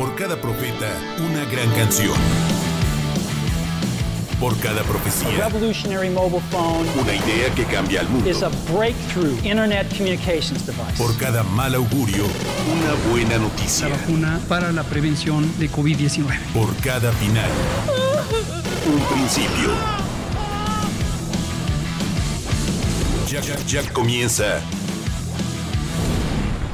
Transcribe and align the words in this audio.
Por 0.00 0.14
cada 0.16 0.40
profeta, 0.40 0.86
una 1.18 1.44
gran 1.44 1.70
canción. 1.72 2.14
Por 4.40 4.58
cada 4.60 4.82
profecía, 4.84 5.28
revolutionary 5.46 6.08
mobile 6.08 6.40
phone 6.50 6.88
una 6.98 7.12
idea 7.12 7.54
que 7.54 7.64
cambia 7.64 8.00
al 8.00 8.08
mundo. 8.08 8.30
is 8.30 8.42
a 8.42 8.48
breakthrough 8.74 9.36
internet 9.44 9.86
communications 9.94 10.64
device. 10.64 10.96
Por 10.96 11.14
cada 11.18 11.42
mal 11.42 11.74
augurio, 11.74 12.24
una 12.24 13.10
buena 13.12 13.36
noticia. 13.36 13.90
la 13.90 13.96
vacuna 13.98 14.40
para 14.48 14.72
la 14.72 14.84
prevención 14.84 15.52
de 15.58 15.70
COVID-19. 15.70 16.34
Por 16.54 16.74
cada 16.76 17.12
final, 17.12 17.50
un 18.86 19.02
principio. 19.14 19.74
Ya, 23.28 23.42
ya, 23.42 23.56
ya 23.66 23.92
comienza. 23.92 24.62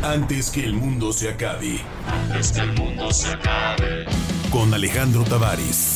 Antes 0.07 0.51
que 0.51 0.65
el 0.65 0.73
mundo 0.73 1.13
se 1.13 1.29
acabe. 1.29 1.81
Antes 2.07 2.53
que 2.53 2.61
el 2.61 2.73
mundo 2.75 3.11
se 3.11 3.29
acabe. 3.29 4.07
Con 4.53 4.73
Alejandro 4.73 5.25
Tavares. 5.25 5.96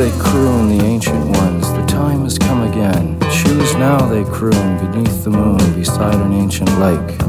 They 0.00 0.10
croon, 0.18 0.78
the 0.78 0.82
ancient 0.82 1.26
ones, 1.36 1.70
the 1.74 1.84
time 1.84 2.22
has 2.22 2.38
come 2.38 2.62
again. 2.62 3.20
Choose 3.30 3.74
now, 3.74 3.98
they 4.08 4.24
croon, 4.24 4.78
beneath 4.78 5.24
the 5.24 5.28
moon, 5.28 5.58
beside 5.74 6.14
an 6.14 6.32
ancient 6.32 6.70
lake. 6.78 7.20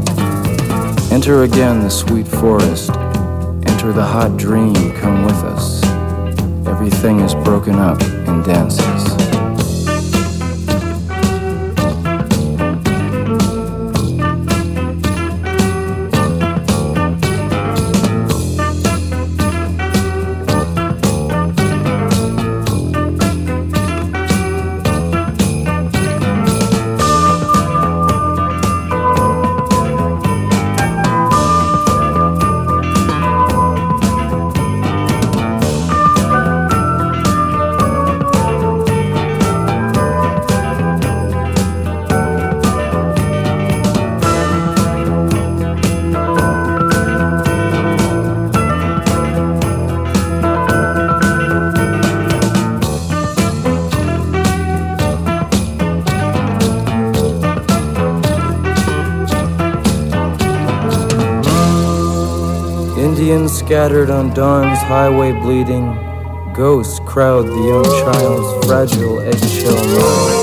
Enter 1.11 1.43
again 1.43 1.81
the 1.81 1.89
sweet 1.89 2.25
forest, 2.25 2.91
enter 3.67 3.91
the 3.91 4.05
hot 4.05 4.37
dream, 4.37 4.73
come 5.01 5.25
with 5.25 5.43
us. 5.43 5.83
Everything 6.65 7.19
is 7.19 7.35
broken 7.35 7.75
up 7.75 8.01
and 8.01 8.41
dances. 8.45 9.10
Scattered 63.71 64.09
on 64.09 64.33
dawn's 64.33 64.79
highway 64.79 65.31
bleeding, 65.31 65.95
ghosts 66.53 66.99
crowd 67.05 67.47
the 67.47 67.55
young 67.55 67.85
child's 67.85 68.65
fragile 68.67 69.21
eggshell 69.21 69.81
mind. 69.95 70.37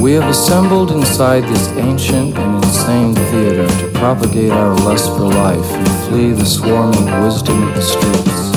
We 0.00 0.12
have 0.14 0.26
assembled 0.30 0.90
inside 0.90 1.42
this 1.42 1.68
ancient 1.76 2.38
and 2.38 2.64
insane 2.64 3.14
theater 3.14 3.68
to 3.68 3.90
propagate 3.98 4.52
our 4.52 4.74
lust 4.74 5.10
for 5.10 5.28
life 5.28 5.70
and 5.70 5.88
flee 6.08 6.32
the 6.32 6.46
swarming 6.46 7.20
wisdom 7.22 7.62
of 7.68 7.74
the 7.74 7.82
streets. 7.82 8.52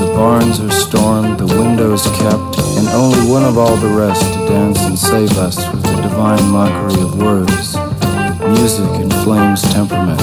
The 0.00 0.06
barns 0.16 0.58
are 0.58 0.72
stormed, 0.72 1.38
the 1.38 1.46
windows 1.46 2.08
kept, 2.18 2.63
only 2.94 3.28
one 3.28 3.42
of 3.42 3.58
all 3.58 3.76
the 3.76 3.88
rest 3.88 4.22
to 4.34 4.38
dance 4.46 4.80
and 4.82 4.96
save 4.96 5.36
us 5.36 5.56
with 5.72 5.82
the 5.82 6.02
divine 6.02 6.48
mockery 6.48 7.00
of 7.02 7.20
words, 7.20 7.76
music 8.56 8.88
and 9.00 9.12
flames 9.24 9.62
temperament. 9.62 10.20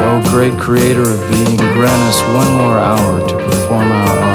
O 0.00 0.22
great 0.30 0.58
creator 0.58 1.02
of 1.02 1.30
being, 1.30 1.56
grant 1.56 2.02
us 2.08 2.20
one 2.34 2.52
more 2.56 2.78
hour 2.78 3.28
to 3.28 3.34
perform 3.36 3.92
our 3.92 4.27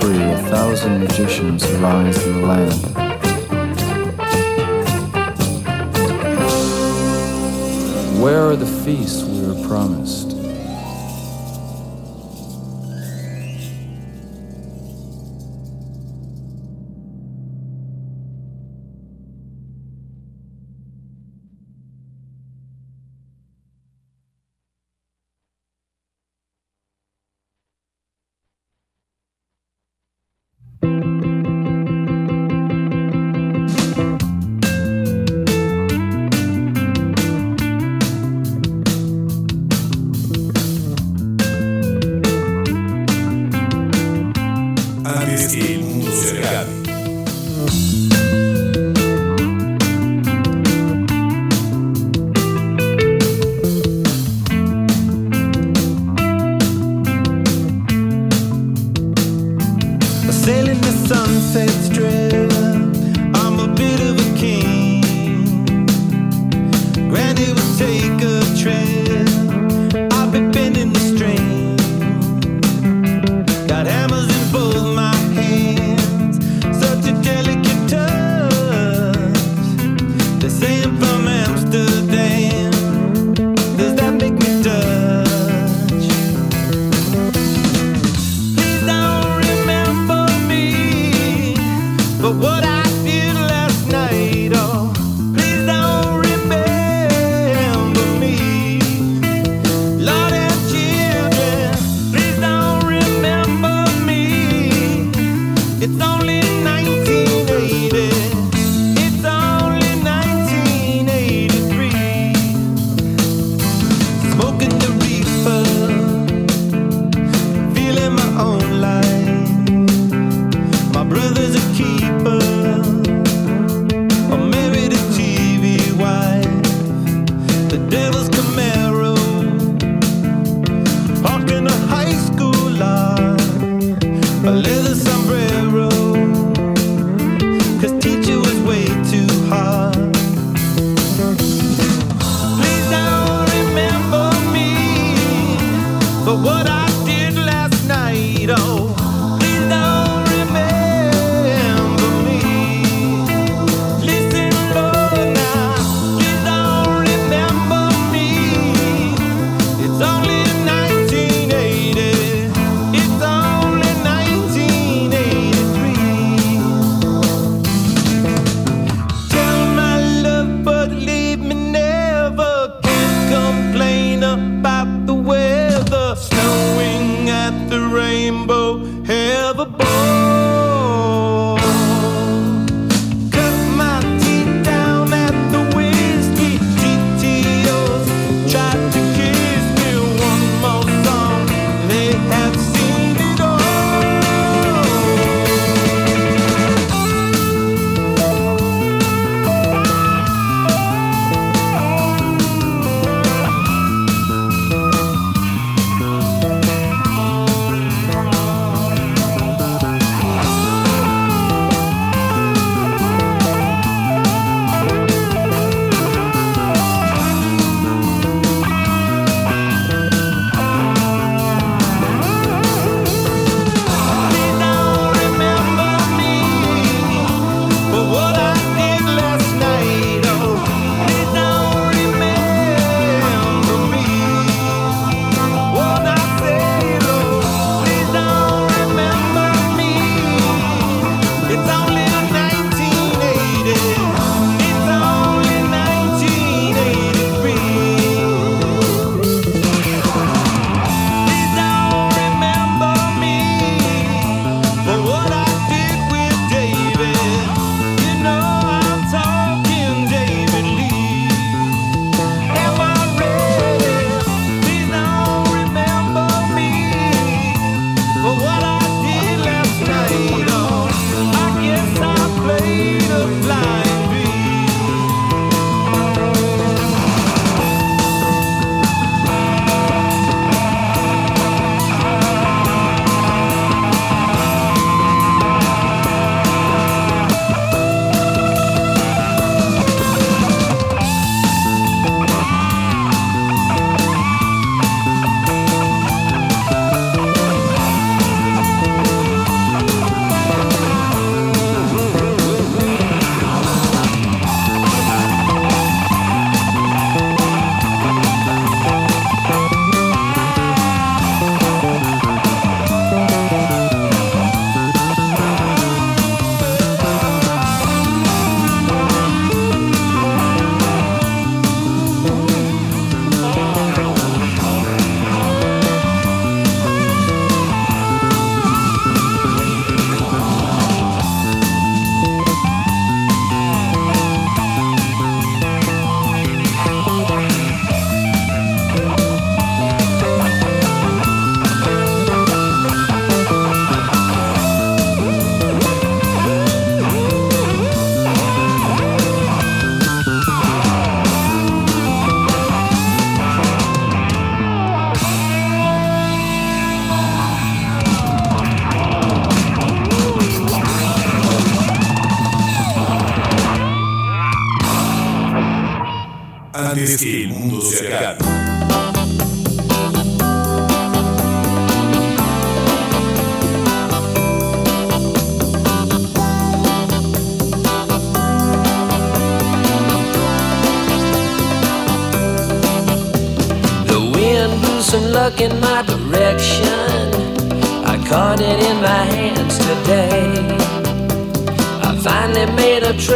free, 0.00 0.22
a 0.22 0.38
thousand 0.48 1.00
magicians 1.00 1.64
arise 1.64 2.24
in 2.26 2.40
the 2.40 2.46
land. 2.46 2.82
Where 8.22 8.42
are 8.50 8.56
the 8.56 8.66
feasts 8.66 9.22
we 9.24 9.46
were 9.46 9.68
promised? 9.68 10.31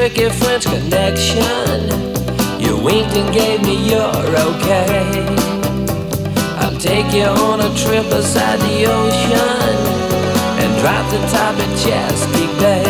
Tricky 0.08 0.30
French 0.30 0.64
connection. 0.66 1.80
You 2.60 2.76
winked 2.78 3.16
and 3.16 3.34
gave 3.34 3.60
me 3.62 3.90
your 3.90 4.14
okay. 4.46 5.26
I'll 6.60 6.78
take 6.78 7.12
you 7.12 7.24
on 7.24 7.60
a 7.60 7.74
trip 7.74 8.04
beside 8.08 8.60
the 8.60 8.86
ocean 8.86 9.76
and 10.62 10.70
drop 10.80 11.10
the 11.10 11.18
top 11.34 11.54
of 11.58 11.70
Chesapeake 11.82 12.56
Bay. 12.60 12.84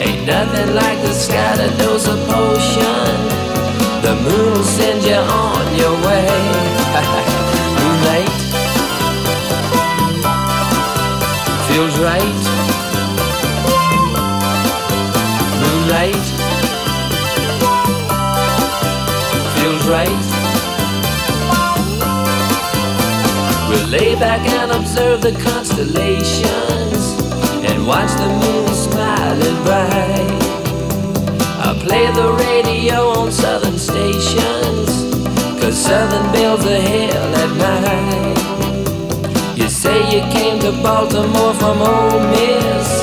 Ain't 0.00 0.26
nothing 0.26 0.74
like 0.74 0.98
the 1.02 1.12
sky 1.12 1.56
to 1.56 1.68
dose 1.76 2.06
a 2.06 2.16
potion. 2.32 3.16
The 4.00 4.14
moon 4.24 4.52
will 4.54 4.64
send 4.64 5.04
you 5.04 5.16
on 5.16 5.76
your 5.76 5.94
way. 6.06 6.32
Moonlight 7.76 8.32
feels 11.68 11.98
right. 11.98 12.71
Moonlight 15.92 16.14
feels 19.56 19.84
right. 19.86 20.22
We'll 23.68 23.88
lay 23.88 24.14
back 24.14 24.40
and 24.48 24.72
observe 24.72 25.20
the 25.20 25.32
constellations 25.42 27.20
and 27.68 27.86
watch 27.86 28.10
the 28.12 28.28
moon 28.40 28.68
smiling 28.74 29.62
bright. 29.64 30.42
I 31.60 31.78
play 31.84 32.06
the 32.12 32.32
radio 32.40 33.10
on 33.10 33.30
southern 33.30 33.78
stations, 33.78 34.88
cause 35.60 35.76
southern 35.76 36.32
bells 36.32 36.64
are 36.64 36.80
hell 36.80 37.34
at 37.34 37.52
night. 37.58 38.38
You 39.58 39.68
say 39.68 39.98
you 40.14 40.22
came 40.32 40.58
to 40.60 40.72
Baltimore 40.82 41.52
from 41.54 41.82
Ole 41.82 42.30
Miss, 42.30 43.01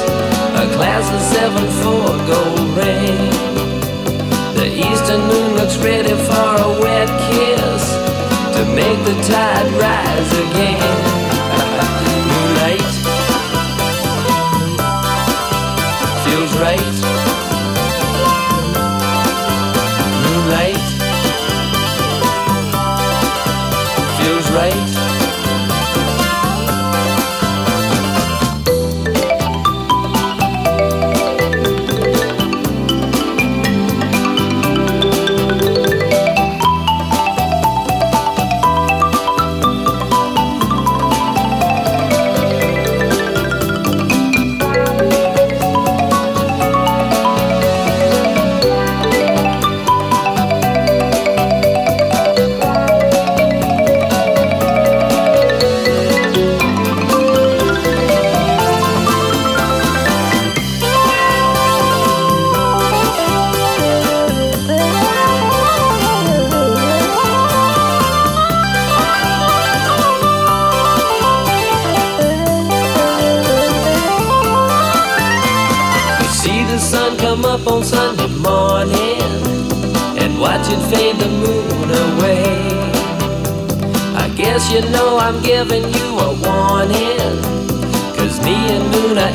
a 0.59 0.67
class 0.73 1.07
of 1.15 1.21
7-4 1.39 2.27
gold 2.27 2.69
ring. 2.75 3.17
The 4.59 4.67
eastern 4.67 5.21
moon 5.21 5.55
looks 5.55 5.77
ready 5.77 6.09
for 6.09 6.49
a 6.67 6.69
wet 6.81 7.07
kiss 7.31 7.83
to 8.55 8.65
make 8.75 8.99
the 9.05 9.15
tide 9.23 9.71
rise 9.79 10.31
again. 10.45 10.97
Moonlight 12.31 12.91
feels 16.25 16.51
right. 16.59 16.95
Moonlight 20.25 20.85
feels 24.17 24.47
right 24.51 24.88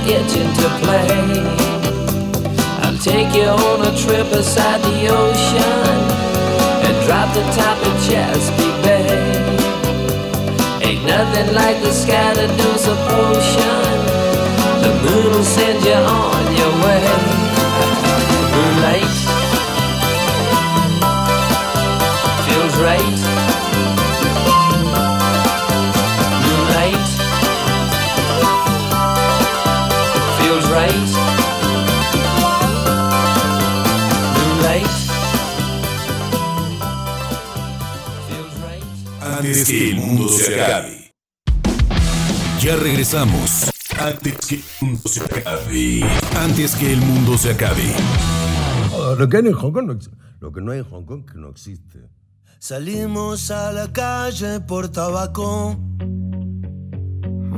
Moon 0.04 0.12
are 0.12 0.20
itching 0.20 0.52
to 0.54 0.68
play. 0.82 1.08
I'll 2.82 2.98
take 2.98 3.34
you 3.34 3.48
on 3.48 3.86
a 3.86 3.96
trip 3.96 4.30
beside 4.30 4.80
the 4.82 5.08
ocean 5.08 5.98
and 6.84 7.06
drop 7.06 7.32
the 7.34 7.42
top 7.52 7.78
of 7.86 7.94
Chesapeake 8.06 8.82
Bay. 8.82 9.06
Ain't 10.82 11.04
nothing 11.06 11.54
like 11.54 11.80
the 11.80 11.92
sky 11.92 12.34
to 12.34 12.46
do 12.46 12.68
a 12.74 12.96
potion. 13.08 13.84
The 14.82 14.92
moon 15.04 15.32
will 15.32 15.44
send 15.44 15.82
you 15.84 15.94
on 15.94 16.56
your 16.56 16.72
way. 16.84 17.04
Moonlight 18.52 19.14
feels 22.46 22.76
right. 22.78 23.23
Antes 39.44 39.68
que 39.68 39.90
el 39.90 39.96
mundo 39.96 40.26
se 40.26 40.58
acabe. 40.58 41.12
Ya 42.60 42.76
regresamos. 42.76 43.70
Antes 44.00 44.38
que 44.46 44.54
el 44.54 44.62
mundo 44.80 45.02
se 45.06 45.20
acabe. 45.20 46.02
Antes 46.38 46.74
que 46.74 46.92
el 46.94 47.00
mundo 47.02 47.36
se 47.36 47.50
acabe. 47.50 47.94
Lo 49.18 49.28
que, 49.28 49.36
hay 49.36 49.46
en 49.46 49.52
Hong 49.52 49.72
Kong 49.72 49.86
no, 49.86 49.98
lo 50.40 50.50
que 50.50 50.62
no 50.62 50.72
hay 50.72 50.78
en 50.78 50.84
Hong 50.86 51.04
Kong 51.04 51.30
que 51.30 51.38
no 51.38 51.50
existe. 51.50 52.08
Salimos 52.58 53.50
a 53.50 53.70
la 53.70 53.92
calle 53.92 54.60
por 54.60 54.88
tabaco. 54.88 55.76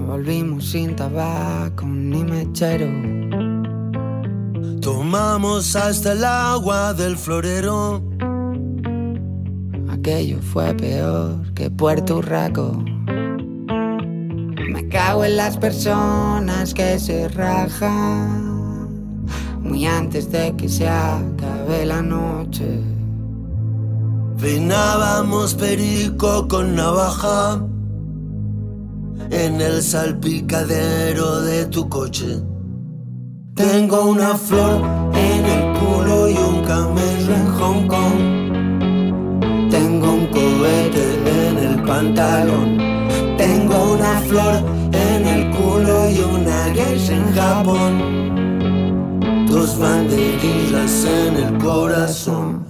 Volvimos 0.08 0.64
sin 0.68 0.96
tabaco 0.96 1.86
ni 1.86 2.24
mechero. 2.24 2.90
Tomamos 4.80 5.76
hasta 5.76 6.14
el 6.14 6.24
agua 6.24 6.94
del 6.94 7.16
florero 7.16 8.02
aquello 10.06 10.38
fue 10.40 10.72
peor 10.74 11.52
que 11.52 11.68
Puerto 11.68 12.22
Rico. 12.22 12.80
Me 14.70 14.88
cago 14.88 15.24
en 15.24 15.36
las 15.36 15.56
personas 15.56 16.72
que 16.72 17.00
se 17.00 17.26
rajan 17.28 19.26
muy 19.60 19.84
antes 19.84 20.30
de 20.30 20.54
que 20.56 20.68
se 20.68 20.86
acabe 20.86 21.86
la 21.86 22.02
noche. 22.02 22.84
Finábamos 24.36 25.54
perico 25.54 26.46
con 26.46 26.76
navaja 26.76 27.60
en 29.30 29.60
el 29.60 29.82
salpicadero 29.82 31.40
de 31.40 31.66
tu 31.66 31.88
coche. 31.88 32.42
Tengo 33.56 34.04
una 34.10 34.36
flor 34.36 34.82
en 35.16 35.44
el 35.46 35.78
culo 35.80 36.28
y 36.28 36.36
un 36.36 36.62
camello 36.62 37.34
en 37.34 37.46
Hong 37.54 37.88
Kong. 37.88 38.45
Tengo 39.70 40.12
un 40.12 40.26
cohete 40.26 41.04
en 41.26 41.58
el 41.58 41.82
pantalón. 41.82 42.78
Tengo 43.36 43.94
una 43.94 44.20
flor 44.20 44.62
en 44.92 45.26
el 45.26 45.50
culo 45.50 46.10
y 46.10 46.20
una 46.20 46.72
geisha 46.74 47.14
en 47.14 47.34
Japón. 47.34 48.26
Dos 49.48 49.78
banderillas 49.78 51.04
en 51.04 51.36
el 51.36 51.58
corazón. 51.58 52.64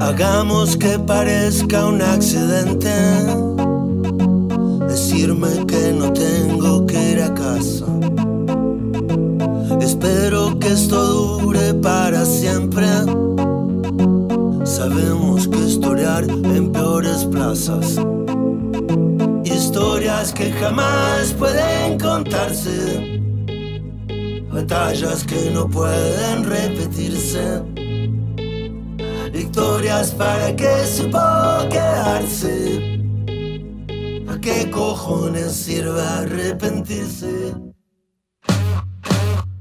Hagamos 0.00 0.76
que 0.76 0.98
parezca 0.98 1.86
un 1.86 2.00
accidente. 2.00 2.92
Decirme 4.88 5.66
que 5.66 5.92
no 5.92 6.12
tengo 6.12 6.86
que 6.86 7.12
ir 7.12 7.22
a 7.22 7.34
casa. 7.34 7.86
Espero 9.80 10.58
que 10.58 10.68
esto 10.68 11.38
dure 11.38 11.74
para 11.74 12.24
siempre 12.24 12.86
Sabemos 14.76 15.48
que 15.48 15.56
historiar 15.56 16.24
en 16.24 16.70
peores 16.70 17.24
plazas. 17.24 17.96
Historias 19.42 20.34
que 20.34 20.52
jamás 20.52 21.32
pueden 21.32 21.98
contarse. 21.98 23.22
Batallas 24.52 25.24
que 25.24 25.50
no 25.50 25.66
pueden 25.66 26.44
repetirse. 26.44 27.62
Victorias 29.32 30.10
para 30.10 30.54
que 30.54 30.86
supo 30.86 31.24
quedarse. 31.70 33.00
qué 34.42 34.70
cojones 34.70 35.52
sirve 35.52 36.02
arrepentirse. 36.02 37.54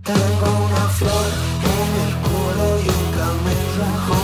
Tengo 0.04 0.50
una 0.68 0.86
flor 0.98 1.28
en 1.74 1.90
el 2.04 2.14
culo 2.26 2.68
y 2.84 2.88
un 2.90 3.08
camello 3.18 4.15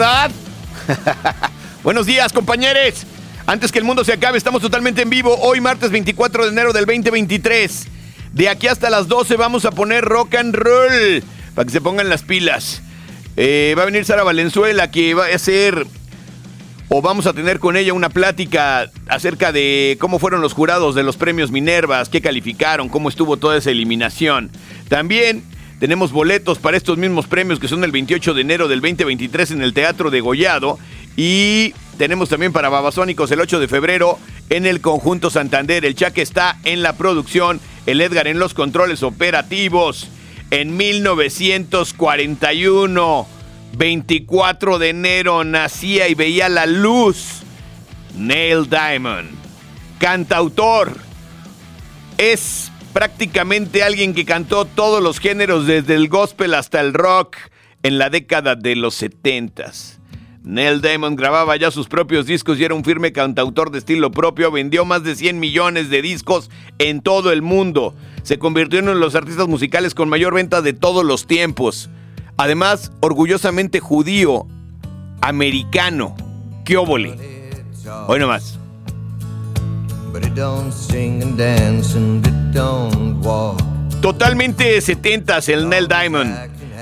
¿verdad? 0.00 0.30
Buenos 1.84 2.06
días, 2.06 2.32
compañeros. 2.32 3.04
Antes 3.44 3.70
que 3.70 3.78
el 3.78 3.84
mundo 3.84 4.02
se 4.02 4.14
acabe, 4.14 4.38
estamos 4.38 4.62
totalmente 4.62 5.02
en 5.02 5.10
vivo. 5.10 5.36
Hoy, 5.42 5.60
martes 5.60 5.90
24 5.90 6.44
de 6.44 6.50
enero 6.52 6.72
del 6.72 6.86
2023. 6.86 7.86
De 8.32 8.48
aquí 8.48 8.66
hasta 8.66 8.88
las 8.88 9.08
12 9.08 9.36
vamos 9.36 9.66
a 9.66 9.72
poner 9.72 10.02
rock 10.02 10.36
and 10.36 10.54
roll. 10.54 11.22
Para 11.54 11.66
que 11.66 11.72
se 11.72 11.82
pongan 11.82 12.08
las 12.08 12.22
pilas. 12.22 12.80
Eh, 13.36 13.74
va 13.76 13.82
a 13.82 13.84
venir 13.84 14.06
Sara 14.06 14.22
Valenzuela, 14.22 14.90
que 14.90 15.12
va 15.12 15.26
a 15.26 15.34
hacer. 15.34 15.86
O 16.88 17.02
vamos 17.02 17.26
a 17.26 17.34
tener 17.34 17.58
con 17.58 17.76
ella 17.76 17.92
una 17.92 18.08
plática 18.08 18.90
acerca 19.06 19.52
de 19.52 19.98
cómo 20.00 20.18
fueron 20.18 20.40
los 20.40 20.54
jurados 20.54 20.94
de 20.94 21.02
los 21.02 21.18
premios 21.18 21.50
Minervas, 21.50 22.08
qué 22.08 22.22
calificaron, 22.22 22.88
cómo 22.88 23.10
estuvo 23.10 23.36
toda 23.36 23.58
esa 23.58 23.70
eliminación. 23.70 24.50
También 24.88 25.44
tenemos 25.80 26.12
boletos 26.12 26.58
para 26.58 26.76
estos 26.76 26.98
mismos 26.98 27.26
premios 27.26 27.58
que 27.58 27.66
son 27.66 27.82
el 27.84 27.90
28 27.90 28.34
de 28.34 28.42
enero 28.42 28.68
del 28.68 28.82
2023 28.82 29.52
en 29.52 29.62
el 29.62 29.72
Teatro 29.72 30.10
de 30.10 30.20
Gollado. 30.20 30.78
Y 31.16 31.72
tenemos 31.96 32.28
también 32.28 32.52
para 32.52 32.68
Babasónicos 32.68 33.30
el 33.30 33.40
8 33.40 33.58
de 33.58 33.66
febrero 33.66 34.18
en 34.50 34.66
el 34.66 34.82
Conjunto 34.82 35.30
Santander. 35.30 35.86
El 35.86 35.94
Chaque 35.94 36.20
está 36.20 36.58
en 36.64 36.82
la 36.82 36.98
producción, 36.98 37.62
el 37.86 38.02
Edgar 38.02 38.28
en 38.28 38.38
los 38.38 38.52
controles 38.52 39.02
operativos. 39.02 40.08
En 40.50 40.76
1941, 40.76 43.26
24 43.78 44.78
de 44.78 44.88
enero, 44.90 45.44
nacía 45.44 46.08
y 46.08 46.14
veía 46.14 46.50
la 46.50 46.66
luz 46.66 47.40
Neil 48.18 48.68
Diamond, 48.68 49.30
cantautor. 49.98 50.92
Es 52.18 52.69
prácticamente 52.92 53.82
alguien 53.82 54.14
que 54.14 54.24
cantó 54.24 54.64
todos 54.64 55.02
los 55.02 55.18
géneros 55.18 55.66
desde 55.66 55.94
el 55.94 56.08
gospel 56.08 56.54
hasta 56.54 56.80
el 56.80 56.94
rock 56.94 57.36
en 57.82 57.98
la 57.98 58.10
década 58.10 58.56
de 58.56 58.76
los 58.76 58.94
70 58.94 59.72
Neil 60.42 60.80
Diamond 60.80 61.18
grababa 61.18 61.54
ya 61.56 61.70
sus 61.70 61.86
propios 61.86 62.26
discos 62.26 62.58
y 62.58 62.64
era 62.64 62.74
un 62.74 62.82
firme 62.82 63.12
cantautor 63.12 63.70
de 63.70 63.78
estilo 63.78 64.10
propio, 64.10 64.50
vendió 64.50 64.86
más 64.86 65.04
de 65.04 65.14
100 65.14 65.38
millones 65.38 65.90
de 65.90 66.00
discos 66.00 66.50
en 66.78 67.02
todo 67.02 67.30
el 67.30 67.42
mundo. 67.42 67.94
Se 68.22 68.38
convirtió 68.38 68.78
en 68.78 68.86
uno 68.86 68.94
de 68.94 69.00
los 69.00 69.14
artistas 69.14 69.48
musicales 69.48 69.94
con 69.94 70.08
mayor 70.08 70.34
venta 70.34 70.62
de 70.62 70.72
todos 70.72 71.04
los 71.04 71.26
tiempos. 71.26 71.90
Además, 72.38 72.90
orgullosamente 73.00 73.80
judío, 73.80 74.46
americano. 75.20 76.16
¡Qué 76.64 76.78
óvole! 76.78 77.16
Hoy 78.06 78.18
nomás. 78.18 78.58
Totalmente 84.00 84.78
70s 84.78 85.48
el 85.48 85.68
Neil 85.68 85.86
Diamond. 85.88 86.34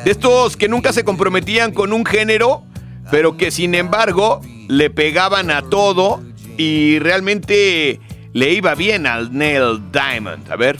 De 0.04 0.10
estos 0.10 0.56
que 0.56 0.68
nunca 0.68 0.92
se 0.92 1.04
comprometían 1.04 1.72
con 1.72 1.92
un 1.92 2.06
género, 2.06 2.62
pero 3.10 3.36
que 3.36 3.50
sin 3.50 3.74
embargo 3.74 4.40
le 4.68 4.90
pegaban 4.90 5.50
a 5.50 5.62
todo 5.62 6.22
y 6.56 6.98
realmente 7.00 8.00
le 8.32 8.52
iba 8.52 8.74
bien 8.74 9.06
al 9.06 9.32
Neil 9.36 9.82
Diamond. 9.92 10.50
A 10.50 10.56
ver. 10.56 10.78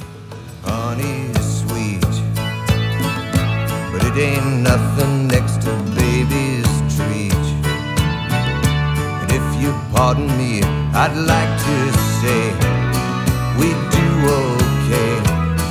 Pardon 9.98 10.28
me, 10.38 10.60
I'd 10.94 11.16
like 11.26 11.58
to 11.58 12.07
we 12.22 13.70
do 13.94 14.08
okay, 14.26 15.12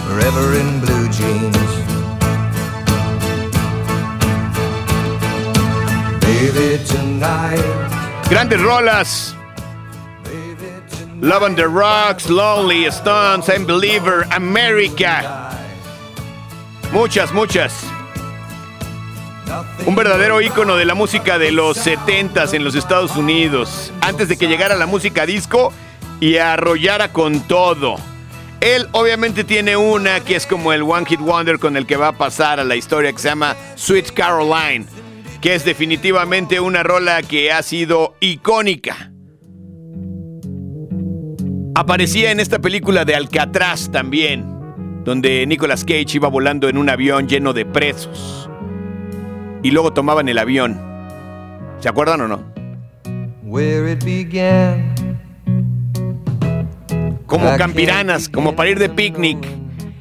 forever 0.08 0.56
in 0.56 0.80
blue 0.80 1.08
jeans. 1.10 1.58
Baby, 6.22 6.84
tonight. 6.86 8.30
Grandes 8.30 8.62
rolas. 8.62 9.36
Love 11.20 11.44
on 11.44 11.56
the 11.56 11.68
Rocks, 11.68 12.30
Lonely, 12.30 12.86
Stones, 12.92 13.50
I'm 13.50 13.66
Believer, 13.66 14.26
America. 14.32 15.52
Muchas, 16.94 17.34
muchas. 17.34 17.74
Un 19.86 19.96
verdadero 19.96 20.40
ícono 20.42 20.76
de 20.76 20.86
la 20.86 20.94
música 20.94 21.40
de 21.40 21.52
los 21.52 21.78
70s 21.78 22.54
en 22.54 22.64
los 22.64 22.76
Estados 22.76 23.18
Unidos, 23.18 23.92
antes 24.02 24.30
de 24.30 24.38
que 24.38 24.48
llegara 24.48 24.76
la 24.76 24.86
música 24.86 25.26
disco 25.26 25.74
y 26.20 26.38
arrollara 26.38 27.12
con 27.14 27.42
todo. 27.42 27.96
Él 28.60 28.88
obviamente 28.92 29.44
tiene 29.44 29.78
una 29.78 30.20
que 30.22 30.36
es 30.36 30.48
como 30.48 30.74
el 30.74 30.82
One 30.82 31.06
Hit 31.06 31.20
Wonder 31.20 31.60
con 31.60 31.78
el 31.78 31.86
que 31.86 31.96
va 31.96 32.10
a 32.10 32.18
pasar 32.18 32.60
a 32.60 32.64
la 32.64 32.76
historia 32.76 33.12
que 33.12 33.20
se 33.20 33.30
llama 33.30 33.56
Sweet 33.76 34.12
Caroline, 34.14 34.86
que 35.42 35.54
es 35.54 35.64
definitivamente 35.64 36.60
una 36.60 36.82
rola 36.82 37.22
que 37.22 37.52
ha 37.52 37.62
sido 37.62 38.16
icónica. 38.20 39.12
Aparecía 41.76 42.32
en 42.32 42.40
esta 42.40 42.58
película 42.58 43.06
de 43.06 43.14
Alcatraz 43.14 43.92
también, 43.92 44.44
donde 45.04 45.46
Nicolas 45.46 45.86
Cage 45.86 46.16
iba 46.16 46.28
volando 46.28 46.68
en 46.70 46.78
un 46.80 46.90
avión 46.90 47.28
lleno 47.28 47.54
de 47.54 47.66
presos. 47.66 48.50
Y 49.62 49.70
luego 49.70 49.94
tomaban 49.94 50.28
el 50.28 50.40
avión. 50.40 50.82
¿Se 51.80 51.88
acuerdan 51.88 52.22
o 52.22 52.28
no? 52.28 52.44
Como 57.28 57.56
campiranas, 57.58 58.30
como 58.30 58.56
para 58.56 58.70
ir 58.70 58.80
de 58.80 58.90
picnic, 58.90 59.38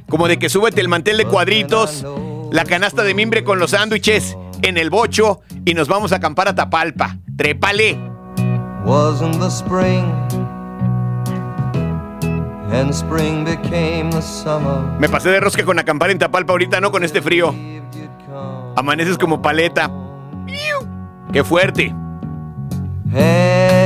como 0.09 0.29
de 0.29 0.39
que 0.39 0.49
súbete 0.49 0.81
el 0.81 0.89
mantel 0.89 1.19
de 1.19 1.27
cuadritos, 1.27 2.07
la 2.53 2.65
canasta 2.65 3.03
de 3.03 3.15
mimbre 3.15 3.45
con 3.45 3.59
los 3.59 3.73
sándwiches 3.73 4.37
en 4.62 4.79
el 4.79 4.91
bocho 4.91 5.41
y 5.65 5.75
nos 5.75 5.89
vamos 5.89 6.12
a 6.12 6.17
acampar 6.17 6.49
a 6.49 6.55
Tapalpa. 6.55 7.17
¡Trépale! 7.37 7.99
Wasn't 8.85 9.41
the 9.41 9.51
spring 9.51 10.05
and 12.73 12.91
spring 12.93 13.45
became 13.45 14.11
the 14.11 14.23
summer. 14.23 14.79
Me 15.01 15.09
pasé 15.09 15.31
de 15.31 15.41
rosca 15.41 15.65
con 15.65 15.79
acampar 15.79 16.11
en 16.11 16.19
Tapalpa 16.19 16.53
ahorita, 16.53 16.81
¿no? 16.81 16.93
Con 16.93 17.03
este 17.03 17.21
frío. 17.21 17.53
Amaneces 18.77 19.19
como 19.19 19.43
paleta. 19.43 19.91
¡Qué 21.33 21.43
fuerte! 21.43 21.93
Hand 23.12 23.86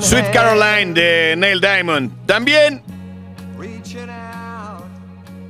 Sweet 0.00 0.30
Caroline 0.32 0.94
de 0.94 1.34
Neil 1.36 1.60
Diamond. 1.60 2.26
También 2.26 2.82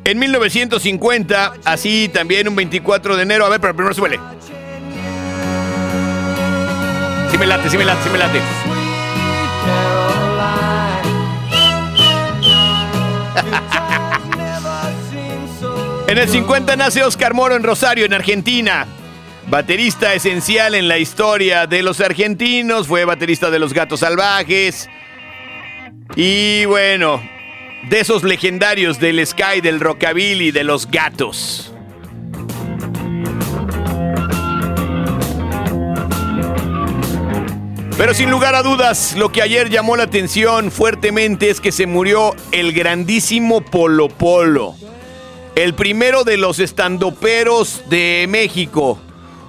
en 0.05 0.19
1950, 0.19 1.55
así 1.65 2.11
también 2.13 2.47
un 2.47 2.57
24 2.57 3.17
de 3.17 3.23
enero. 3.23 3.47
A 3.47 3.49
ver, 3.49 3.61
pero 3.61 3.75
primero 3.75 3.95
súbele. 3.95 4.21
Sí 7.31 7.39
me 7.39 7.47
late, 7.47 7.71
sí 7.71 7.79
me 7.79 7.85
late, 7.85 8.03
sí 8.05 8.11
me 8.11 8.19
late. 8.19 8.41
En 16.07 16.19
el 16.19 16.29
50 16.29 16.77
nace 16.77 17.03
Oscar 17.03 17.33
Moro 17.33 17.57
en 17.57 17.63
Rosario, 17.63 18.05
en 18.05 18.13
Argentina. 18.13 18.87
Baterista 19.49 20.15
esencial 20.15 20.75
en 20.75 20.89
la 20.89 20.99
historia 20.99 21.67
de 21.67 21.83
los 21.83 22.01
argentinos, 22.01 22.89
fue 22.89 23.05
baterista 23.05 23.51
de 23.51 23.59
los 23.59 23.75
Gatos 23.75 24.01
Salvajes. 24.01 24.89
Y 26.17 26.65
bueno, 26.65 27.23
de 27.89 28.01
esos 28.01 28.25
legendarios 28.25 28.99
del 28.99 29.25
Sky, 29.27 29.61
del 29.63 29.81
Rockabilly, 29.81 30.51
de 30.51 30.65
los 30.65 30.91
Gatos. 30.91 31.71
Pero 37.97 38.13
sin 38.13 38.29
lugar 38.29 38.57
a 38.57 38.63
dudas, 38.63 39.15
lo 39.17 39.31
que 39.31 39.41
ayer 39.41 39.71
llamó 39.71 39.97
la 39.97 40.03
atención 40.05 40.73
fuertemente 40.73 41.49
es 41.49 41.61
que 41.61 41.71
se 41.71 41.87
murió 41.87 42.35
el 42.51 42.73
grandísimo 42.73 43.61
Polo 43.61 44.09
Polo. 44.09 44.75
El 45.55 45.75
primero 45.75 46.25
de 46.25 46.37
los 46.37 46.59
estandoperos 46.59 47.83
de 47.89 48.27
México. 48.29 48.99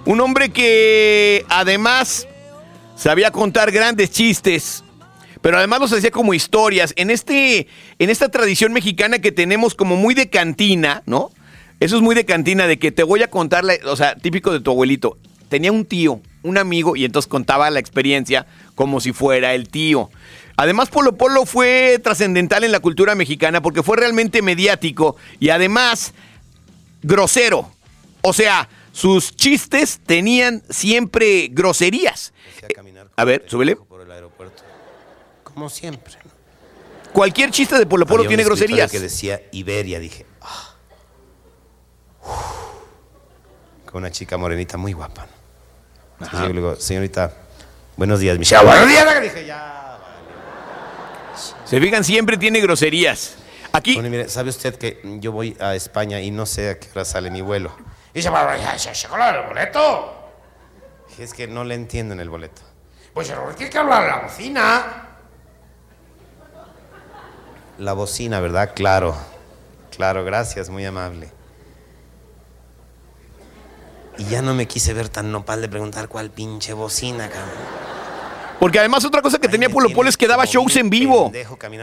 Un 0.06 0.22
hombre 0.22 0.50
que 0.50 1.46
además 1.50 2.28
sabía 2.96 3.32
contar 3.32 3.72
grandes 3.72 4.12
chistes, 4.12 4.84
pero 5.42 5.58
además 5.58 5.80
los 5.80 5.94
hacía 5.94 6.12
como 6.12 6.36
historias. 6.36 6.94
En, 6.96 7.10
este, 7.10 7.68
en 7.98 8.10
esta 8.12 8.30
tradición 8.30 8.72
mexicana 8.72 9.18
que 9.18 9.32
tenemos 9.32 9.74
como 9.74 9.96
muy 9.96 10.14
de 10.14 10.30
cantina, 10.30 11.02
¿no? 11.08 11.32
Eso 11.80 11.96
es 11.96 12.04
muy 12.04 12.14
de 12.14 12.24
cantina, 12.24 12.68
de 12.68 12.78
que 12.78 12.92
te 12.92 13.04
voy 13.04 13.24
a 13.24 13.30
contar, 13.30 13.64
o 13.86 13.96
sea, 13.96 14.16
típico 14.16 14.54
de 14.54 14.60
tu 14.60 14.72
abuelito. 14.72 15.18
Tenía 15.50 15.72
un 15.72 15.86
tío, 15.86 16.22
un 16.44 16.58
amigo, 16.58 16.96
y 16.96 17.04
entonces 17.04 17.28
contaba 17.28 17.70
la 17.72 17.80
experiencia 17.80 18.46
como 18.76 19.02
si 19.02 19.12
fuera 19.12 19.56
el 19.56 19.70
tío. 19.70 20.12
Además, 20.56 20.90
Polo 20.90 21.18
Polo 21.18 21.46
fue 21.46 22.00
trascendental 22.02 22.64
en 22.64 22.72
la 22.72 22.80
cultura 22.80 23.16
mexicana 23.16 23.62
porque 23.62 23.84
fue 23.84 23.98
realmente 23.98 24.42
mediático 24.42 25.16
y 25.40 25.50
además 25.50 26.14
grosero. 27.02 27.70
O 28.22 28.34
sea, 28.34 28.70
sus 28.96 29.36
chistes 29.36 30.00
tenían 30.06 30.64
siempre 30.70 31.50
groserías. 31.52 32.32
A 33.18 33.26
ver, 33.26 33.44
súbele. 33.48 33.76
por 33.76 34.00
el 34.02 34.10
aeropuerto. 34.10 34.64
Como 35.44 35.70
siempre. 35.70 36.14
Cualquier 37.12 37.52
chiste 37.52 37.78
de 37.78 37.86
Polo 37.86 38.06
Polo 38.06 38.22
Había 38.22 38.30
tiene 38.30 38.44
groserías. 38.46 38.90
que 38.90 39.02
decía 39.02 39.42
Iberia, 39.52 40.00
dije. 40.00 40.26
"Ah". 40.42 40.76
Con 43.86 43.98
una 44.04 44.12
chica 44.12 44.38
morenita 44.38 44.78
muy 44.78 44.94
guapa. 44.94 45.26
¿no? 46.20 46.26
Entonces 46.26 46.40
yo 46.40 46.54
le 46.54 46.62
digo, 46.62 46.76
señorita, 46.78 47.34
buenos 47.98 48.20
días, 48.22 48.38
Michelle. 48.40 48.64
Buenos 48.66 48.88
días, 48.88 49.22
dije, 49.22 49.46
ya. 49.46 50.00
Se 51.66 51.82
fijan, 51.82 52.04
siempre 52.06 52.38
tiene 52.38 52.62
groserías. 52.62 53.36
Aquí, 53.74 53.96
Bueno, 53.96 54.10
mire, 54.10 54.30
¿sabe 54.30 54.50
usted 54.52 54.76
que 54.76 55.02
yo 55.20 55.34
voy 55.34 55.58
a 55.60 55.76
España 55.76 56.22
y 56.22 56.32
no 56.32 56.46
sé 56.46 56.70
a 56.70 56.80
qué 56.80 56.88
hora 56.92 57.04
sale 57.04 57.30
mi 57.30 57.42
vuelo? 57.42 57.76
Y 58.16 58.20
dice, 58.20 58.30
"Bueno, 58.30 58.56
ya, 58.56 58.78
ya, 58.78 58.94
ya, 58.94 59.10
claro, 59.10 59.42
el 59.42 59.48
boleto. 59.50 60.14
Dije, 61.10 61.24
Es 61.26 61.34
que 61.34 61.48
no 61.48 61.66
le 61.66 61.76
entiendo 61.76 62.14
en 62.14 62.22
el 62.22 62.30
boleto. 62.30 62.62
Pues 63.14 63.32
tiene 63.58 63.70
que 63.70 63.78
hablar 63.78 64.08
la 64.08 64.18
bocina. 64.24 65.08
La 67.78 67.92
bocina, 67.92 68.40
¿verdad? 68.40 68.72
Claro. 68.74 69.18
Claro, 69.96 70.24
gracias, 70.24 70.70
muy 70.70 70.86
amable. 70.86 71.30
Y 74.18 74.24
ya 74.26 74.42
no 74.42 74.54
me 74.54 74.66
quise 74.66 74.94
ver 74.94 75.10
tan 75.10 75.30
nopal 75.34 75.62
de 75.62 75.68
preguntar 75.68 76.08
cuál 76.08 76.30
pinche 76.30 76.72
bocina, 76.72 77.30
cabrón. 77.30 77.76
porque 78.62 78.80
además 78.80 79.04
otra 79.04 79.22
cosa 79.22 79.40
que 79.40 79.50
tenía 79.50 79.68
Polo 79.68 79.90
Polo 79.90 79.96
tienes 79.96 80.14
es 80.14 80.18
que 80.18 80.28
daba 80.28 80.46
shows 80.46 80.74
en 80.78 80.90
vivo. 80.90 81.34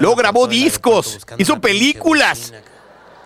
Luego 0.01 0.16
grabó 0.16 0.47
discos, 0.47 1.21
hizo 1.37 1.61
películas. 1.61 2.38
bocina. 2.53 2.72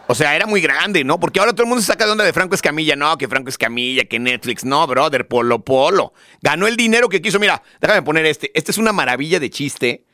O 0.08 0.14
sea, 0.14 0.36
era 0.36 0.46
muy 0.46 0.60
grande, 0.60 1.02
¿no? 1.02 1.18
Porque 1.18 1.40
ahora 1.40 1.52
todo 1.52 1.62
el 1.62 1.68
mundo 1.68 1.82
se 1.82 1.88
saca 1.88 2.06
de 2.06 2.12
onda 2.12 2.24
de 2.24 2.32
Franco 2.32 2.54
Escamilla. 2.54 2.94
No, 2.94 3.18
que 3.18 3.26
Franco 3.28 3.48
Escamilla, 3.48 4.04
que 4.04 4.18
Netflix. 4.18 4.64
No, 4.64 4.86
brother, 4.86 5.26
Polo 5.26 5.64
Polo. 5.64 6.12
Ganó 6.42 6.66
el 6.66 6.76
dinero 6.76 7.08
que 7.08 7.20
quiso. 7.20 7.40
Mira, 7.40 7.62
déjame 7.80 8.02
poner 8.02 8.24
este. 8.26 8.52
Este 8.54 8.70
es 8.70 8.78
una 8.78 8.92
maravilla 8.92 9.40
de 9.40 9.50
chiste. 9.50 10.04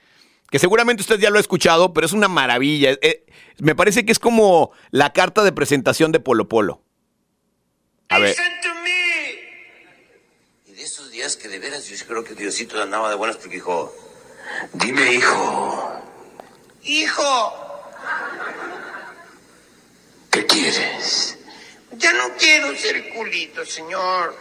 Que 0.51 0.59
seguramente 0.59 1.03
usted 1.03 1.19
ya 1.19 1.31
lo 1.31 1.39
ha 1.39 1.41
escuchado, 1.41 1.93
pero 1.93 2.07
es 2.07 2.13
una 2.13 2.29
maravilla. 2.29 2.91
Eh, 3.03 3.25
me 3.59 3.75
parece 3.75 4.05
que 4.05 4.13
es 4.13 4.19
como 4.19 4.73
la 4.91 5.13
carta 5.13 5.45
de 5.45 5.53
presentación 5.53 6.13
de 6.13 6.21
Polo 6.21 6.49
Polo. 6.49 6.83
A 8.09 8.19
ver. 8.19 8.37
Y 10.67 10.73
de 10.73 10.83
esos 10.83 11.11
días 11.11 11.37
que 11.37 11.49
de 11.49 11.59
veras 11.59 11.89
yo 11.89 11.97
creo 12.07 12.25
que 12.25 12.35
Diosito 12.35 12.83
andaba 12.83 13.09
de 13.09 13.15
buenas 13.15 13.37
porque 13.37 13.57
dijo, 13.57 13.95
dime 14.75 15.15
hijo, 15.15 16.03
hijo, 16.83 17.55
¿qué 20.33 20.47
quieres? 20.47 21.37
Ya 21.93 22.13
no 22.15 22.35
quiero 22.37 22.75
ser 22.77 23.15
culito, 23.15 23.65
señor. 23.65 24.35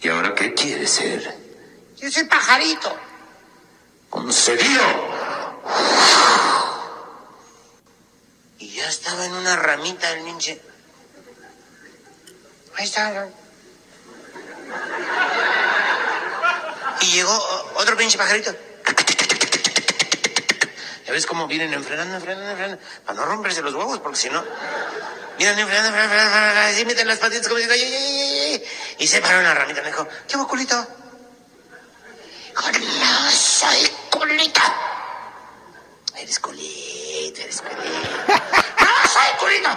¿Y 0.00 0.08
ahora 0.08 0.34
qué 0.34 0.54
quieres 0.54 0.90
ser? 0.90 1.36
Yo 1.98 2.10
soy 2.10 2.24
pajarito. 2.24 2.96
¿Concedido? 4.08 4.82
Y 8.58 8.70
ya 8.70 8.88
estaba 8.88 9.26
en 9.26 9.32
una 9.32 9.56
ramita 9.56 10.10
del 10.10 10.24
ninche. 10.24 10.60
Ahí 12.74 12.86
está. 12.86 13.28
Y 17.02 17.06
llegó 17.12 17.32
otro 17.74 17.96
pinche 17.96 18.16
pajarito. 18.16 18.56
¿Ya 21.08 21.14
ves 21.14 21.24
cómo 21.24 21.46
vienen 21.46 21.72
enfrenando, 21.72 22.16
enfrenando, 22.16 22.50
enfrenando? 22.50 22.82
Para 23.06 23.18
no 23.18 23.24
romperse 23.24 23.62
los 23.62 23.72
huevos, 23.72 23.98
porque 23.98 24.18
si 24.18 24.28
no... 24.28 24.44
Vienen 25.38 25.58
enfrenando, 25.58 25.88
enfrenando, 25.88 26.36
enfrenando, 26.36 26.60
así 26.68 26.84
meten 26.84 27.08
las 27.08 27.18
patitas 27.18 27.48
como 27.48 27.56
diciendo, 27.56 27.82
"Ay, 27.82 27.94
ay, 27.94 27.94
ay, 27.94 28.52
ay". 28.52 28.64
Y 28.98 29.06
se 29.06 29.22
paró 29.22 29.38
una 29.38 29.54
ramita, 29.54 29.80
me 29.80 29.86
dijo, 29.86 30.06
¿qué 30.28 30.36
hubo, 30.36 30.46
culito? 30.46 30.76
No 32.54 33.30
soy 33.30 33.90
culito. 34.10 34.60
Eres 36.14 36.38
culito, 36.40 37.40
eres 37.40 37.62
culito. 37.62 38.10
¡No 38.28 39.10
soy 39.10 39.38
culito! 39.38 39.68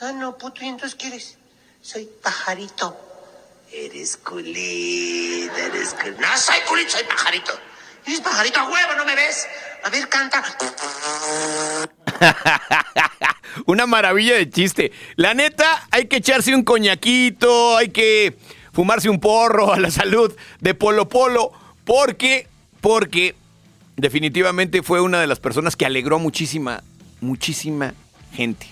Ah, 0.00 0.12
no, 0.12 0.36
puto, 0.36 0.64
¿y 0.64 0.68
entonces 0.68 0.98
qué 0.98 1.06
eres? 1.06 1.38
Soy 1.80 2.04
pajarito. 2.22 2.94
Eres 3.72 4.18
culito, 4.18 5.56
eres 5.56 5.94
culito. 5.94 6.20
No 6.20 6.36
soy 6.36 6.60
culito, 6.68 6.90
soy 6.90 7.04
pajarito. 7.04 7.67
Eres 8.06 8.20
pajarito 8.20 8.60
a 8.60 8.64
huevo, 8.64 8.94
¿no 8.96 9.04
me 9.04 9.14
ves? 9.14 9.46
A 9.84 9.90
ver, 9.90 10.08
canta. 10.08 10.42
Una 13.66 13.86
maravilla 13.86 14.34
de 14.34 14.50
chiste. 14.50 14.92
La 15.16 15.34
neta, 15.34 15.86
hay 15.90 16.06
que 16.06 16.16
echarse 16.16 16.54
un 16.54 16.64
coñaquito, 16.64 17.76
hay 17.76 17.88
que 17.88 18.36
fumarse 18.72 19.08
un 19.08 19.20
porro 19.20 19.72
a 19.72 19.80
la 19.80 19.90
salud 19.90 20.34
de 20.60 20.74
Polo 20.74 21.08
Polo, 21.08 21.52
porque, 21.84 22.48
porque 22.80 23.34
definitivamente 23.96 24.82
fue 24.82 25.00
una 25.00 25.20
de 25.20 25.26
las 25.26 25.40
personas 25.40 25.76
que 25.76 25.86
alegró 25.86 26.18
muchísima, 26.18 26.82
muchísima 27.20 27.94
gente, 28.32 28.66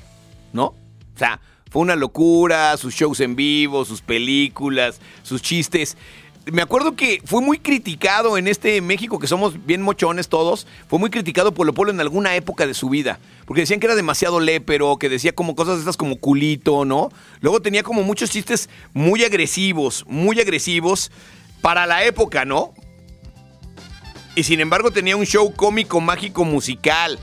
¿no? 0.53 0.67
O 0.67 1.19
sea, 1.19 1.41
fue 1.71 1.83
una 1.83 1.97
locura, 1.97 2.77
sus 2.77 2.95
shows 2.95 3.21
en 3.21 3.37
vivo, 3.37 3.85
sus 3.85 4.01
películas, 4.01 5.01
sus 5.23 5.43
chistes. 5.43 5.97
Me 6.53 6.63
acuerdo 6.63 6.95
que 6.95 7.21
fue 7.25 7.43
muy 7.43 7.59
criticado 7.59 8.39
en 8.39 8.47
este 8.47 8.81
México, 8.81 9.19
que 9.19 9.27
somos 9.27 9.67
bien 9.67 9.83
mochones 9.83 10.29
todos, 10.29 10.69
fue 10.89 11.01
muy 11.01 11.11
criticado 11.11 11.53
Polo 11.53 11.75
Polo 11.75 11.91
en 11.91 11.99
alguna 11.99 12.37
época 12.37 12.69
de 12.69 12.75
su 12.75 12.89
vida, 12.89 13.19
porque 13.47 13.63
decían 13.63 13.81
que 13.81 13.87
era 13.87 13.97
demasiado 13.97 14.39
lépero, 14.39 14.97
que 14.97 15.09
decía 15.09 15.35
como 15.35 15.57
cosas 15.57 15.81
estas 15.81 15.97
como 15.97 16.21
culito, 16.21 16.85
¿no? 16.85 17.11
Luego 17.41 17.61
tenía 17.61 17.83
como 17.83 18.05
muchos 18.05 18.31
chistes 18.31 18.71
muy 18.95 19.25
agresivos, 19.25 20.05
muy 20.07 20.39
agresivos 20.39 21.11
para 21.63 21.85
la 21.85 22.05
época, 22.05 22.45
¿no? 22.45 22.75
Y 24.37 24.45
sin 24.45 24.61
embargo 24.61 24.93
tenía 24.93 25.17
un 25.17 25.27
show 25.27 25.53
cómico, 25.53 26.01
mágico, 26.01 26.45
musical. 26.45 27.19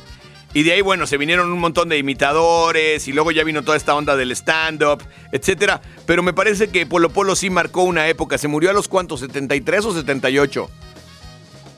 Y 0.55 0.61
de 0.61 0.73
ahí, 0.73 0.81
bueno, 0.81 1.07
se 1.07 1.17
vinieron 1.17 1.51
un 1.51 1.59
montón 1.59 1.89
de 1.89 1.97
imitadores 1.97 3.07
y 3.07 3.11
luego 3.11 3.31
ya 3.31 3.43
vino 3.43 3.63
toda 3.63 3.75
esta 3.75 3.95
onda 3.95 4.15
del 4.15 4.31
stand-up, 4.31 5.03
etcétera. 5.31 5.81
Pero 6.05 6.21
me 6.21 6.31
parece 6.31 6.69
que 6.69 6.85
Polo 6.85 7.09
Polo 7.09 7.35
sí 7.35 7.49
marcó 7.49 7.81
una 7.81 8.07
época. 8.07 8.37
¿Se 8.37 8.47
murió 8.47 8.69
a 8.69 8.73
los 8.73 8.87
cuantos? 8.87 9.23
¿73 9.23 9.85
o 9.85 9.93
78? 9.93 10.69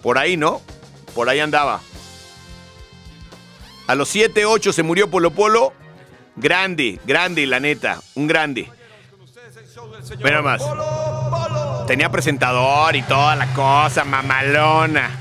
Por 0.04 0.18
ahí, 0.18 0.36
¿no? 0.36 0.62
Por 1.14 1.30
ahí 1.30 1.40
andaba. 1.40 1.80
A 3.88 3.96
los 3.96 4.10
7, 4.10 4.46
8 4.46 4.74
se 4.74 4.84
murió 4.84 5.10
Polo 5.10 5.32
Polo. 5.32 5.72
Grande, 6.36 7.00
grande, 7.06 7.46
la 7.46 7.62
neta. 7.62 8.02
Un 8.16 8.28
grande. 8.28 8.70
Mira 10.22 10.42
más. 10.42 10.62
Tenía 11.88 12.12
presentador 12.12 12.94
y 12.96 13.04
toda 13.04 13.38
la 13.38 13.54
cosa, 13.54 14.04
mamalona. 14.04 15.12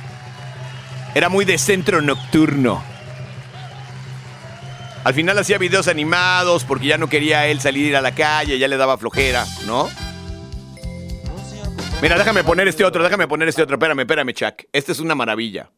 Era 1.15 1.29
muy 1.29 1.45
de 1.45 1.57
centro 1.57 2.03
nocturno. 2.03 2.94
Al 5.05 5.13
final 5.13 5.39
hacía 5.39 5.59
videos 5.59 5.89
animados 5.89 6.65
porque 6.65 6.87
ya 6.87 6.99
no 6.99 7.09
quería 7.09 7.47
él 7.47 7.61
salir 7.61 7.95
a 7.95 8.01
la 8.01 8.15
calle, 8.15 8.59
ya 8.59 8.69
le 8.69 8.79
daba 8.79 8.97
flojera, 8.97 9.47
¿no? 9.67 9.91
Mira, 12.01 12.19
déjame 12.19 12.43
poner 12.43 12.69
este 12.69 12.85
otro, 12.85 13.03
déjame 13.03 13.29
poner 13.29 13.49
este 13.49 13.63
otro. 13.63 13.77
Espérame, 13.77 14.01
espérame, 14.01 14.33
Chuck. 14.33 14.65
Este 14.73 14.93
es 14.93 15.01
una 15.01 15.15
maravilla. 15.15 15.71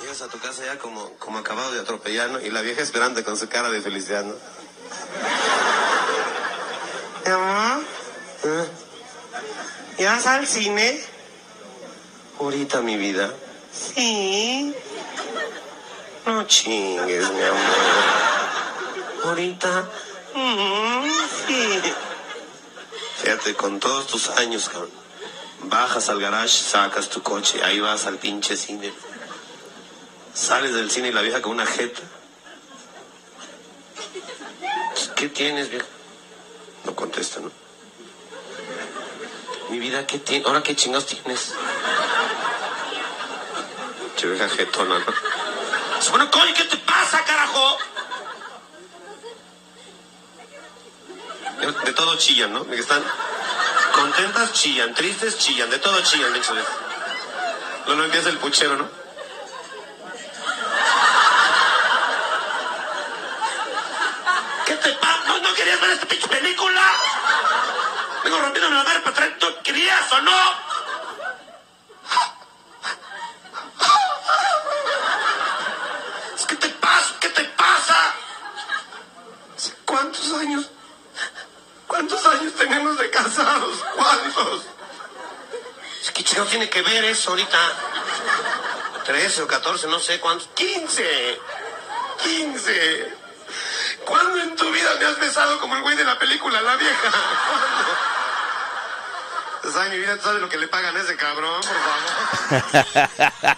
Llegas 0.00 0.22
a 0.22 0.28
tu 0.28 0.38
casa 0.38 0.64
ya 0.64 0.78
como, 0.78 1.10
como 1.18 1.38
acabado 1.38 1.72
de 1.72 1.80
atropellar, 1.80 2.30
¿no? 2.30 2.40
Y 2.40 2.50
la 2.50 2.60
vieja 2.62 2.82
esperando 2.82 3.22
con 3.24 3.36
su 3.36 3.48
cara 3.48 3.70
de 3.70 3.80
felicidad, 3.80 4.24
¿no? 4.24 4.34
¿eh? 8.44 8.66
¿ya 9.98 10.12
vas 10.12 10.26
al 10.26 10.46
cine? 10.46 11.00
Ahorita, 12.38 12.80
mi 12.80 12.96
vida. 12.96 13.32
Sí. 13.72 14.74
No 16.26 16.44
chingues, 16.46 17.30
mi 17.30 17.42
amor. 17.42 17.60
Ahorita. 19.24 19.88
Mm, 20.34 21.10
sí. 21.46 21.80
Fíjate, 23.22 23.54
con 23.54 23.80
todos 23.80 24.06
tus 24.06 24.28
años, 24.30 24.68
cabrón. 24.68 24.90
Bajas 25.64 26.08
al 26.08 26.20
garage, 26.20 26.48
sacas 26.48 27.08
tu 27.08 27.22
coche, 27.22 27.62
ahí 27.62 27.80
vas 27.80 28.06
al 28.06 28.16
pinche 28.16 28.56
cine. 28.56 28.92
Sales 30.32 30.74
del 30.74 30.90
cine 30.90 31.08
y 31.08 31.12
la 31.12 31.22
vieja 31.22 31.42
con 31.42 31.52
una 31.52 31.66
jeta. 31.66 32.00
¿Qué 35.16 35.28
tienes, 35.28 35.70
vieja? 35.70 35.86
No 36.84 36.94
contesta, 36.94 37.40
¿no? 37.40 37.50
Mi 39.68 39.78
vida, 39.78 40.06
¿qué 40.06 40.18
tienes? 40.18 40.46
¿Ahora 40.46 40.62
qué 40.62 40.74
chingados 40.74 41.06
tienes? 41.06 41.52
Che 44.16 44.26
vieja 44.26 44.48
jetona, 44.48 44.98
¿no? 44.98 45.39
Bueno, 46.08 46.30
coño, 46.30 46.54
¿qué 46.54 46.64
te 46.64 46.76
pasa, 46.78 47.22
carajo? 47.24 47.78
De, 51.84 51.92
todo 51.92 52.16
chillan, 52.16 52.52
¿no? 52.54 52.64
Están 52.72 53.04
contentas, 53.92 54.52
chillan, 54.54 54.94
tristes, 54.94 55.36
chillan, 55.36 55.68
de 55.68 55.78
todo 55.78 56.00
chillan, 56.00 56.32
de 56.32 56.38
hecho. 56.38 56.54
Luego 57.86 58.04
empieza 58.04 58.30
el 58.30 58.38
puchero, 58.38 58.76
¿no? 58.76 58.88
¿Qué 64.64 64.76
te 64.76 64.92
pasa? 64.92 65.22
¿No, 65.26 65.38
no 65.40 65.54
querías 65.54 65.80
ver 65.80 65.90
esta 65.90 66.06
pinche 66.06 66.28
película? 66.28 66.92
Vengo 68.24 68.38
rompiéndome 68.38 68.76
la 68.76 68.84
madre 68.84 69.00
para 69.00 69.16
traer 69.16 69.38
¿tú 69.38 69.46
¿Querías 69.62 70.12
o 70.12 70.20
no? 70.22 70.70
¿Qué 76.48 76.56
te 76.56 76.68
pasa? 76.68 77.14
¿Qué 77.20 77.28
te 77.28 77.44
pasa? 77.44 78.14
¿Cuántos 79.84 80.32
años? 80.32 80.70
¿Cuántos 81.86 82.24
años 82.26 82.54
tenemos 82.54 82.98
de 82.98 83.10
casados? 83.10 83.78
¿Cuántos? 83.94 84.62
Es 86.02 86.10
ver 86.82 87.04
eso 87.04 87.30
ahorita. 87.30 87.58
13 89.04 89.42
o 89.42 89.46
14, 89.46 89.88
no 89.88 89.98
sé 89.98 90.20
cuántos. 90.20 90.48
15. 90.54 91.38
15. 92.22 93.14
¿Cuándo 94.04 94.38
en 94.40 94.56
tu 94.56 94.70
vida 94.70 94.90
me 94.98 95.06
has 95.06 95.18
besado 95.20 95.58
como 95.60 95.76
el 95.76 95.82
güey 95.82 95.96
de 95.96 96.04
la 96.04 96.18
película, 96.18 96.60
la 96.60 96.76
vieja? 96.76 97.10
¿Cuándo? 97.10 98.10
Sabes, 99.72 99.92
mi 99.92 99.98
vida, 99.98 100.16
tú 100.16 100.24
sabes 100.24 100.40
lo 100.40 100.48
que 100.48 100.58
le 100.58 100.66
pagan 100.68 100.96
a 100.96 101.00
ese 101.00 101.16
cabrón, 101.16 101.60
por 101.60 101.76
favor. 102.72 103.56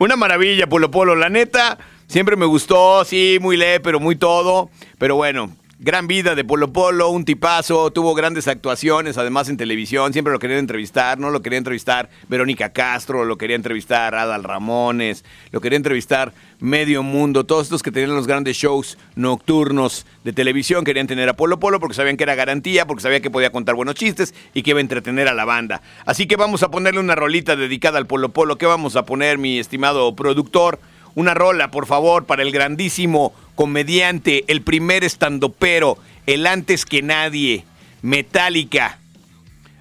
Una 0.00 0.16
maravilla, 0.16 0.66
Polo 0.66 0.90
Polo. 0.90 1.16
La 1.16 1.28
neta, 1.28 1.78
siempre 2.08 2.36
me 2.36 2.44
gustó, 2.46 3.04
sí, 3.04 3.38
muy 3.40 3.56
le, 3.56 3.80
pero 3.80 4.00
muy 4.00 4.16
todo. 4.16 4.70
Pero 4.98 5.14
bueno, 5.16 5.56
gran 5.80 6.08
vida 6.08 6.34
de 6.34 6.44
Polo 6.44 6.72
Polo, 6.72 7.08
un 7.10 7.24
tipazo, 7.24 7.92
tuvo 7.92 8.12
grandes 8.14 8.48
actuaciones, 8.48 9.16
además 9.16 9.48
en 9.48 9.56
televisión. 9.56 10.12
Siempre 10.12 10.32
lo 10.32 10.40
querían 10.40 10.58
entrevistar, 10.58 11.18
¿no? 11.18 11.30
Lo 11.30 11.40
quería 11.40 11.58
entrevistar 11.58 12.10
Verónica 12.28 12.72
Castro, 12.72 13.24
lo 13.24 13.38
quería 13.38 13.54
entrevistar 13.54 14.12
Adal 14.16 14.42
Ramones, 14.42 15.24
lo 15.52 15.60
quería 15.60 15.76
entrevistar 15.76 16.32
Medio 16.58 17.04
Mundo. 17.04 17.46
Todos 17.46 17.66
estos 17.66 17.84
que 17.84 17.92
tenían 17.92 18.16
los 18.16 18.26
grandes 18.26 18.56
shows 18.56 18.98
nocturnos 19.14 20.04
de 20.24 20.32
televisión 20.32 20.84
querían 20.84 21.06
tener 21.06 21.28
a 21.28 21.36
Polo 21.36 21.60
Polo 21.60 21.78
porque 21.78 21.94
sabían 21.94 22.16
que 22.16 22.24
era 22.24 22.34
garantía, 22.34 22.84
porque 22.84 23.02
sabían 23.02 23.22
que 23.22 23.30
podía 23.30 23.52
contar 23.52 23.76
buenos 23.76 23.94
chistes 23.94 24.34
y 24.54 24.62
que 24.62 24.70
iba 24.70 24.78
a 24.78 24.80
entretener 24.80 25.28
a 25.28 25.34
la 25.34 25.44
banda. 25.44 25.80
Así 26.04 26.26
que 26.26 26.34
vamos 26.34 26.64
a 26.64 26.72
ponerle 26.72 26.98
una 26.98 27.14
rolita 27.14 27.54
dedicada 27.54 27.98
al 27.98 28.08
Polo 28.08 28.30
Polo. 28.30 28.58
¿Qué 28.58 28.66
vamos 28.66 28.96
a 28.96 29.04
poner, 29.04 29.38
mi 29.38 29.60
estimado 29.60 30.16
productor? 30.16 30.80
Una 31.14 31.34
rola, 31.34 31.70
por 31.70 31.86
favor, 31.86 32.26
para 32.26 32.42
el 32.42 32.52
grandísimo 32.52 33.32
comediante, 33.58 34.44
el 34.46 34.62
primer 34.62 35.02
estandopero, 35.02 35.98
el 36.26 36.46
antes 36.46 36.86
que 36.86 37.02
nadie, 37.02 37.64
Metallica. 38.02 39.00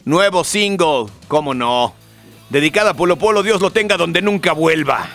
Nuevo 0.04 0.44
single, 0.44 1.06
cómo 1.28 1.54
no. 1.54 1.94
Dedicada 2.50 2.90
a 2.90 2.94
Polo 2.96 3.18
Polo, 3.18 3.44
Dios 3.44 3.62
lo 3.62 3.70
tenga 3.70 3.96
donde 3.96 4.24
nunca 4.24 4.54
vuelva. 4.54 5.08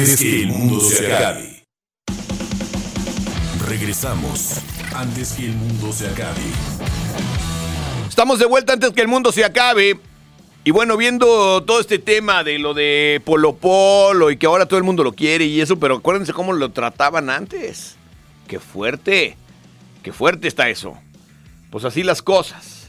Antes 0.00 0.18
que 0.18 0.40
el 0.40 0.46
mundo 0.46 0.80
se 0.80 1.14
acabe. 1.14 1.62
Regresamos. 3.68 4.62
Antes 4.94 5.32
que 5.32 5.44
el 5.44 5.52
mundo 5.52 5.92
se 5.92 6.08
acabe. 6.08 6.40
Estamos 8.08 8.38
de 8.38 8.46
vuelta 8.46 8.72
antes 8.72 8.92
que 8.92 9.02
el 9.02 9.08
mundo 9.08 9.30
se 9.30 9.44
acabe. 9.44 10.00
Y 10.64 10.70
bueno, 10.70 10.96
viendo 10.96 11.62
todo 11.64 11.80
este 11.80 11.98
tema 11.98 12.42
de 12.44 12.58
lo 12.58 12.72
de 12.72 13.20
Polo 13.26 13.56
Polo 13.56 14.30
y 14.30 14.38
que 14.38 14.46
ahora 14.46 14.64
todo 14.64 14.78
el 14.78 14.84
mundo 14.84 15.04
lo 15.04 15.12
quiere 15.12 15.44
y 15.44 15.60
eso, 15.60 15.78
pero 15.78 15.96
acuérdense 15.96 16.32
cómo 16.32 16.54
lo 16.54 16.70
trataban 16.70 17.28
antes. 17.28 17.96
Qué 18.48 18.58
fuerte. 18.58 19.36
Qué 20.02 20.12
fuerte 20.12 20.48
está 20.48 20.70
eso. 20.70 20.96
Pues 21.70 21.84
así 21.84 22.04
las 22.04 22.22
cosas. 22.22 22.88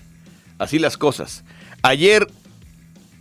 Así 0.60 0.80
las 0.80 0.96
cosas. 0.96 1.44
Ayer, 1.82 2.30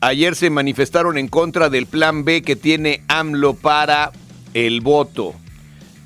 ayer 0.00 0.34
se 0.34 0.50
manifestaron 0.50 1.18
en 1.18 1.28
contra 1.28 1.68
del 1.68 1.86
plan 1.86 2.24
B 2.24 2.42
que 2.42 2.56
tiene 2.56 3.02
AMLO 3.08 3.54
para 3.54 4.12
el 4.54 4.80
voto. 4.80 5.34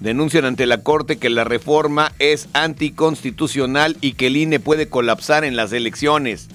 Denuncian 0.01 0.45
ante 0.45 0.67
la 0.67 0.83
Corte 0.83 1.17
que 1.17 1.31
la 1.31 1.45
reforma 1.45 2.13
es 2.19 2.49
anticonstitucional 2.53 3.97
y 4.01 4.13
que 4.13 4.27
el 4.27 4.37
INE 4.37 4.61
puede 4.61 4.89
colapsar 4.89 5.45
en 5.45 5.57
las 5.57 5.73
elecciones. 5.73 6.49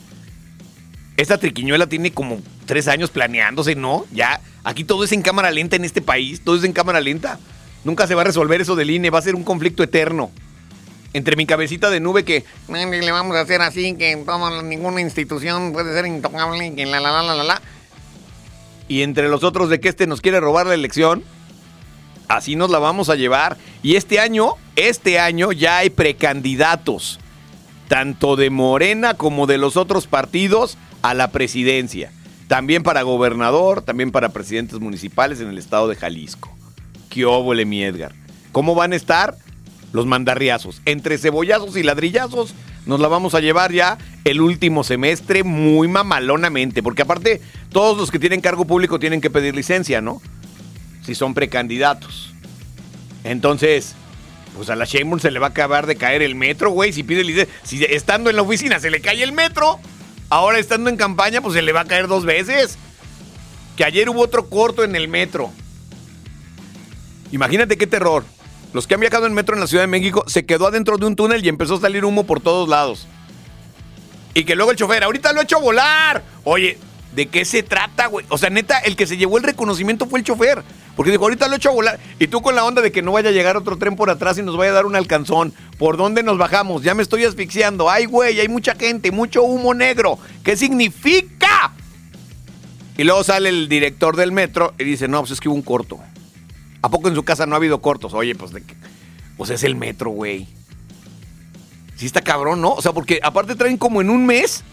Esta 1.18 1.38
triquiñuela 1.38 1.88
tiene 1.88 2.12
como 2.12 2.42
tres 2.66 2.88
años 2.88 3.10
planeándose, 3.10 3.76
¿no? 3.76 4.06
Ya, 4.12 4.42
aquí 4.64 4.84
todo 4.84 5.04
es 5.04 5.12
en 5.12 5.22
cámara 5.22 5.52
lenta 5.52 5.76
en 5.76 5.84
este 5.84 6.02
país, 6.02 6.42
todo 6.42 6.58
es 6.58 6.64
en 6.64 6.74
cámara 6.74 7.02
lenta. 7.02 7.40
Nunca 7.84 8.08
se 8.08 8.16
va 8.16 8.22
a 8.22 8.26
resolver 8.26 8.62
eso 8.62 8.76
del 8.76 8.92
INE, 8.92 9.10
va 9.10 9.20
a 9.20 9.24
ser 9.24 9.36
un 9.36 9.44
conflicto 9.44 9.82
eterno. 9.82 10.32
Entre 11.14 11.36
mi 11.36 11.46
cabecita 11.46 11.90
de 11.90 12.00
nube 12.00 12.24
que 12.24 12.46
le 12.68 13.12
vamos 13.12 13.36
a 13.36 13.42
hacer 13.42 13.62
así, 13.62 13.96
que 13.96 14.16
toda, 14.18 14.62
ninguna 14.62 15.02
institución 15.02 15.74
puede 15.74 15.94
ser 15.94 16.06
intocable, 16.06 16.76
que 16.76 16.86
la 16.86 17.00
la 17.00 17.12
la 17.12 17.24
la 17.24 17.36
la 17.36 17.44
la. 17.44 17.62
Y 18.88 19.02
entre 19.02 19.28
los 19.28 19.44
otros 19.44 19.70
de 19.70 19.80
que 19.80 19.90
este 19.90 20.08
nos 20.08 20.22
quiere 20.22 20.40
robar 20.40 20.68
la 20.68 20.74
elección, 20.74 21.24
así 22.28 22.56
nos 22.56 22.70
la 22.70 22.80
vamos 22.80 23.10
a 23.10 23.16
llevar. 23.16 23.58
Y 23.82 23.96
este 23.96 24.20
año, 24.20 24.54
este 24.76 25.20
año 25.20 25.52
ya 25.52 25.78
hay 25.78 25.90
precandidatos, 25.90 27.20
tanto 27.88 28.36
de 28.36 28.50
Morena 28.50 29.16
como 29.16 29.48
de 29.48 29.58
los 29.58 29.78
otros 29.78 30.08
partidos, 30.08 30.78
a 31.02 31.14
la 31.14 31.32
presidencia. 31.32 32.12
También 32.48 32.84
para 32.84 33.04
gobernador, 33.04 33.82
también 33.82 34.12
para 34.12 34.30
presidentes 34.30 34.80
municipales 34.80 35.40
en 35.40 35.50
el 35.50 35.58
estado 35.58 35.88
de 35.88 35.96
Jalisco. 35.96 36.56
¡Qué 37.10 37.26
óvole, 37.26 37.66
mi 37.66 37.84
Edgar! 37.84 38.14
¿Cómo 38.52 38.76
van 38.76 38.94
a 38.94 38.96
estar? 38.96 39.36
Los 39.92 40.06
mandarriazos. 40.06 40.82
Entre 40.86 41.18
cebollazos 41.18 41.76
y 41.78 41.84
ladrillazos 41.84 42.54
nos 42.86 43.00
la 43.00 43.08
vamos 43.08 43.34
a 43.36 43.40
llevar 43.40 43.72
ya 43.72 43.98
el 44.24 44.42
último 44.42 44.84
semestre 44.84 45.44
muy 45.44 45.88
mamalonamente. 45.88 46.84
Porque 46.84 47.02
aparte, 47.02 47.42
todos 47.72 47.98
los 47.98 48.12
que 48.12 48.20
tienen 48.20 48.42
cargo 48.42 48.66
público 48.66 49.00
tienen 49.00 49.22
que 49.22 49.30
pedir 49.30 49.56
licencia, 49.56 50.02
¿no? 50.02 50.22
Si 51.04 51.16
son 51.16 51.34
precandidatos. 51.34 52.34
Entonces, 53.24 53.96
pues 54.56 54.70
a 54.70 54.76
la 54.76 54.86
Sheinbaum 54.86 55.20
se 55.20 55.32
le 55.32 55.40
va 55.40 55.48
a 55.48 55.50
acabar 55.52 55.88
de 55.88 55.96
caer 55.96 56.22
el 56.22 56.36
metro, 56.36 56.72
güey. 56.72 56.94
Si 56.94 57.04
pide 57.04 57.24
licencia, 57.24 57.54
si 57.64 57.84
estando 57.84 58.30
en 58.30 58.36
la 58.36 58.42
oficina 58.44 58.80
se 58.80 58.90
le 58.90 59.02
cae 59.02 59.24
el 59.24 59.32
metro, 59.32 59.80
ahora 60.30 60.60
estando 60.60 60.90
en 60.90 60.98
campaña, 60.98 61.42
pues 61.42 61.54
se 61.56 61.62
le 61.62 61.72
va 61.72 61.82
a 61.82 61.86
caer 61.86 62.08
dos 62.08 62.26
veces. 62.26 62.78
Que 63.76 63.86
ayer 63.86 64.10
hubo 64.10 64.22
otro 64.22 64.50
corto 64.50 64.84
en 64.84 64.96
el 64.96 65.08
metro. 65.08 65.52
Imagínate 67.32 67.78
qué 67.78 67.88
terror. 67.88 68.24
Los 68.72 68.86
que 68.86 68.94
han 68.94 69.00
viajado 69.00 69.26
en 69.26 69.34
metro 69.34 69.56
en 69.56 69.62
la 69.62 69.68
Ciudad 69.68 69.84
de 69.84 69.88
México 69.88 70.24
se 70.28 70.46
quedó 70.46 70.68
adentro 70.68 70.98
de 70.98 71.06
un 71.06 71.16
túnel 71.16 71.44
y 71.44 71.50
empezó 71.50 71.76
a 71.76 71.82
salir 71.82 72.06
humo 72.06 72.26
por 72.26 72.40
todos 72.40 72.70
lados. 72.70 73.08
Y 74.34 74.44
que 74.44 74.56
luego 74.56 74.72
el 74.72 74.78
chofer, 74.78 75.04
ahorita 75.04 75.34
lo 75.34 75.42
he 75.42 75.44
hecho 75.44 75.60
volar. 75.60 76.24
Oye, 76.44 76.78
¿de 77.16 77.28
qué 77.28 77.46
se 77.46 77.64
trata, 77.64 78.06
güey? 78.08 78.26
O 78.30 78.38
sea, 78.38 78.52
neta, 78.52 78.78
el 78.80 78.96
que 78.96 79.08
se 79.08 79.18
llevó 79.18 79.38
el 79.38 79.44
reconocimiento 79.44 80.06
fue 80.06 80.20
el 80.20 80.26
chofer. 80.26 80.64
Porque 80.96 81.12
dijo, 81.12 81.24
ahorita 81.24 81.48
lo 81.48 81.54
he 81.54 81.58
hecho 81.58 81.72
volar. 81.72 82.00
Y 82.20 82.28
tú 82.28 82.42
con 82.42 82.56
la 82.56 82.64
onda 82.64 82.82
de 82.82 82.92
que 82.92 83.02
no 83.02 83.14
vaya 83.14 83.30
a 83.30 83.32
llegar 83.32 83.58
otro 83.58 83.78
tren 83.78 83.96
por 83.96 84.10
atrás 84.10 84.38
y 84.38 84.44
nos 84.44 84.56
vaya 84.56 84.72
a 84.72 84.76
dar 84.76 84.86
un 84.86 84.96
alcanzón. 84.96 85.54
¿Por 85.78 85.98
dónde 85.98 86.22
nos 86.22 86.38
bajamos? 86.38 86.84
Ya 86.84 86.94
me 86.94 87.02
estoy 87.02 87.24
asfixiando. 87.24 87.90
Ay, 87.90 88.06
güey, 88.06 88.40
hay 88.40 88.50
mucha 88.50 88.76
gente, 88.76 89.10
mucho 89.12 89.44
humo 89.44 89.74
negro. 89.74 90.20
¿Qué 90.44 90.56
significa? 90.56 91.74
Y 92.98 93.04
luego 93.06 93.24
sale 93.24 93.50
el 93.50 93.70
director 93.70 94.16
del 94.16 94.32
metro 94.32 94.74
y 94.78 94.84
dice, 94.84 95.08
no, 95.08 95.22
pues 95.22 95.32
es 95.32 95.40
que 95.40 95.48
hubo 95.48 95.56
un 95.56 95.62
corto. 95.62 96.00
¿A 96.82 96.90
poco 96.90 97.10
en 97.10 97.16
su 97.16 97.24
casa 97.24 97.46
no 97.46 97.56
ha 97.56 97.58
habido 97.58 97.82
cortos? 97.82 98.14
Oye, 98.14 98.36
pues 98.36 98.52
de 98.52 98.62
qué. 98.62 98.76
Pues 99.38 99.50
es 99.50 99.64
el 99.64 99.76
metro, 99.76 100.12
güey. 100.12 100.48
Sí 101.96 102.06
está 102.06 102.22
cabrón, 102.22 102.62
¿no? 102.62 102.74
O 102.74 102.82
sea, 102.82 102.94
porque 102.94 103.20
aparte 103.24 103.56
traen 103.56 103.78
como 103.78 104.00
en 104.00 104.10
un 104.10 104.26
mes, 104.26 104.64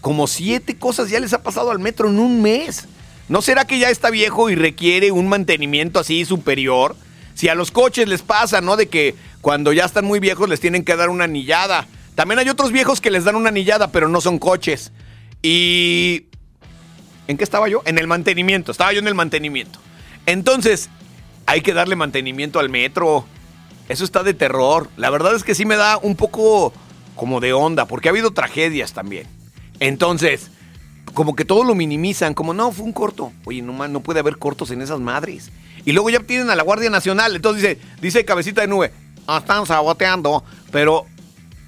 como 0.00 0.26
siete 0.26 0.76
cosas 0.76 1.10
ya 1.10 1.18
les 1.18 1.32
ha 1.32 1.42
pasado 1.42 1.70
al 1.70 1.80
metro 1.80 2.08
en 2.08 2.18
un 2.20 2.42
mes. 2.42 2.86
¿No 3.28 3.42
será 3.42 3.64
que 3.64 3.78
ya 3.78 3.90
está 3.90 4.10
viejo 4.10 4.50
y 4.50 4.54
requiere 4.54 5.10
un 5.10 5.28
mantenimiento 5.28 5.98
así 5.98 6.24
superior? 6.24 6.94
Si 7.34 7.48
a 7.48 7.54
los 7.54 7.70
coches 7.70 8.06
les 8.08 8.22
pasa, 8.22 8.60
¿no? 8.60 8.76
De 8.76 8.88
que 8.88 9.16
cuando 9.40 9.72
ya 9.72 9.84
están 9.84 10.04
muy 10.04 10.20
viejos 10.20 10.48
les 10.48 10.60
tienen 10.60 10.84
que 10.84 10.94
dar 10.94 11.08
una 11.08 11.24
anillada. 11.24 11.88
También 12.14 12.38
hay 12.38 12.48
otros 12.48 12.70
viejos 12.70 13.00
que 13.00 13.10
les 13.10 13.24
dan 13.24 13.34
una 13.34 13.48
anillada, 13.48 13.90
pero 13.90 14.08
no 14.08 14.20
son 14.20 14.38
coches. 14.38 14.92
Y... 15.42 16.26
¿En 17.26 17.36
qué 17.38 17.44
estaba 17.44 17.68
yo? 17.68 17.82
En 17.86 17.98
el 17.98 18.06
mantenimiento. 18.06 18.70
Estaba 18.70 18.92
yo 18.92 19.00
en 19.00 19.08
el 19.08 19.14
mantenimiento. 19.14 19.80
Entonces, 20.26 20.90
hay 21.46 21.60
que 21.60 21.74
darle 21.74 21.96
mantenimiento 21.96 22.58
al 22.58 22.68
metro. 22.68 23.24
Eso 23.88 24.04
está 24.04 24.22
de 24.22 24.34
terror. 24.34 24.88
La 24.96 25.10
verdad 25.10 25.34
es 25.34 25.44
que 25.44 25.54
sí 25.54 25.66
me 25.66 25.76
da 25.76 25.98
un 25.98 26.16
poco 26.16 26.72
como 27.16 27.40
de 27.40 27.52
onda, 27.52 27.86
porque 27.86 28.08
ha 28.08 28.12
habido 28.12 28.32
tragedias 28.32 28.92
también. 28.92 29.26
Entonces, 29.80 30.50
como 31.12 31.36
que 31.36 31.44
todo 31.44 31.64
lo 31.64 31.74
minimizan, 31.74 32.34
como 32.34 32.54
no, 32.54 32.72
fue 32.72 32.84
un 32.84 32.92
corto. 32.92 33.32
Oye, 33.44 33.62
no, 33.62 33.86
no 33.88 34.00
puede 34.00 34.20
haber 34.20 34.38
cortos 34.38 34.70
en 34.70 34.82
esas 34.82 35.00
madres. 35.00 35.50
Y 35.84 35.92
luego 35.92 36.10
ya 36.10 36.20
tienen 36.20 36.50
a 36.50 36.56
la 36.56 36.62
Guardia 36.62 36.90
Nacional. 36.90 37.36
Entonces 37.36 37.62
dice, 37.62 37.80
dice 38.00 38.24
cabecita 38.24 38.62
de 38.62 38.68
nube, 38.68 38.92
ah, 39.26 39.38
están 39.38 39.66
saboteando. 39.66 40.44
Pero, 40.72 41.06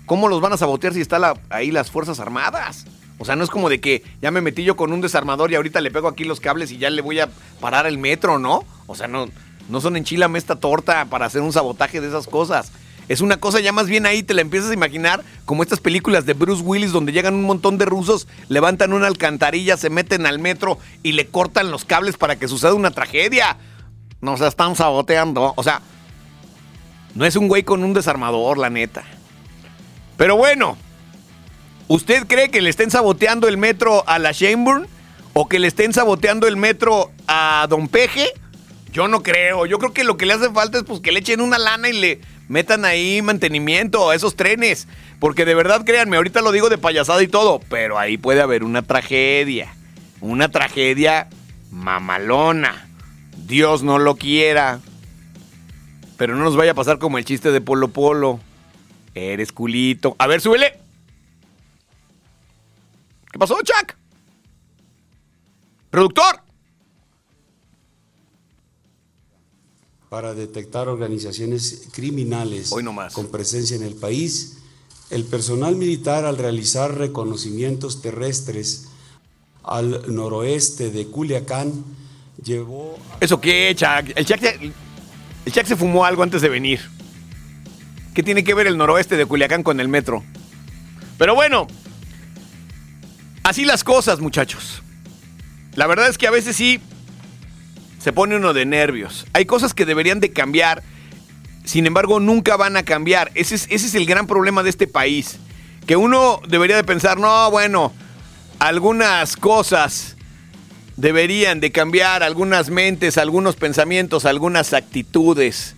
¿cómo 0.06 0.28
los 0.28 0.40
van 0.40 0.52
a 0.52 0.56
sabotear 0.56 0.94
si 0.94 1.00
están 1.00 1.22
ahí 1.50 1.70
las 1.70 1.90
Fuerzas 1.90 2.18
Armadas? 2.18 2.86
O 3.18 3.24
sea, 3.24 3.36
no 3.36 3.44
es 3.44 3.50
como 3.50 3.68
de 3.68 3.80
que 3.80 4.02
ya 4.20 4.30
me 4.30 4.40
metí 4.40 4.62
yo 4.64 4.76
con 4.76 4.92
un 4.92 5.00
desarmador 5.00 5.50
y 5.50 5.54
ahorita 5.54 5.80
le 5.80 5.90
pego 5.90 6.08
aquí 6.08 6.24
los 6.24 6.40
cables 6.40 6.70
y 6.70 6.78
ya 6.78 6.90
le 6.90 7.00
voy 7.00 7.20
a 7.20 7.30
parar 7.60 7.86
el 7.86 7.98
metro, 7.98 8.38
¿no? 8.38 8.64
O 8.86 8.94
sea, 8.94 9.08
no, 9.08 9.28
no 9.68 9.80
son 9.80 9.96
enchilame 9.96 10.38
esta 10.38 10.56
torta 10.56 11.04
para 11.06 11.26
hacer 11.26 11.42
un 11.42 11.52
sabotaje 11.52 12.00
de 12.00 12.08
esas 12.08 12.26
cosas. 12.26 12.72
Es 13.08 13.20
una 13.20 13.36
cosa 13.36 13.60
ya 13.60 13.72
más 13.72 13.86
bien 13.86 14.04
ahí, 14.04 14.22
te 14.22 14.34
la 14.34 14.40
empiezas 14.40 14.70
a 14.70 14.74
imaginar 14.74 15.22
como 15.44 15.62
estas 15.62 15.78
películas 15.78 16.26
de 16.26 16.34
Bruce 16.34 16.62
Willis 16.62 16.90
donde 16.90 17.12
llegan 17.12 17.34
un 17.34 17.44
montón 17.44 17.78
de 17.78 17.84
rusos, 17.84 18.26
levantan 18.48 18.92
una 18.92 19.06
alcantarilla, 19.06 19.76
se 19.76 19.90
meten 19.90 20.26
al 20.26 20.40
metro 20.40 20.78
y 21.04 21.12
le 21.12 21.28
cortan 21.28 21.70
los 21.70 21.84
cables 21.84 22.16
para 22.16 22.36
que 22.36 22.48
suceda 22.48 22.74
una 22.74 22.90
tragedia. 22.90 23.58
Nos 24.20 24.40
están 24.40 24.74
saboteando. 24.74 25.52
O 25.56 25.62
sea, 25.62 25.82
no 27.14 27.24
es 27.24 27.36
un 27.36 27.46
güey 27.46 27.62
con 27.62 27.84
un 27.84 27.94
desarmador, 27.94 28.58
la 28.58 28.70
neta. 28.70 29.04
Pero 30.16 30.36
bueno, 30.36 30.76
¿usted 31.86 32.26
cree 32.26 32.50
que 32.50 32.60
le 32.60 32.70
estén 32.70 32.90
saboteando 32.90 33.46
el 33.46 33.56
metro 33.56 34.02
a 34.08 34.18
la 34.18 34.32
Sheinburn? 34.32 34.88
¿O 35.32 35.48
que 35.48 35.58
le 35.58 35.68
estén 35.68 35.92
saboteando 35.92 36.48
el 36.48 36.56
metro 36.56 37.12
a 37.28 37.66
Don 37.68 37.88
Peje? 37.88 38.32
Yo 38.96 39.08
no 39.08 39.22
creo. 39.22 39.66
Yo 39.66 39.78
creo 39.78 39.92
que 39.92 40.04
lo 40.04 40.16
que 40.16 40.24
le 40.24 40.32
hace 40.32 40.50
falta 40.50 40.78
es 40.78 40.84
pues 40.84 41.00
que 41.00 41.12
le 41.12 41.20
echen 41.20 41.42
una 41.42 41.58
lana 41.58 41.90
y 41.90 41.92
le 41.92 42.20
metan 42.48 42.86
ahí 42.86 43.20
mantenimiento 43.20 44.08
a 44.08 44.14
esos 44.14 44.36
trenes. 44.36 44.88
Porque 45.20 45.44
de 45.44 45.54
verdad, 45.54 45.84
créanme, 45.84 46.16
ahorita 46.16 46.40
lo 46.40 46.50
digo 46.50 46.70
de 46.70 46.78
payasada 46.78 47.22
y 47.22 47.28
todo, 47.28 47.60
pero 47.68 47.98
ahí 47.98 48.16
puede 48.16 48.40
haber 48.40 48.64
una 48.64 48.80
tragedia. 48.80 49.74
Una 50.22 50.48
tragedia 50.48 51.28
mamalona. 51.70 52.88
Dios 53.36 53.82
no 53.82 53.98
lo 53.98 54.16
quiera. 54.16 54.80
Pero 56.16 56.34
no 56.34 56.44
nos 56.44 56.56
vaya 56.56 56.70
a 56.70 56.74
pasar 56.74 56.98
como 56.98 57.18
el 57.18 57.26
chiste 57.26 57.52
de 57.52 57.60
Polo 57.60 57.88
Polo. 57.88 58.40
Eres 59.14 59.52
culito. 59.52 60.16
A 60.18 60.26
ver, 60.26 60.40
súbele. 60.40 60.72
¿Qué 63.30 63.38
pasó, 63.38 63.58
Chuck? 63.62 63.94
Productor. 65.90 66.45
Para 70.16 70.32
detectar 70.32 70.88
organizaciones 70.88 71.88
criminales 71.92 72.70
con 73.12 73.30
presencia 73.30 73.76
en 73.76 73.82
el 73.82 73.94
país. 73.96 74.56
El 75.10 75.24
personal 75.24 75.76
militar 75.76 76.24
al 76.24 76.38
realizar 76.38 76.96
reconocimientos 76.96 78.00
terrestres 78.00 78.86
al 79.62 80.14
noroeste 80.14 80.90
de 80.90 81.08
Culiacán 81.08 81.84
llevó... 82.42 82.98
¿Eso 83.20 83.42
qué, 83.42 83.74
Chuck? 83.76 84.16
El 84.16 84.24
Chuck, 84.24 84.40
se, 84.40 84.72
el 85.44 85.52
Chuck 85.52 85.66
se 85.66 85.76
fumó 85.76 86.06
algo 86.06 86.22
antes 86.22 86.40
de 86.40 86.48
venir. 86.48 86.80
¿Qué 88.14 88.22
tiene 88.22 88.42
que 88.42 88.54
ver 88.54 88.66
el 88.66 88.78
noroeste 88.78 89.18
de 89.18 89.26
Culiacán 89.26 89.62
con 89.62 89.80
el 89.80 89.88
metro? 89.88 90.24
Pero 91.18 91.34
bueno, 91.34 91.66
así 93.42 93.66
las 93.66 93.84
cosas, 93.84 94.20
muchachos. 94.20 94.80
La 95.74 95.86
verdad 95.86 96.08
es 96.08 96.16
que 96.16 96.26
a 96.26 96.30
veces 96.30 96.56
sí 96.56 96.80
se 98.06 98.12
pone 98.12 98.36
uno 98.36 98.52
de 98.52 98.64
nervios. 98.66 99.26
Hay 99.32 99.46
cosas 99.46 99.74
que 99.74 99.84
deberían 99.84 100.20
de 100.20 100.30
cambiar, 100.30 100.84
sin 101.64 101.86
embargo 101.86 102.20
nunca 102.20 102.56
van 102.56 102.76
a 102.76 102.84
cambiar. 102.84 103.32
Ese 103.34 103.56
es, 103.56 103.66
ese 103.68 103.88
es 103.88 103.96
el 103.96 104.06
gran 104.06 104.28
problema 104.28 104.62
de 104.62 104.70
este 104.70 104.86
país. 104.86 105.40
Que 105.88 105.96
uno 105.96 106.40
debería 106.46 106.76
de 106.76 106.84
pensar, 106.84 107.18
no, 107.18 107.50
bueno, 107.50 107.92
algunas 108.60 109.34
cosas 109.34 110.16
deberían 110.96 111.58
de 111.58 111.72
cambiar 111.72 112.22
algunas 112.22 112.70
mentes, 112.70 113.18
algunos 113.18 113.56
pensamientos, 113.56 114.24
algunas 114.24 114.72
actitudes, 114.72 115.74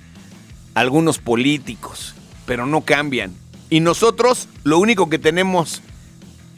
algunos 0.74 1.20
políticos, 1.20 2.14
pero 2.44 2.66
no 2.66 2.82
cambian. 2.82 3.32
Y 3.70 3.80
nosotros 3.80 4.48
lo 4.64 4.78
único 4.78 5.08
que 5.08 5.18
tenemos, 5.18 5.80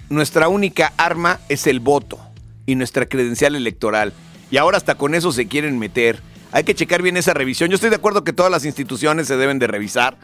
nuestra 0.08 0.48
única 0.48 0.92
arma 0.96 1.38
es 1.48 1.68
el 1.68 1.78
voto 1.78 2.18
y 2.66 2.74
nuestra 2.74 3.06
credencial 3.06 3.54
electoral. 3.54 4.12
Y 4.50 4.56
ahora 4.56 4.76
hasta 4.76 4.96
con 4.96 5.14
eso 5.14 5.32
se 5.32 5.46
quieren 5.46 5.78
meter. 5.78 6.20
Hay 6.52 6.64
que 6.64 6.74
checar 6.74 7.02
bien 7.02 7.16
esa 7.16 7.32
revisión. 7.34 7.70
Yo 7.70 7.76
estoy 7.76 7.90
de 7.90 7.96
acuerdo 7.96 8.24
que 8.24 8.32
todas 8.32 8.50
las 8.50 8.64
instituciones 8.64 9.28
se 9.28 9.36
deben 9.36 9.58
de 9.58 9.68
revisar, 9.68 10.16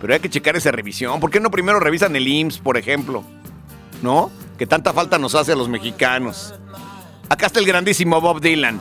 pero 0.00 0.14
hay 0.14 0.20
que 0.20 0.30
checar 0.30 0.56
esa 0.56 0.70
revisión. 0.70 1.18
¿Por 1.18 1.30
qué 1.30 1.40
no 1.40 1.50
primero 1.50 1.80
revisan 1.80 2.14
el 2.14 2.28
IMSS, 2.28 2.58
por 2.58 2.76
ejemplo? 2.76 3.24
¿No? 4.02 4.30
Que 4.58 4.66
tanta 4.66 4.92
falta 4.92 5.18
nos 5.18 5.34
hace 5.34 5.52
a 5.52 5.56
los 5.56 5.68
mexicanos. 5.68 6.54
Acá 7.28 7.46
está 7.46 7.58
el 7.58 7.66
grandísimo 7.66 8.20
Bob 8.20 8.40
Dylan. 8.40 8.80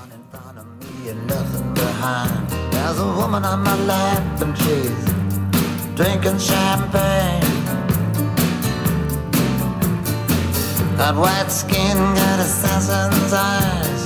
Got 10.97 11.15
white 11.15 11.49
skin, 11.49 11.97
got 12.13 12.39
assassin's 12.39 13.33
eyes. 13.33 14.00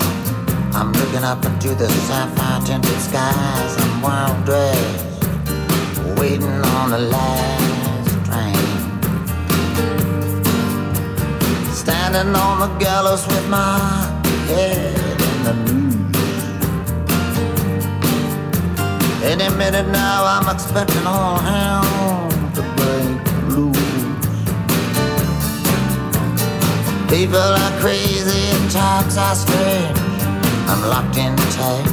I'm 0.75 0.91
looking 0.91 1.23
up 1.23 1.45
into 1.45 1.73
the 1.73 1.87
sapphire 1.87 2.61
tinted 2.65 2.99
skies. 2.99 3.77
I'm 3.79 4.01
wild 4.01 4.43
dressed, 4.43 5.05
waiting 6.19 6.43
on 6.43 6.91
the 6.91 6.99
last 6.99 8.11
train. 8.25 8.55
Standing 11.73 12.35
on 12.35 12.59
the 12.59 12.67
gallows 12.77 13.25
with 13.25 13.47
my 13.47 13.79
head 14.49 14.99
in 15.29 15.43
the 15.47 15.53
news. 15.63 16.43
Any 19.23 19.49
minute 19.55 19.87
now, 19.87 20.25
I'm 20.25 20.53
expecting 20.53 21.07
all 21.07 21.37
hell 21.37 22.29
to 22.53 22.61
break 22.75 23.23
loose. 23.47 23.79
People 27.09 27.39
are 27.63 27.79
crazy 27.79 28.49
and 28.57 28.69
times 28.69 29.15
are 29.17 29.35
strange. 29.35 30.04
I'm 30.67 30.81
locked 30.89 31.17
in 31.17 31.35
tight, 31.35 31.87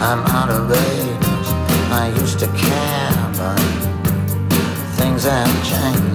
I'm 0.00 0.20
out 0.26 0.50
of 0.50 0.68
range. 0.68 1.48
I 1.90 2.12
used 2.20 2.38
to 2.40 2.46
care, 2.46 3.32
but 3.36 3.58
things 4.96 5.24
have 5.24 5.64
changed. 5.64 6.12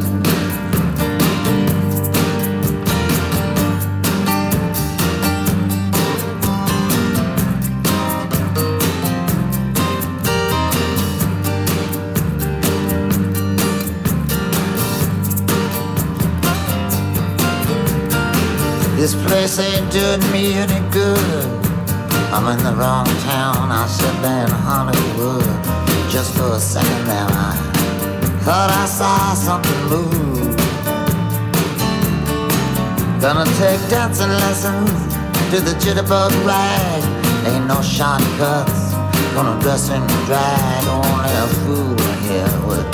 This 18.97 19.15
place 19.25 19.59
ain't 19.59 19.91
doing 19.91 20.31
me 20.31 20.53
any 20.53 20.91
good. 20.91 21.66
I'm 22.33 22.45
in 22.57 22.63
the 22.63 22.73
wrong 22.75 23.05
town. 23.23 23.71
I 23.71 23.87
should 23.87 24.17
be 24.21 24.27
in 24.27 24.51
Hollywood. 24.67 25.47
Just 26.11 26.35
for 26.35 26.53
a 26.55 26.59
second 26.59 27.05
there, 27.07 27.27
I 27.29 27.55
thought 28.43 28.69
I 28.69 28.85
saw 28.85 29.33
something 29.33 29.81
move. 29.91 30.55
Gonna 33.21 33.45
take 33.57 33.81
dancing 33.89 34.29
lessons 34.29 34.91
to 35.51 35.59
the 35.61 35.73
jitterbug 35.79 36.31
rag. 36.45 37.03
Ain't 37.47 37.67
no 37.67 37.81
shortcuts. 37.81 38.93
Gonna 39.33 39.59
dress 39.61 39.89
in 39.89 40.05
drag. 40.27 40.83
Only 40.85 41.31
a 41.31 41.47
fool 41.63 41.97
here 42.27 42.53
would 42.67 42.87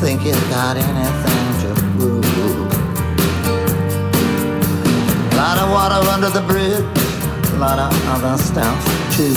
think 0.00 0.22
he's 0.22 0.42
got 0.50 0.76
anything 0.76 1.46
to 1.62 1.68
prove. 1.94 2.72
Lot 5.36 5.58
of 5.58 5.70
water 5.70 6.00
under 6.10 6.30
the 6.30 6.42
bridge, 6.42 7.01
lot 7.62 7.78
of 7.78 7.92
other 8.08 8.36
stuff 8.42 8.78
too. 9.16 9.34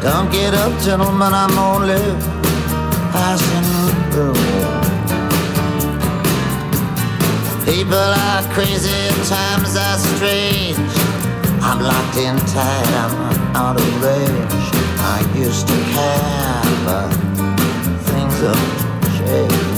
Don't 0.00 0.32
get 0.32 0.54
up, 0.54 0.72
gentlemen, 0.80 1.32
I'm 1.34 1.58
only 1.58 2.00
passing 3.12 3.68
through. 4.12 4.32
People 7.66 8.08
are 8.28 8.42
crazy, 8.54 9.02
times 9.28 9.76
are 9.76 9.98
strange. 9.98 10.94
I'm 11.60 11.80
locked 11.82 12.16
in 12.16 12.38
tight, 12.54 12.90
I'm 13.04 13.14
out 13.54 13.76
of 13.76 14.02
range. 14.02 14.66
I 15.14 15.18
used 15.36 15.68
to 15.68 15.76
care, 15.92 16.62
but 16.86 17.10
things 18.08 18.40
have 18.40 19.18
changed. 19.18 19.75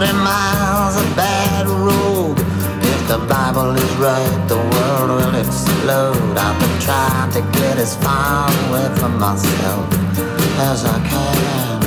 40 0.00 0.12
miles 0.12 0.96
of 0.96 1.06
bad 1.14 1.68
road. 1.68 2.36
If 2.82 3.06
the 3.06 3.18
Bible 3.28 3.76
is 3.76 3.92
right, 3.94 4.48
the 4.48 4.56
world 4.56 5.10
will 5.18 5.34
explode. 5.36 6.36
I've 6.36 6.58
been 6.58 6.78
trying 6.80 7.30
to 7.30 7.42
get 7.60 7.78
as 7.78 7.94
far 8.02 8.50
away 8.66 8.88
from 8.98 9.16
myself 9.20 9.86
as 10.58 10.84
I 10.84 10.98
can. 11.12 11.80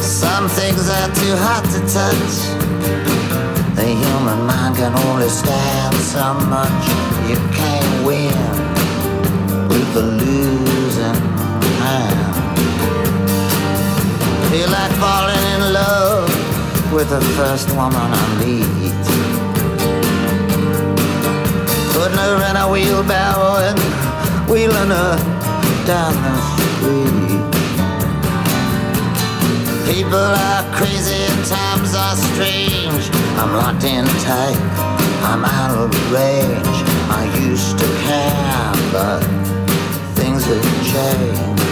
Some 0.00 0.48
things 0.48 0.88
are 0.88 1.10
too 1.20 1.34
hot 1.46 1.64
to 1.74 1.80
touch. 1.98 2.34
The 3.74 3.86
human 4.02 4.46
mind 4.46 4.76
can 4.76 4.94
only 5.08 5.28
stand 5.28 5.96
so 5.96 6.34
much. 6.46 6.84
You 7.28 7.38
can't 7.58 8.06
win 8.06 8.38
with 9.68 9.94
the 9.94 10.02
losing 10.02 11.20
hand. 11.82 12.21
Feel 14.52 14.68
like 14.68 14.92
falling 15.00 15.44
in 15.54 15.72
love 15.72 16.28
with 16.92 17.08
the 17.08 17.22
first 17.38 17.70
woman 17.70 17.96
I 17.96 18.24
meet. 18.44 19.04
Putting 21.94 22.18
her 22.18 22.36
in 22.50 22.56
a 22.56 22.68
wheelbarrow 22.70 23.64
and 23.64 23.80
wheeling 24.50 24.90
her 24.90 25.16
down 25.86 26.12
the 26.20 26.36
street. 26.52 27.40
People 29.88 30.20
are 30.20 30.64
crazy 30.76 31.16
and 31.32 31.46
times 31.46 31.94
are 31.94 32.16
strange. 32.16 33.08
I'm 33.40 33.54
locked 33.56 33.84
in 33.84 34.04
tight, 34.20 34.60
I'm 35.32 35.46
out 35.46 35.78
of 35.78 36.12
range. 36.12 36.78
I 37.08 37.24
used 37.40 37.78
to 37.78 37.86
care, 38.04 38.72
but 38.92 39.22
things 40.14 40.44
have 40.44 40.62
changed. 40.92 41.71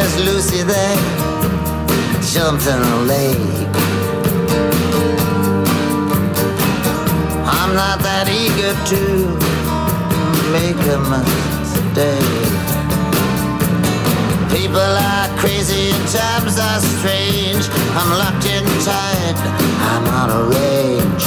Miss 0.00 0.16
Lucy, 0.24 0.62
they 0.62 0.94
jumped 2.32 2.66
in 2.66 2.80
the 2.80 2.96
lake. 3.04 3.68
I'm 7.44 7.74
not 7.74 8.00
that 8.00 8.26
eager 8.32 8.72
to 8.92 9.02
make 10.56 10.80
a 10.88 10.98
mistake. 11.12 12.48
People 14.48 14.80
are 14.80 15.28
crazy 15.36 15.92
and 15.92 16.08
times 16.08 16.56
are 16.58 16.80
strange. 16.96 17.68
I'm 17.92 18.10
locked 18.16 18.46
in 18.48 18.64
tight, 18.80 19.36
I'm 19.92 20.06
out 20.16 20.30
of 20.30 20.48
range. 20.48 21.24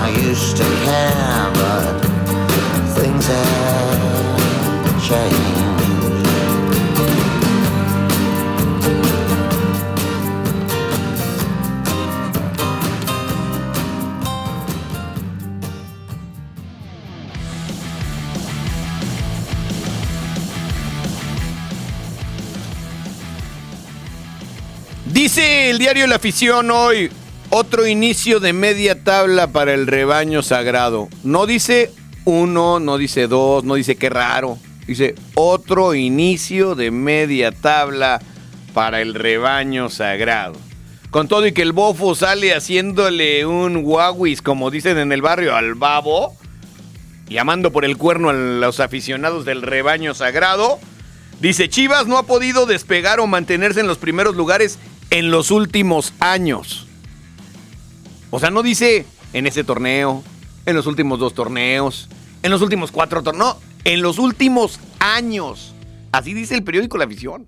I 0.00 0.08
used 0.28 0.56
to 0.56 0.64
care, 0.86 1.50
but 1.60 2.00
things 2.96 3.26
have 3.26 5.08
changed. 5.08 5.83
Dice 25.24 25.70
el 25.70 25.78
diario 25.78 26.06
La 26.06 26.16
Afición 26.16 26.70
hoy, 26.70 27.10
otro 27.48 27.86
inicio 27.86 28.40
de 28.40 28.52
media 28.52 29.04
tabla 29.04 29.46
para 29.46 29.72
el 29.72 29.86
rebaño 29.86 30.42
sagrado. 30.42 31.08
No 31.22 31.46
dice 31.46 31.90
uno, 32.26 32.78
no 32.78 32.98
dice 32.98 33.26
dos, 33.26 33.64
no 33.64 33.76
dice 33.76 33.96
qué 33.96 34.10
raro. 34.10 34.58
Dice 34.86 35.14
otro 35.34 35.94
inicio 35.94 36.74
de 36.74 36.90
media 36.90 37.52
tabla 37.52 38.20
para 38.74 39.00
el 39.00 39.14
rebaño 39.14 39.88
sagrado. 39.88 40.56
Con 41.08 41.26
todo 41.26 41.46
y 41.46 41.52
que 41.52 41.62
el 41.62 41.72
bofo 41.72 42.14
sale 42.14 42.54
haciéndole 42.54 43.46
un 43.46 43.82
guaguis, 43.82 44.42
como 44.42 44.70
dicen 44.70 44.98
en 44.98 45.10
el 45.10 45.22
barrio, 45.22 45.56
al 45.56 45.74
babo, 45.74 46.36
llamando 47.30 47.72
por 47.72 47.86
el 47.86 47.96
cuerno 47.96 48.28
a 48.28 48.34
los 48.34 48.78
aficionados 48.78 49.46
del 49.46 49.62
rebaño 49.62 50.12
sagrado. 50.12 50.78
Dice, 51.40 51.70
Chivas 51.70 52.06
no 52.06 52.18
ha 52.18 52.24
podido 52.24 52.66
despegar 52.66 53.20
o 53.20 53.26
mantenerse 53.26 53.80
en 53.80 53.86
los 53.86 53.98
primeros 53.98 54.36
lugares 54.36 54.78
en 55.10 55.30
los 55.30 55.50
últimos 55.50 56.12
años. 56.20 56.86
O 58.30 58.40
sea, 58.40 58.50
no 58.50 58.62
dice 58.62 59.06
en 59.32 59.46
ese 59.46 59.64
torneo, 59.64 60.22
en 60.66 60.74
los 60.76 60.86
últimos 60.86 61.18
dos 61.18 61.34
torneos, 61.34 62.08
en 62.42 62.50
los 62.50 62.62
últimos 62.62 62.90
cuatro 62.90 63.22
torneos, 63.22 63.56
no, 63.56 63.60
en 63.84 64.02
los 64.02 64.18
últimos 64.18 64.80
años. 64.98 65.74
Así 66.12 66.34
dice 66.34 66.54
el 66.54 66.64
periódico 66.64 66.98
La 66.98 67.06
Visión. 67.06 67.46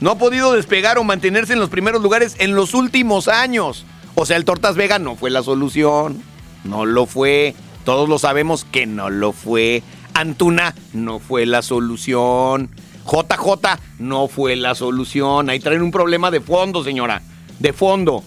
No 0.00 0.12
ha 0.12 0.18
podido 0.18 0.52
despegar 0.52 0.98
o 0.98 1.04
mantenerse 1.04 1.52
en 1.52 1.58
los 1.58 1.70
primeros 1.70 2.02
lugares 2.02 2.36
en 2.38 2.54
los 2.54 2.74
últimos 2.74 3.26
años. 3.26 3.84
O 4.14 4.26
sea, 4.26 4.36
el 4.36 4.44
Tortas 4.44 4.76
Vega 4.76 4.98
no 4.98 5.16
fue 5.16 5.30
la 5.30 5.42
solución. 5.42 6.22
No 6.64 6.86
lo 6.86 7.06
fue. 7.06 7.54
Todos 7.84 8.08
lo 8.08 8.18
sabemos 8.18 8.64
que 8.64 8.86
no 8.86 9.10
lo 9.10 9.32
fue. 9.32 9.82
Antuna 10.14 10.74
no 10.92 11.18
fue 11.18 11.46
la 11.46 11.62
solución. 11.62 12.70
JJ 13.10 13.80
no 13.98 14.28
fue 14.28 14.56
la 14.56 14.74
solución. 14.74 15.48
Ahí 15.48 15.60
traen 15.60 15.82
un 15.82 15.90
problema 15.90 16.30
de 16.30 16.40
fondo, 16.40 16.84
señora. 16.84 17.22
De 17.58 17.72
fondo. 17.72 18.22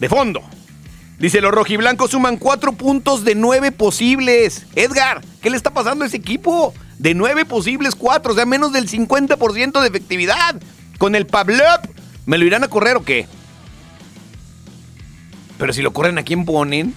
De 0.00 0.08
fondo. 0.08 0.42
Dice, 1.18 1.40
los 1.40 1.52
rojiblancos 1.52 2.10
suman 2.10 2.38
cuatro 2.38 2.72
puntos 2.72 3.24
de 3.24 3.34
nueve 3.34 3.72
posibles. 3.72 4.66
Edgar, 4.74 5.22
¿qué 5.42 5.50
le 5.50 5.56
está 5.56 5.70
pasando 5.70 6.04
a 6.04 6.08
ese 6.08 6.16
equipo? 6.16 6.74
De 6.98 7.14
nueve 7.14 7.44
posibles, 7.44 7.94
cuatro, 7.94 8.32
o 8.32 8.34
sea, 8.34 8.46
menos 8.46 8.72
del 8.72 8.88
50% 8.88 9.80
de 9.80 9.88
efectividad. 9.88 10.60
Con 10.98 11.14
el 11.14 11.26
Pablup, 11.26 11.86
¿me 12.26 12.38
lo 12.38 12.46
irán 12.46 12.64
a 12.64 12.68
correr 12.68 12.96
o 12.96 13.04
qué? 13.04 13.26
Pero 15.58 15.72
si 15.74 15.82
lo 15.82 15.92
corren, 15.92 16.16
¿a 16.16 16.22
quién 16.22 16.46
ponen? 16.46 16.94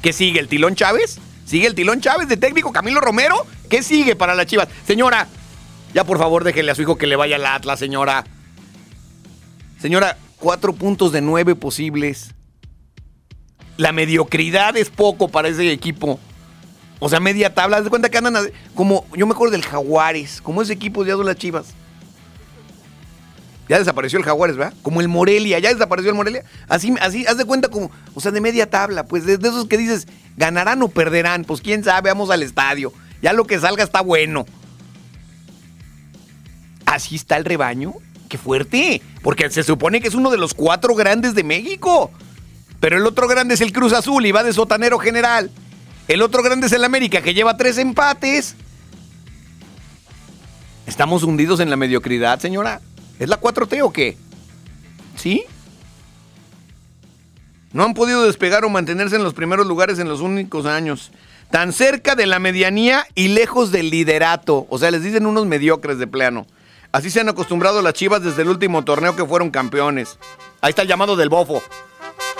¿Qué 0.00 0.12
sigue? 0.12 0.38
¿El 0.38 0.46
Tilón 0.48 0.76
Chávez? 0.76 1.18
¿Sigue 1.44 1.66
el 1.66 1.74
Tilón 1.74 2.00
Chávez 2.00 2.28
de 2.28 2.36
técnico 2.36 2.72
Camilo 2.72 3.00
Romero? 3.00 3.46
¿Qué 3.68 3.82
sigue 3.82 4.14
para 4.14 4.36
las 4.36 4.46
chivas? 4.46 4.68
Señora, 4.86 5.26
ya 5.96 6.04
por 6.04 6.18
favor 6.18 6.44
déjele 6.44 6.70
a 6.70 6.74
su 6.74 6.82
hijo 6.82 6.98
que 6.98 7.06
le 7.06 7.16
vaya 7.16 7.36
al 7.36 7.46
Atlas, 7.46 7.78
señora. 7.78 8.26
Señora, 9.80 10.18
cuatro 10.36 10.74
puntos 10.74 11.10
de 11.10 11.22
nueve 11.22 11.54
posibles. 11.54 12.34
La 13.78 13.92
mediocridad 13.92 14.76
es 14.76 14.90
poco 14.90 15.28
para 15.28 15.48
ese 15.48 15.72
equipo. 15.72 16.20
O 16.98 17.08
sea, 17.08 17.18
media 17.18 17.54
tabla. 17.54 17.78
Haz 17.78 17.84
de 17.84 17.88
cuenta 17.88 18.10
que 18.10 18.18
andan 18.18 18.36
como. 18.74 19.06
Yo 19.16 19.26
me 19.26 19.32
acuerdo 19.32 19.52
del 19.52 19.64
Jaguares. 19.64 20.42
Como 20.42 20.60
ese 20.60 20.74
equipo 20.74 21.02
de 21.02 21.16
las 21.24 21.36
chivas. 21.36 21.68
Ya 23.66 23.78
desapareció 23.78 24.18
el 24.18 24.24
Jaguares, 24.26 24.58
¿verdad? 24.58 24.74
Como 24.82 25.00
el 25.00 25.08
Morelia. 25.08 25.58
Ya 25.60 25.72
desapareció 25.72 26.10
el 26.10 26.16
Morelia. 26.16 26.44
Así, 26.68 26.94
así, 27.00 27.24
haz 27.26 27.38
de 27.38 27.46
cuenta 27.46 27.68
como. 27.68 27.90
O 28.14 28.20
sea, 28.20 28.32
de 28.32 28.42
media 28.42 28.68
tabla. 28.68 29.06
Pues 29.06 29.24
de, 29.24 29.38
de 29.38 29.48
esos 29.48 29.64
que 29.64 29.78
dices, 29.78 30.06
ganarán 30.36 30.82
o 30.82 30.88
perderán. 30.88 31.46
Pues 31.46 31.62
quién 31.62 31.82
sabe, 31.82 32.10
vamos 32.10 32.28
al 32.28 32.42
estadio. 32.42 32.92
Ya 33.22 33.32
lo 33.32 33.46
que 33.46 33.58
salga 33.58 33.82
está 33.82 34.02
bueno. 34.02 34.44
Así 36.96 37.14
está 37.14 37.36
el 37.36 37.44
rebaño. 37.44 37.92
¡Qué 38.26 38.38
fuerte! 38.38 39.02
Porque 39.22 39.50
se 39.50 39.62
supone 39.62 40.00
que 40.00 40.08
es 40.08 40.14
uno 40.14 40.30
de 40.30 40.38
los 40.38 40.54
cuatro 40.54 40.94
grandes 40.94 41.34
de 41.34 41.44
México. 41.44 42.10
Pero 42.80 42.96
el 42.96 43.04
otro 43.04 43.28
grande 43.28 43.52
es 43.52 43.60
el 43.60 43.70
Cruz 43.70 43.92
Azul 43.92 44.24
y 44.24 44.32
va 44.32 44.42
de 44.42 44.54
sotanero 44.54 44.98
general. 44.98 45.50
El 46.08 46.22
otro 46.22 46.42
grande 46.42 46.68
es 46.68 46.72
el 46.72 46.84
América 46.84 47.20
que 47.20 47.34
lleva 47.34 47.58
tres 47.58 47.76
empates. 47.76 48.54
¿Estamos 50.86 51.22
hundidos 51.22 51.60
en 51.60 51.68
la 51.68 51.76
mediocridad, 51.76 52.40
señora? 52.40 52.80
¿Es 53.18 53.28
la 53.28 53.38
4T 53.38 53.82
o 53.82 53.92
qué? 53.92 54.16
¿Sí? 55.16 55.44
No 57.74 57.84
han 57.84 57.92
podido 57.92 58.24
despegar 58.24 58.64
o 58.64 58.70
mantenerse 58.70 59.16
en 59.16 59.22
los 59.22 59.34
primeros 59.34 59.66
lugares 59.66 59.98
en 59.98 60.08
los 60.08 60.22
únicos 60.22 60.64
años. 60.64 61.12
Tan 61.50 61.74
cerca 61.74 62.14
de 62.14 62.24
la 62.24 62.38
medianía 62.38 63.06
y 63.14 63.28
lejos 63.28 63.70
del 63.70 63.90
liderato. 63.90 64.66
O 64.70 64.78
sea, 64.78 64.90
les 64.90 65.02
dicen 65.02 65.26
unos 65.26 65.44
mediocres 65.44 65.98
de 65.98 66.06
plano. 66.06 66.46
Así 66.96 67.10
se 67.10 67.20
han 67.20 67.28
acostumbrado 67.28 67.82
las 67.82 67.92
chivas 67.92 68.22
desde 68.22 68.40
el 68.40 68.48
último 68.48 68.82
torneo 68.82 69.14
que 69.14 69.26
fueron 69.26 69.50
campeones. 69.50 70.18
Ahí 70.62 70.70
está 70.70 70.80
el 70.80 70.88
llamado 70.88 71.14
del 71.14 71.28
bofo. 71.28 71.62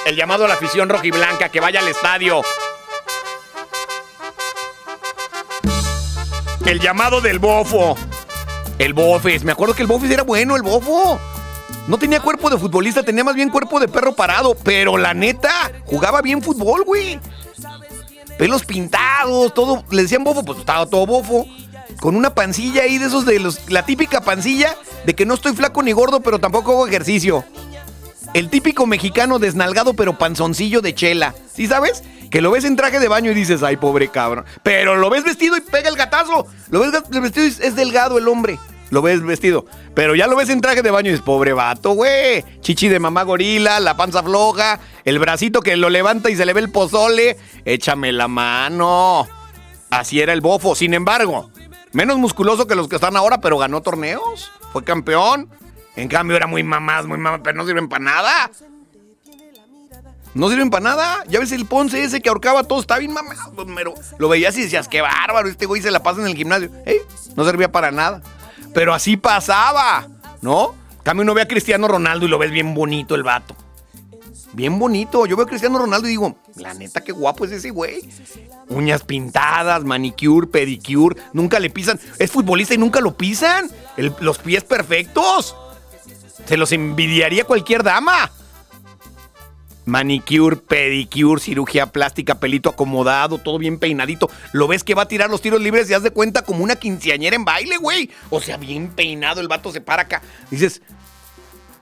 El 0.07 0.17
llamado 0.17 0.47
a 0.47 0.49
la 0.49 0.55
afición 0.55 0.89
rojiblanca 0.89 1.51
que 1.51 1.61
vaya 1.61 1.81
al 1.81 1.89
estadio. 1.89 2.41
El 6.65 6.81
llamado 6.81 7.21
del 7.21 7.39
bofo. 7.39 7.99
El 8.79 8.95
bofes. 8.95 9.45
Me 9.45 9.53
acuerdo 9.53 9.75
que 9.75 9.83
el 9.83 9.89
bofes 9.89 10.11
era 10.11 10.23
bueno, 10.23 10.57
el 10.57 10.63
bofo. 10.63 11.21
No 11.87 11.99
tenía 11.99 12.21
cuerpo 12.21 12.49
de 12.49 12.57
futbolista, 12.57 13.03
tenía 13.03 13.25
más 13.25 13.35
bien 13.35 13.51
cuerpo 13.51 13.79
de 13.79 13.89
perro 13.89 14.15
parado. 14.15 14.55
Pero 14.55 14.97
la 14.97 15.13
neta, 15.13 15.71
jugaba 15.85 16.23
bien 16.23 16.41
fútbol, 16.41 16.83
güey. 16.83 17.21
Pelos 18.39 18.65
pintados, 18.65 19.53
todo. 19.53 19.85
Le 19.91 20.01
decían 20.01 20.25
bofo, 20.25 20.43
pues 20.43 20.61
estaba 20.61 20.87
todo 20.87 21.05
bofo. 21.05 21.47
Con 22.01 22.17
una 22.17 22.35
pancilla 22.35 22.83
ahí 22.83 22.99
de 22.99 23.07
esos 23.07 23.25
de 23.25 23.39
los. 23.39 23.71
La 23.71 23.85
típica 23.85 24.21
pancilla 24.21 24.77
de 25.05 25.15
que 25.15 25.27
no 25.27 25.35
estoy 25.35 25.53
flaco 25.55 25.83
ni 25.83 25.93
gordo, 25.93 26.21
pero 26.21 26.39
tampoco 26.39 26.73
hago 26.73 26.87
ejercicio. 26.87 27.45
El 28.35 28.51
típico 28.51 28.87
mexicano 28.87 29.39
desnalgado, 29.39 29.95
pero 29.95 30.19
panzoncillo 30.19 30.83
de 30.83 30.95
chela. 30.95 31.35
¿Sí 31.53 31.67
sabes? 31.67 32.03
Que 32.31 32.41
lo 32.41 32.51
ves 32.51 32.65
en 32.65 32.77
traje 32.77 32.99
de 32.99 33.09
baño 33.09 33.31
y 33.31 33.35
dices, 33.35 33.63
ay, 33.63 33.77
pobre 33.77 34.09
cabrón. 34.09 34.45
Pero 34.63 34.97
lo 34.97 35.09
ves 35.11 35.25
vestido 35.25 35.57
y 35.57 35.61
pega 35.61 35.89
el 35.89 35.97
gatazo. 35.97 36.47
Lo 36.71 36.81
ves 36.81 36.93
vestido 37.11 37.47
y 37.47 37.49
es 37.49 37.77
delgado 37.77 38.19
el 38.19 38.29
hombre. 38.29 38.59
Lo 38.91 39.03
ves 39.03 39.23
vestido. 39.23 39.65
Pero 39.95 40.15
ya 40.15 40.27
lo 40.27 40.37
ves 40.37 40.51
en 40.51 40.61
traje 40.61 40.83
de 40.83 40.91
baño 40.91 41.09
y 41.09 41.13
dices, 41.13 41.25
pobre 41.25 41.53
vato, 41.53 41.93
güey. 41.93 42.45
Chichi 42.61 42.89
de 42.89 43.01
mamá 43.01 43.23
gorila, 43.23 43.81
la 43.81 43.97
panza 43.97 44.23
floja, 44.23 44.81
el 45.05 45.19
bracito 45.19 45.61
que 45.61 45.77
lo 45.77 45.89
levanta 45.89 46.31
y 46.31 46.37
se 46.37 46.47
le 46.47 46.53
ve 46.53 46.61
el 46.61 46.71
pozole. 46.71 47.37
Échame 47.65 48.13
la 48.13 48.29
mano. 48.29 49.27
Así 49.91 50.21
era 50.21 50.33
el 50.33 50.41
bofo. 50.41 50.75
Sin 50.75 50.95
embargo, 50.95 51.51
menos 51.97 52.19
musculoso 52.19 52.67
que 52.67 52.75
los 52.75 52.89
que 52.89 52.97
están 52.97 53.17
ahora, 53.17 53.41
pero 53.41 53.57
ganó 53.57 53.81
torneos. 53.81 54.53
Fue 54.73 54.85
campeón. 54.85 55.49
En 55.97 56.09
cambio, 56.09 56.37
era 56.37 56.47
muy 56.47 56.63
mamás, 56.63 57.07
muy 57.07 57.17
mamás, 57.17 57.41
pero 57.43 57.57
no 57.57 57.67
sirven 57.67 57.89
para 57.89 58.05
nada. 58.05 58.51
No 60.35 60.51
sirven 60.51 60.69
para 60.69 60.85
nada. 60.85 61.25
Ya 61.27 61.41
ves 61.41 61.53
el 61.53 61.65
Ponce 61.65 62.05
ese 62.05 62.21
que 62.21 62.29
ahorcaba 62.29 62.65
todo, 62.65 62.81
está 62.81 62.99
bien 62.99 63.15
mamado. 63.15 63.67
Pero 63.75 63.95
lo 64.19 64.29
veías 64.29 64.57
y 64.59 64.63
decías, 64.63 64.89
qué 64.89 65.01
bárbaro, 65.01 65.49
este 65.49 65.65
güey 65.65 65.81
se 65.81 65.91
la 65.91 66.03
pasa 66.03 66.21
en 66.21 66.27
el 66.27 66.37
gimnasio. 66.37 66.71
Ey, 66.85 66.99
no 67.35 67.45
servía 67.47 67.73
para 67.73 67.91
nada. 67.91 68.21
Pero 68.75 68.93
así 68.93 69.17
pasaba, 69.17 70.07
¿no? 70.43 70.75
Cambio 71.03 71.23
uno 71.23 71.33
ve 71.33 71.41
a 71.43 71.49
Cristiano 71.49 71.89
Ronaldo 71.89 72.27
y 72.27 72.29
lo 72.29 72.37
ves 72.37 72.51
bien 72.51 72.75
bonito 72.75 73.15
el 73.15 73.23
vato. 73.23 73.57
Bien 74.57 74.79
bonito. 74.79 75.27
Yo 75.27 75.37
veo 75.37 75.47
Cristiano 75.47 75.79
Ronaldo 75.79 76.09
y 76.09 76.13
digo, 76.13 76.35
la 76.55 76.73
neta, 76.73 77.03
qué 77.03 77.13
guapo 77.13 77.45
es 77.45 77.53
ese 77.53 77.69
güey. 77.69 78.01
Uñas 78.69 79.03
pintadas, 79.03 79.85
manicure, 79.85 80.47
pedicure. 80.47 81.21
Nunca 81.35 81.61
le 81.61 81.69
pisan. 81.69 82.01
Es 82.19 82.31
futbolista 82.31 82.73
y 82.73 82.79
nunca 82.79 83.03
lo 83.03 83.19
pisan. 83.19 83.71
Los 84.21 84.39
pies 84.39 84.65
perfectos. 84.65 85.55
Se 86.47 86.57
los 86.57 86.73
envidiaría 86.73 87.45
cualquier 87.45 87.83
dama. 87.83 88.31
Manicure, 89.85 90.57
pedicure, 90.57 91.39
cirugía 91.39 91.93
plástica, 91.93 92.41
pelito 92.41 92.71
acomodado, 92.71 93.37
todo 93.37 93.59
bien 93.59 93.79
peinadito. 93.79 94.31
Lo 94.53 94.69
ves 94.69 94.83
que 94.85 94.95
va 94.95 95.03
a 95.03 95.09
tirar 95.09 95.29
los 95.29 95.43
tiros 95.43 95.61
libres 95.61 95.91
y 95.91 95.93
haz 95.95 96.03
de 96.03 96.11
cuenta 96.11 96.43
como 96.43 96.65
una 96.65 96.77
quinceañera 96.77 97.37
en 97.37 97.45
baile, 97.45 97.77
güey. 97.77 98.11
O 98.31 98.41
sea, 98.41 98.57
bien 98.57 98.89
peinado, 98.89 99.43
el 99.43 99.49
vato 99.49 99.71
se 99.71 99.83
para 99.83 100.03
acá. 100.03 100.23
Dices, 100.51 100.81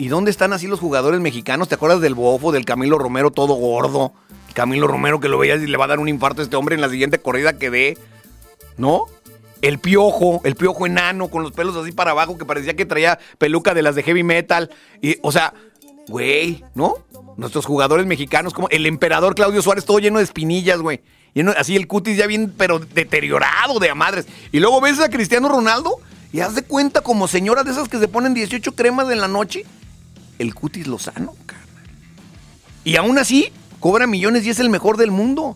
¿y 0.05 0.09
dónde 0.09 0.31
están 0.31 0.53
así 0.53 0.67
los 0.67 0.81
jugadores 0.81 1.19
mexicanos? 1.19 1.67
¿Te 1.67 1.77
acuerdas 1.77 2.03
del 2.03 2.15
Bofo, 2.15 2.53
del 2.53 2.67
Camilo 2.67 2.99
Romero 2.99 3.31
todo 3.31 3.55
gordo? 3.55 4.13
Camilo 4.53 4.87
Romero 4.87 5.19
que 5.19 5.29
lo 5.31 5.39
veías 5.39 5.63
y 5.63 5.67
le 5.67 5.79
va 5.79 5.87
a 5.87 5.89
dar 5.89 5.99
un 5.99 6.09
infarto 6.09 6.43
a 6.43 6.45
este 6.45 6.57
hombre 6.57 6.75
en 6.75 6.83
la 6.83 6.91
siguiente 6.91 7.19
corrida 7.21 7.57
que 7.57 7.71
dé. 7.71 7.97
¿No? 8.77 9.07
El 9.63 9.79
piojo, 9.79 10.43
el 10.45 10.57
piojo 10.57 10.85
enano 10.85 11.29
con 11.29 11.43
los 11.43 11.53
pelos 11.53 11.75
así 11.77 11.91
para 11.91 12.11
abajo 12.11 12.37
que 12.37 12.45
parecía 12.45 12.77
que 12.77 12.85
traía 12.85 13.19
peluca 13.39 13.73
de 13.73 13.81
las 13.81 13.95
de 13.95 14.03
heavy 14.03 14.23
metal. 14.23 14.71
Y, 15.01 15.17
o 15.23 15.33
sea, 15.33 15.55
güey, 16.09 16.63
¿no? 16.75 16.97
Nuestros 17.39 17.65
jugadores 17.65 18.05
mexicanos, 18.05 18.53
como 18.53 18.69
el 18.69 18.85
emperador 18.85 19.35
Claudio 19.35 19.63
Suárez, 19.63 19.87
todo 19.87 20.01
lleno 20.01 20.19
de 20.19 20.25
espinillas, 20.25 20.81
güey. 20.81 21.01
Así 21.57 21.77
el 21.77 21.89
cutis 21.89 22.19
ya 22.19 22.27
bien, 22.27 22.53
pero 22.59 22.79
deteriorado 22.79 23.79
de 23.79 23.89
a 23.89 23.95
madres. 23.95 24.27
Y 24.53 24.61
luego 24.61 24.83
ves 24.83 25.01
a 25.01 25.09
Cristiano 25.09 25.49
Ronaldo 25.49 25.97
y 26.31 26.41
haz 26.41 26.55
de 26.55 26.63
cuenta 26.63 27.01
como 27.01 27.27
señora 27.27 27.65
de 27.65 27.71
esas 27.71 27.89
que 27.89 27.99
se 27.99 28.07
ponen 28.07 28.35
18 28.35 28.75
cremas 28.75 29.11
en 29.11 29.23
la 29.23 29.29
noche. 29.29 29.65
El 30.39 30.55
cutis 30.55 30.87
lozano, 30.87 31.35
carnal. 31.47 31.65
Y 32.85 32.97
aún 32.97 33.19
así, 33.19 33.53
cobra 33.81 34.07
millones 34.07 34.45
y 34.47 34.51
es 34.51 34.59
el 34.61 34.69
mejor 34.69 34.97
del 34.97 35.11
mundo. 35.11 35.55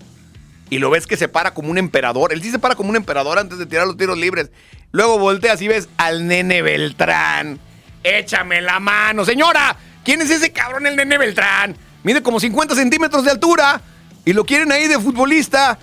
Y 0.71 0.79
lo 0.79 0.91
ves 0.91 1.07
que 1.07 1.17
se 1.17 1.29
para 1.29 1.55
como 1.55 1.71
un 1.71 1.79
emperador. 1.79 2.33
Él 2.33 2.43
sí 2.43 2.51
se 2.51 2.59
para 2.59 2.75
como 2.75 2.91
un 2.91 2.97
emperador 2.97 3.39
antes 3.39 3.59
de 3.59 3.67
tirar 3.67 3.87
los 3.87 3.97
tiros 3.97 4.19
libres. 4.19 4.51
Luego 4.93 5.19
volteas 5.19 5.61
y 5.63 5.69
ves 5.69 5.89
al 5.97 6.27
nene 6.27 6.63
Beltrán. 6.63 7.59
Échame 8.05 8.61
la 8.61 8.79
mano. 8.79 9.25
Señora, 9.25 9.77
¿quién 10.05 10.21
es 10.23 10.31
ese 10.31 10.53
cabrón, 10.53 10.87
el 10.87 10.97
nene 10.97 11.19
Beltrán? 11.19 11.77
Mide 12.03 12.23
como 12.23 12.39
50 12.39 12.75
centímetros 12.75 13.25
de 13.25 13.31
altura. 13.31 13.81
Y 14.25 14.33
lo 14.33 14.45
quieren 14.45 14.71
ahí 14.73 14.87
de 14.87 14.99
futbolista. 14.99 15.79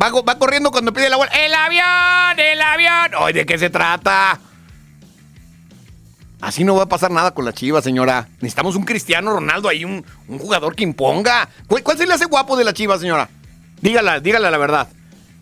Va, 0.00 0.10
va 0.10 0.38
corriendo 0.38 0.70
cuando 0.70 0.92
pide 0.92 1.08
la 1.10 1.16
bola. 1.16 1.30
¡El 1.32 1.52
avión! 1.54 2.38
¡El 2.38 2.60
avión! 2.60 3.14
Oye, 3.20 3.40
¿de 3.40 3.46
qué 3.46 3.58
se 3.58 3.70
trata? 3.70 4.38
Así 6.40 6.64
no 6.64 6.74
va 6.74 6.82
a 6.82 6.88
pasar 6.88 7.10
nada 7.10 7.32
con 7.32 7.44
la 7.44 7.52
chiva, 7.52 7.80
señora. 7.80 8.28
Necesitamos 8.40 8.76
un 8.76 8.84
Cristiano 8.84 9.32
Ronaldo 9.32 9.68
ahí, 9.68 9.84
un, 9.84 10.04
un 10.28 10.38
jugador 10.38 10.74
que 10.74 10.84
imponga. 10.84 11.48
¿Cuál, 11.66 11.96
se 11.96 12.06
le 12.06 12.12
hace 12.12 12.26
guapo 12.26 12.56
de 12.56 12.64
la 12.64 12.74
chiva, 12.74 12.98
señora? 12.98 13.30
Dígala, 13.80 14.20
dígala 14.20 14.50
la 14.50 14.58
verdad. 14.58 14.88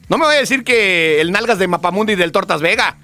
No 0.09 0.19
me 0.19 0.27
vaya 0.27 0.39
a 0.39 0.41
decir 0.41 0.63
que 0.63 1.21
el 1.21 1.33
nalgas 1.33 1.59
de 1.59 1.67
Mapamundi 1.67 2.13
y 2.13 2.17
del 2.17 2.31
Tortas 2.31 2.61
Vega. 2.61 2.97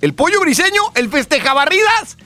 El 0.00 0.14
pollo 0.14 0.40
briseño, 0.40 0.80
el 0.94 1.10
festejabarridas. 1.10 2.16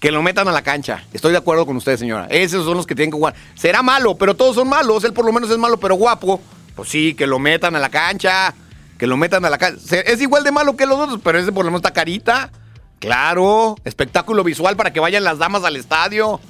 Que 0.00 0.10
lo 0.10 0.22
metan 0.22 0.48
a 0.48 0.52
la 0.52 0.62
cancha. 0.62 1.04
Estoy 1.12 1.32
de 1.32 1.38
acuerdo 1.38 1.66
con 1.66 1.76
usted, 1.76 1.96
señora. 1.98 2.26
Esos 2.30 2.64
son 2.64 2.76
los 2.76 2.86
que 2.86 2.94
tienen 2.94 3.10
que 3.10 3.16
jugar. 3.16 3.34
Será 3.54 3.82
malo, 3.82 4.16
pero 4.16 4.34
todos 4.34 4.54
son 4.54 4.68
malos. 4.68 5.04
Él 5.04 5.12
por 5.12 5.26
lo 5.26 5.32
menos 5.32 5.50
es 5.50 5.58
malo, 5.58 5.76
pero 5.76 5.96
guapo. 5.96 6.40
Pues 6.74 6.88
sí, 6.88 7.14
que 7.14 7.26
lo 7.26 7.38
metan 7.38 7.76
a 7.76 7.80
la 7.80 7.90
cancha. 7.90 8.54
Que 8.98 9.06
lo 9.06 9.16
metan 9.16 9.44
a 9.44 9.50
la. 9.50 9.58
Se- 9.78 10.10
Es 10.12 10.20
igual 10.20 10.44
de 10.44 10.50
malo 10.52 10.76
que 10.76 10.84
los 10.86 10.98
otros, 10.98 11.20
pero 11.22 11.38
ese 11.38 11.52
por 11.52 11.64
lo 11.64 11.70
menos 11.70 11.80
está 11.80 11.92
carita. 11.92 12.50
Claro. 12.98 13.76
Espectáculo 13.84 14.42
visual 14.44 14.76
para 14.76 14.92
que 14.92 15.00
vayan 15.00 15.22
las 15.24 15.38
damas 15.38 15.62
al 15.64 15.76
estadio. 15.76 16.40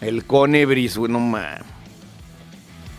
El 0.00 0.24
Cone 0.26 0.66
Brizuela. 0.66 1.12
No 1.12 1.20
man. 1.20 1.62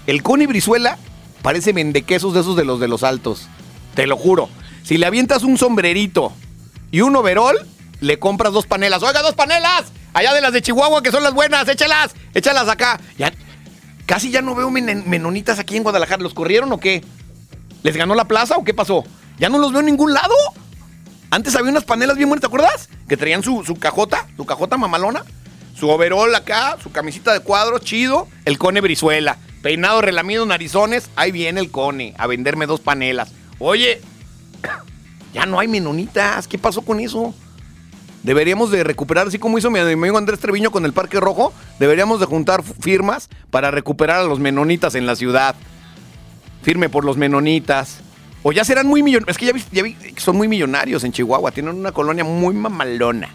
El 0.07 0.23
Cone 0.23 0.47
Brizuela 0.47 0.97
parece 1.41 1.71
vendequesos 1.73 2.33
de 2.33 2.41
esos 2.41 2.55
de 2.55 2.65
los 2.65 2.79
de 2.79 2.87
los 2.87 3.03
altos. 3.03 3.47
Te 3.95 4.07
lo 4.07 4.17
juro. 4.17 4.49
Si 4.83 4.97
le 4.97 5.05
avientas 5.05 5.43
un 5.43 5.57
sombrerito 5.57 6.33
y 6.91 7.01
un 7.01 7.15
overol, 7.15 7.55
le 8.01 8.19
compras 8.19 8.53
dos 8.53 8.65
panelas. 8.65 9.03
¡Oiga, 9.03 9.21
dos 9.21 9.35
panelas! 9.35 9.85
Allá 10.13 10.33
de 10.33 10.41
las 10.41 10.51
de 10.53 10.61
Chihuahua, 10.61 11.01
que 11.01 11.11
son 11.11 11.23
las 11.23 11.33
buenas, 11.33 11.67
échalas, 11.67 12.15
échalas 12.33 12.67
acá. 12.67 12.99
Ya, 13.17 13.31
casi 14.05 14.29
ya 14.31 14.41
no 14.41 14.55
veo 14.55 14.69
men- 14.69 15.03
menonitas 15.07 15.57
aquí 15.59 15.77
en 15.77 15.83
Guadalajara. 15.83 16.21
¿Los 16.21 16.33
corrieron 16.33 16.71
o 16.73 16.79
qué? 16.79 17.03
¿Les 17.83 17.97
ganó 17.97 18.15
la 18.15 18.25
plaza 18.25 18.57
o 18.57 18.63
qué 18.63 18.73
pasó? 18.73 19.03
Ya 19.37 19.49
no 19.49 19.57
los 19.57 19.71
veo 19.71 19.81
en 19.81 19.87
ningún 19.87 20.13
lado. 20.13 20.33
Antes 21.29 21.55
había 21.55 21.71
unas 21.71 21.83
panelas 21.83 22.15
bien 22.15 22.29
buenas, 22.29 22.41
¿te 22.41 22.47
acuerdas? 22.47 22.89
Que 23.07 23.17
traían 23.17 23.43
su, 23.43 23.63
su 23.65 23.75
cajota, 23.75 24.27
su 24.37 24.45
cajota 24.45 24.77
mamalona, 24.77 25.23
su 25.75 25.89
overol 25.89 26.33
acá, 26.33 26.77
su 26.81 26.91
camisita 26.91 27.33
de 27.33 27.41
cuadros, 27.41 27.81
chido, 27.81 28.27
el 28.45 28.57
cone 28.57 28.81
Brizuela, 28.81 29.37
peinado, 29.61 30.01
relamido, 30.01 30.45
narizones, 30.45 31.09
ahí 31.15 31.31
viene 31.31 31.59
el 31.59 31.71
cone 31.71 32.13
a 32.17 32.27
venderme 32.27 32.67
dos 32.67 32.79
panelas. 32.79 33.31
Oye, 33.59 33.99
ya 35.33 35.45
no 35.45 35.59
hay 35.59 35.67
menonitas, 35.67 36.47
¿qué 36.47 36.57
pasó 36.57 36.83
con 36.83 36.99
eso? 36.99 37.33
Deberíamos 38.21 38.71
de 38.71 38.85
recuperar, 38.85 39.27
así 39.27 39.39
como 39.39 39.57
hizo 39.57 39.69
mi 39.69 39.79
amigo 39.79 40.17
Andrés 40.17 40.39
Treviño 40.39 40.71
con 40.71 40.85
el 40.85 40.93
Parque 40.93 41.19
Rojo, 41.19 41.51
deberíamos 41.79 42.21
de 42.21 42.27
juntar 42.27 42.63
firmas 42.63 43.27
para 43.49 43.71
recuperar 43.71 44.21
a 44.21 44.23
los 44.23 44.39
menonitas 44.39 44.95
en 44.95 45.05
la 45.05 45.17
ciudad. 45.17 45.55
Firme 46.63 46.89
por 46.89 47.05
los 47.05 47.17
menonitas. 47.17 47.99
O 48.41 48.51
ya 48.51 48.65
serán 48.65 48.87
muy 48.87 49.03
millonarios. 49.03 49.35
Es 49.35 49.37
que 49.37 49.45
ya 49.45 49.53
vi, 49.53 49.63
ya 49.71 50.19
son 50.19 50.35
muy 50.35 50.47
millonarios 50.47 51.03
en 51.03 51.11
Chihuahua. 51.11 51.51
Tienen 51.51 51.75
una 51.75 51.91
colonia 51.91 52.23
muy 52.23 52.55
mamalona. 52.55 53.29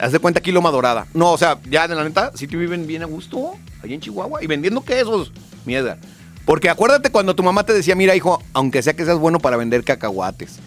Haz 0.00 0.12
de 0.12 0.18
cuenta 0.18 0.38
aquí 0.38 0.52
Loma 0.52 0.70
Dorada. 0.70 1.06
No, 1.14 1.32
o 1.32 1.38
sea, 1.38 1.58
ya 1.68 1.86
de 1.86 1.94
la 1.94 2.04
neta, 2.04 2.32
sí 2.34 2.46
te 2.46 2.56
viven 2.56 2.86
bien 2.86 3.02
a 3.02 3.06
gusto 3.06 3.54
ahí 3.82 3.92
en 3.92 4.00
Chihuahua 4.00 4.42
y 4.42 4.46
vendiendo 4.46 4.82
quesos. 4.82 5.32
Mierda. 5.66 5.98
Porque 6.44 6.68
acuérdate 6.68 7.10
cuando 7.10 7.34
tu 7.34 7.42
mamá 7.42 7.64
te 7.64 7.72
decía, 7.72 7.94
mira, 7.94 8.16
hijo, 8.16 8.42
aunque 8.54 8.82
sea 8.82 8.94
que 8.94 9.04
seas 9.04 9.18
bueno 9.18 9.38
para 9.38 9.56
vender 9.56 9.84
cacahuates. 9.84 10.58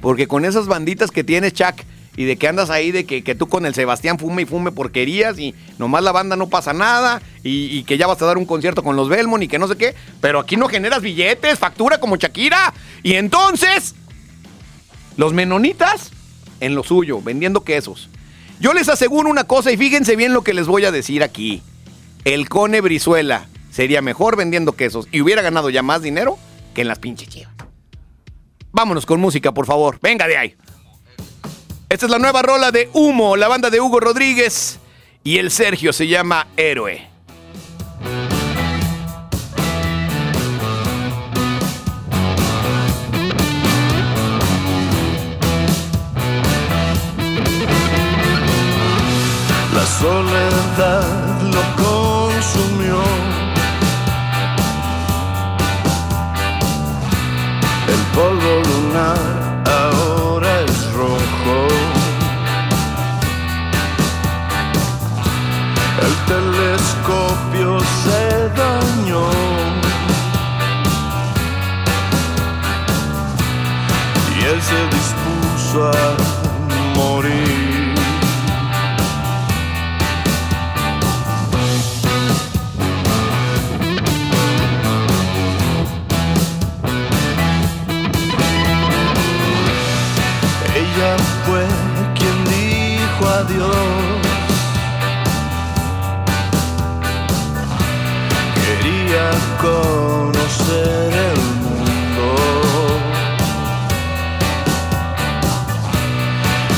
Porque 0.00 0.26
con 0.26 0.44
esas 0.44 0.66
banditas 0.66 1.10
que 1.10 1.24
tienes, 1.24 1.52
Chuck, 1.52 1.82
y 2.18 2.24
de 2.24 2.36
que 2.36 2.48
andas 2.48 2.68
ahí, 2.68 2.90
de 2.90 3.06
que, 3.06 3.22
que 3.22 3.36
tú 3.36 3.48
con 3.48 3.64
el 3.64 3.76
Sebastián 3.76 4.18
fume 4.18 4.42
y 4.42 4.44
fume 4.44 4.72
porquerías 4.72 5.38
y 5.38 5.54
nomás 5.78 6.02
la 6.02 6.10
banda 6.10 6.34
no 6.34 6.48
pasa 6.48 6.72
nada 6.72 7.22
y, 7.44 7.66
y 7.66 7.84
que 7.84 7.96
ya 7.96 8.08
vas 8.08 8.20
a 8.20 8.26
dar 8.26 8.38
un 8.38 8.44
concierto 8.44 8.82
con 8.82 8.96
los 8.96 9.08
Belmont 9.08 9.44
y 9.44 9.46
que 9.46 9.60
no 9.60 9.68
sé 9.68 9.76
qué, 9.76 9.94
pero 10.20 10.40
aquí 10.40 10.56
no 10.56 10.66
generas 10.66 11.00
billetes, 11.00 11.60
factura 11.60 12.00
como 12.00 12.16
Shakira. 12.16 12.74
Y 13.04 13.14
entonces, 13.14 13.94
los 15.16 15.32
menonitas 15.32 16.10
en 16.58 16.74
lo 16.74 16.82
suyo, 16.82 17.22
vendiendo 17.22 17.62
quesos. 17.62 18.10
Yo 18.58 18.74
les 18.74 18.88
aseguro 18.88 19.30
una 19.30 19.44
cosa 19.44 19.70
y 19.70 19.76
fíjense 19.76 20.16
bien 20.16 20.32
lo 20.32 20.42
que 20.42 20.54
les 20.54 20.66
voy 20.66 20.86
a 20.86 20.90
decir 20.90 21.22
aquí. 21.22 21.62
El 22.24 22.48
Cone 22.48 22.80
Brizuela 22.80 23.46
sería 23.70 24.02
mejor 24.02 24.34
vendiendo 24.34 24.72
quesos 24.72 25.06
y 25.12 25.20
hubiera 25.20 25.40
ganado 25.40 25.70
ya 25.70 25.84
más 25.84 26.02
dinero 26.02 26.36
que 26.74 26.80
en 26.80 26.88
las 26.88 26.98
pinches 26.98 27.28
chivas. 27.28 27.52
Vámonos 28.72 29.06
con 29.06 29.20
música, 29.20 29.52
por 29.54 29.66
favor. 29.66 30.00
Venga 30.02 30.26
de 30.26 30.36
ahí. 30.36 30.56
Esta 31.90 32.04
es 32.04 32.12
la 32.12 32.18
nueva 32.18 32.42
rola 32.42 32.70
de 32.70 32.90
Humo, 32.92 33.34
la 33.34 33.48
banda 33.48 33.70
de 33.70 33.80
Hugo 33.80 33.98
Rodríguez. 33.98 34.78
Y 35.24 35.38
el 35.38 35.50
Sergio 35.50 35.94
se 35.94 36.06
llama 36.06 36.46
Héroe. 36.54 37.08
La 49.74 49.86
soledad 49.86 51.40
lo 51.40 51.62
consumió. 51.82 53.00
El 57.88 58.00
polvo 58.14 58.62
lunar 58.68 59.37
telescopio 67.08 67.80
se 67.80 68.48
dañó. 68.56 69.30
Y 74.36 74.44
él 74.44 74.62
se 74.62 74.80
dispuso 74.96 75.88
a 75.88 76.37
Quería 99.18 99.34
conocer 99.60 101.10
el 101.12 101.40
mundo. 101.64 102.26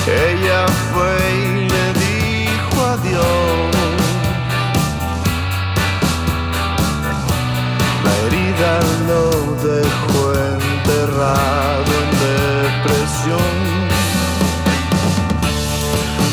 Ella 0.07 0.63
fue 0.91 1.13
y 1.35 1.69
le 1.69 1.87
dijo 2.05 2.77
adiós. 2.95 3.77
La 8.05 8.13
herida 8.25 8.73
lo 9.09 9.25
dejó 9.69 10.21
enterrado 10.57 11.91
en 12.01 12.09
depresión. 12.25 13.55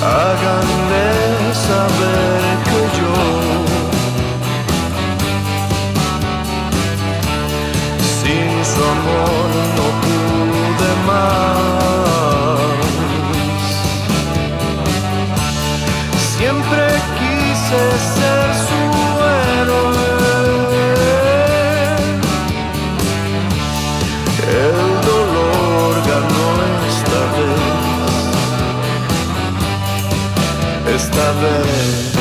Háganle 0.02 0.77
ser 17.70 18.48
su 18.68 18.82
héroe. 19.60 20.08
El 24.48 24.78
dolor 25.06 25.94
ganó 26.08 26.48
esta 26.92 27.22
vez, 27.36 27.76
esta 30.96 31.26
vez. 31.42 32.17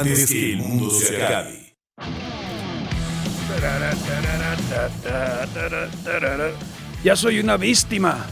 Antes 0.00 0.26
que 0.26 0.52
el 0.52 0.58
mundo 0.58 0.90
se 0.90 1.22
acabe. 1.24 1.74
Ya 7.04 7.16
soy 7.16 7.40
una 7.40 7.56
víctima. 7.56 8.26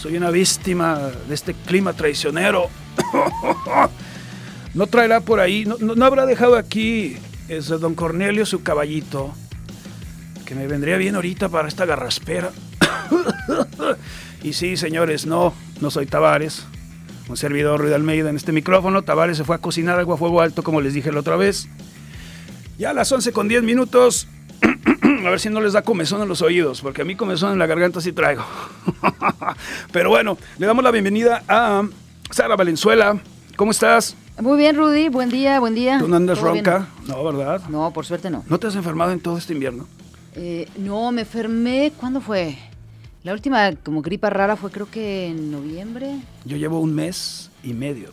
Soy 0.00 0.16
una 0.16 0.30
víctima 0.30 1.10
de 1.28 1.34
este 1.34 1.54
clima 1.54 1.92
traicionero. 1.92 2.68
No 4.74 4.86
traerá 4.86 5.20
por 5.20 5.40
ahí, 5.40 5.64
no, 5.64 5.76
no- 5.80 5.94
no 5.96 6.04
habrá 6.04 6.24
dejado 6.26 6.56
aquí 6.56 7.16
ese 7.48 7.78
don 7.78 7.94
Cornelio 7.94 8.46
su 8.46 8.62
caballito, 8.62 9.34
que 10.44 10.54
me 10.54 10.66
vendría 10.68 10.96
bien 10.98 11.16
ahorita 11.16 11.48
para 11.48 11.66
esta 11.66 11.84
garraspera. 11.84 12.52
y 14.42 14.52
sí, 14.52 14.76
señores, 14.76 15.26
no, 15.26 15.52
no 15.80 15.90
soy 15.90 16.06
Tavares, 16.06 16.64
un 17.28 17.36
servidor 17.36 17.80
Ruiz 17.80 17.92
Almeida 17.92 18.30
en 18.30 18.36
este 18.36 18.52
micrófono. 18.52 19.02
Tavares 19.02 19.36
se 19.36 19.44
fue 19.44 19.56
a 19.56 19.58
cocinar 19.58 19.98
algo 19.98 20.14
a 20.14 20.16
fuego 20.16 20.40
alto, 20.40 20.62
como 20.62 20.80
les 20.80 20.94
dije 20.94 21.12
la 21.12 21.20
otra 21.20 21.36
vez. 21.36 21.68
Ya 22.78 22.90
a 22.90 22.92
las 22.92 23.10
11 23.10 23.32
con 23.32 23.48
10 23.48 23.62
minutos, 23.62 24.28
a 25.24 25.30
ver 25.30 25.40
si 25.40 25.50
no 25.50 25.60
les 25.60 25.72
da 25.72 25.82
comezón 25.82 26.22
en 26.22 26.28
los 26.28 26.42
oídos, 26.42 26.80
porque 26.80 27.02
a 27.02 27.04
mí 27.04 27.16
comezón 27.16 27.52
en 27.52 27.58
la 27.58 27.66
garganta 27.66 28.00
sí 28.00 28.12
traigo. 28.12 28.44
Pero 29.92 30.10
bueno, 30.10 30.38
le 30.58 30.66
damos 30.66 30.84
la 30.84 30.90
bienvenida 30.90 31.42
a 31.48 31.82
Sara 32.30 32.56
Valenzuela. 32.56 33.18
¿Cómo 33.56 33.72
estás? 33.72 34.16
Muy 34.40 34.56
bien, 34.56 34.76
Rudy. 34.76 35.08
Buen 35.08 35.30
día, 35.30 35.58
buen 35.58 35.74
día. 35.74 35.98
¿Tú 35.98 36.06
no 36.06 36.16
andas 36.16 36.38
ronca? 36.38 36.86
No, 37.06 37.24
¿verdad? 37.24 37.62
No, 37.68 37.92
por 37.92 38.06
suerte 38.06 38.30
no. 38.30 38.44
¿No 38.48 38.58
te 38.58 38.68
has 38.68 38.76
enfermado 38.76 39.10
en 39.10 39.18
todo 39.18 39.36
este 39.36 39.52
invierno? 39.52 39.86
Eh, 40.34 40.68
no, 40.76 41.10
me 41.10 41.22
enfermé. 41.22 41.92
¿Cuándo 41.98 42.20
fue? 42.20 42.56
La 43.24 43.32
última 43.32 43.72
como 43.76 44.00
gripa 44.02 44.30
rara 44.30 44.56
fue 44.56 44.70
creo 44.70 44.88
que 44.90 45.26
en 45.26 45.50
noviembre 45.50 46.16
Yo 46.44 46.56
llevo 46.56 46.80
un 46.80 46.94
mes 46.94 47.50
y 47.62 47.72
medio. 47.72 48.12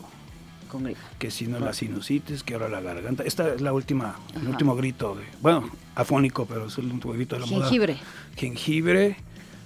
con 0.68 0.84
gripa. 0.84 1.00
Que 1.18 1.30
si 1.30 1.46
no 1.46 1.58
la 1.60 1.72
sinusitis, 1.72 2.42
que 2.42 2.54
ahora 2.54 2.68
la 2.68 2.80
garganta. 2.80 3.22
Esta 3.22 3.54
es 3.54 3.60
la 3.60 3.72
última, 3.72 4.16
el 4.34 4.48
último 4.48 4.74
grito 4.74 5.14
de. 5.14 5.22
Bueno, 5.40 5.70
afónico, 5.94 6.44
pero 6.46 6.66
es 6.66 6.76
el 6.78 6.90
último 6.90 7.12
grito 7.12 7.36
de 7.36 7.42
la 7.42 7.46
moda. 7.46 7.64
Jengibre. 7.66 7.96
Jengibre. 8.36 9.16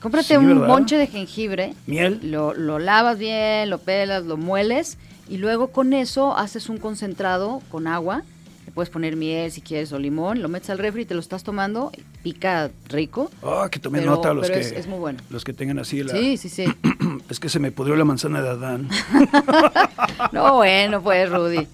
Cómprate 0.01 0.28
Sí, 0.28 0.36
un 0.36 0.47
¿verdad? 0.47 0.66
bonche 0.68 0.97
de 0.97 1.07
jengibre. 1.07 1.74
Miel. 1.86 2.20
Lo, 2.30 2.55
lo 2.55 2.78
lavas 2.78 3.18
bien, 3.18 3.68
lo 3.70 3.78
pelas, 3.78 4.24
lo 4.24 4.36
mueles 4.36 4.99
y 5.28 5.38
luego 5.38 5.68
con 5.68 5.93
eso 5.95 6.36
haces 6.36 6.68
un 6.68 6.78
concentrado 6.78 7.62
con 7.70 7.86
agua. 7.86 8.22
Le 8.71 8.75
puedes 8.75 8.89
poner 8.89 9.16
miel 9.16 9.51
si 9.51 9.62
quieres 9.62 9.91
o 9.91 9.99
limón, 9.99 10.41
lo 10.43 10.49
metes 10.49 10.71
al 10.71 10.79
refri 10.79 11.03
y 11.03 11.05
te 11.05 11.14
lo 11.14 11.18
estás 11.21 11.43
tomando. 11.43 11.91
Pica 12.23 12.71
rico. 12.89 13.29
Ah, 13.43 13.66
que 13.68 13.81
tomen 13.81 14.03
pero- 14.03 14.12
nota 14.12 14.33
los 14.33 14.47
pero 14.47 14.61
que. 14.61 14.64
es, 14.64 14.71
es 14.71 14.87
muy 14.87 15.01
bueno. 15.01 15.18
Los 15.29 15.43
que 15.43 15.53
tengan 15.53 15.81
así 15.81 16.05
la. 16.05 16.12
Sí, 16.14 16.37
sí, 16.37 16.49
sí. 16.49 16.64
Es 17.29 17.41
que 17.41 17.49
se 17.49 17.59
me 17.59 17.73
pudrió 17.73 17.97
la 17.97 18.05
manzana 18.05 18.41
de 18.43 18.49
Adán. 18.49 18.89
No, 20.33 20.55
bueno, 20.57 21.03
pues, 21.03 21.29
Rudy. 21.31 21.66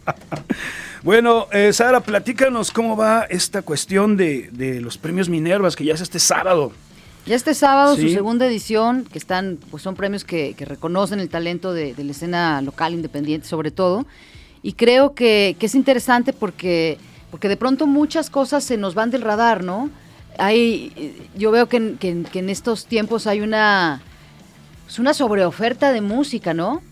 Bueno, 1.03 1.49
eh, 1.53 1.73
Sara, 1.75 2.01
platícanos 2.01 2.71
cómo 2.73 2.97
va 2.97 3.23
esta 3.29 3.61
cuestión 3.63 4.17
de, 4.17 4.49
de 4.53 4.81
los 4.81 4.97
premios 4.97 5.29
Minervas, 5.29 5.77
que 5.77 5.85
ya 5.85 5.93
es 5.95 6.01
este 6.01 6.19
sábado. 6.19 6.73
Ya 7.27 7.35
este 7.37 7.53
sábado, 7.55 7.95
su 7.97 8.09
segunda 8.09 8.47
edición, 8.47 9.05
que 9.05 9.19
están, 9.19 9.59
pues 9.71 9.83
son 9.83 9.97
premios 9.97 10.25
que, 10.25 10.55
que 10.57 10.65
reconocen 10.65 11.21
el 11.21 11.29
talento 11.29 11.73
de, 11.75 11.93
de 11.95 12.05
la 12.05 12.13
escena 12.13 12.63
local 12.63 12.95
independiente, 12.95 13.47
sobre 13.47 13.71
todo. 13.71 14.07
Y 14.63 14.73
creo 14.73 15.15
que, 15.15 15.57
que 15.59 15.67
es 15.67 15.75
interesante 15.75 16.33
porque, 16.33 16.99
porque 17.31 17.49
de 17.49 17.57
pronto 17.57 17.87
muchas 17.87 18.31
cosas 18.31 18.65
se 18.65 18.77
nos 18.77 18.95
van 18.95 19.11
del 19.11 19.23
radar, 19.23 19.63
¿no? 19.63 19.91
Hay, 20.39 21.17
yo 21.37 21.51
veo 21.51 21.69
que 21.69 21.77
en, 21.79 21.97
que 21.99 22.23
que 22.31 22.41
en 22.41 22.51
estos 22.51 22.87
tiempos 22.87 23.27
hay 23.27 23.41
una, 23.41 24.03
pues 24.85 24.99
una 24.99 25.15
sobreoferta 25.15 25.93
de 25.93 26.01
música, 26.01 26.53
¿no? 26.53 26.83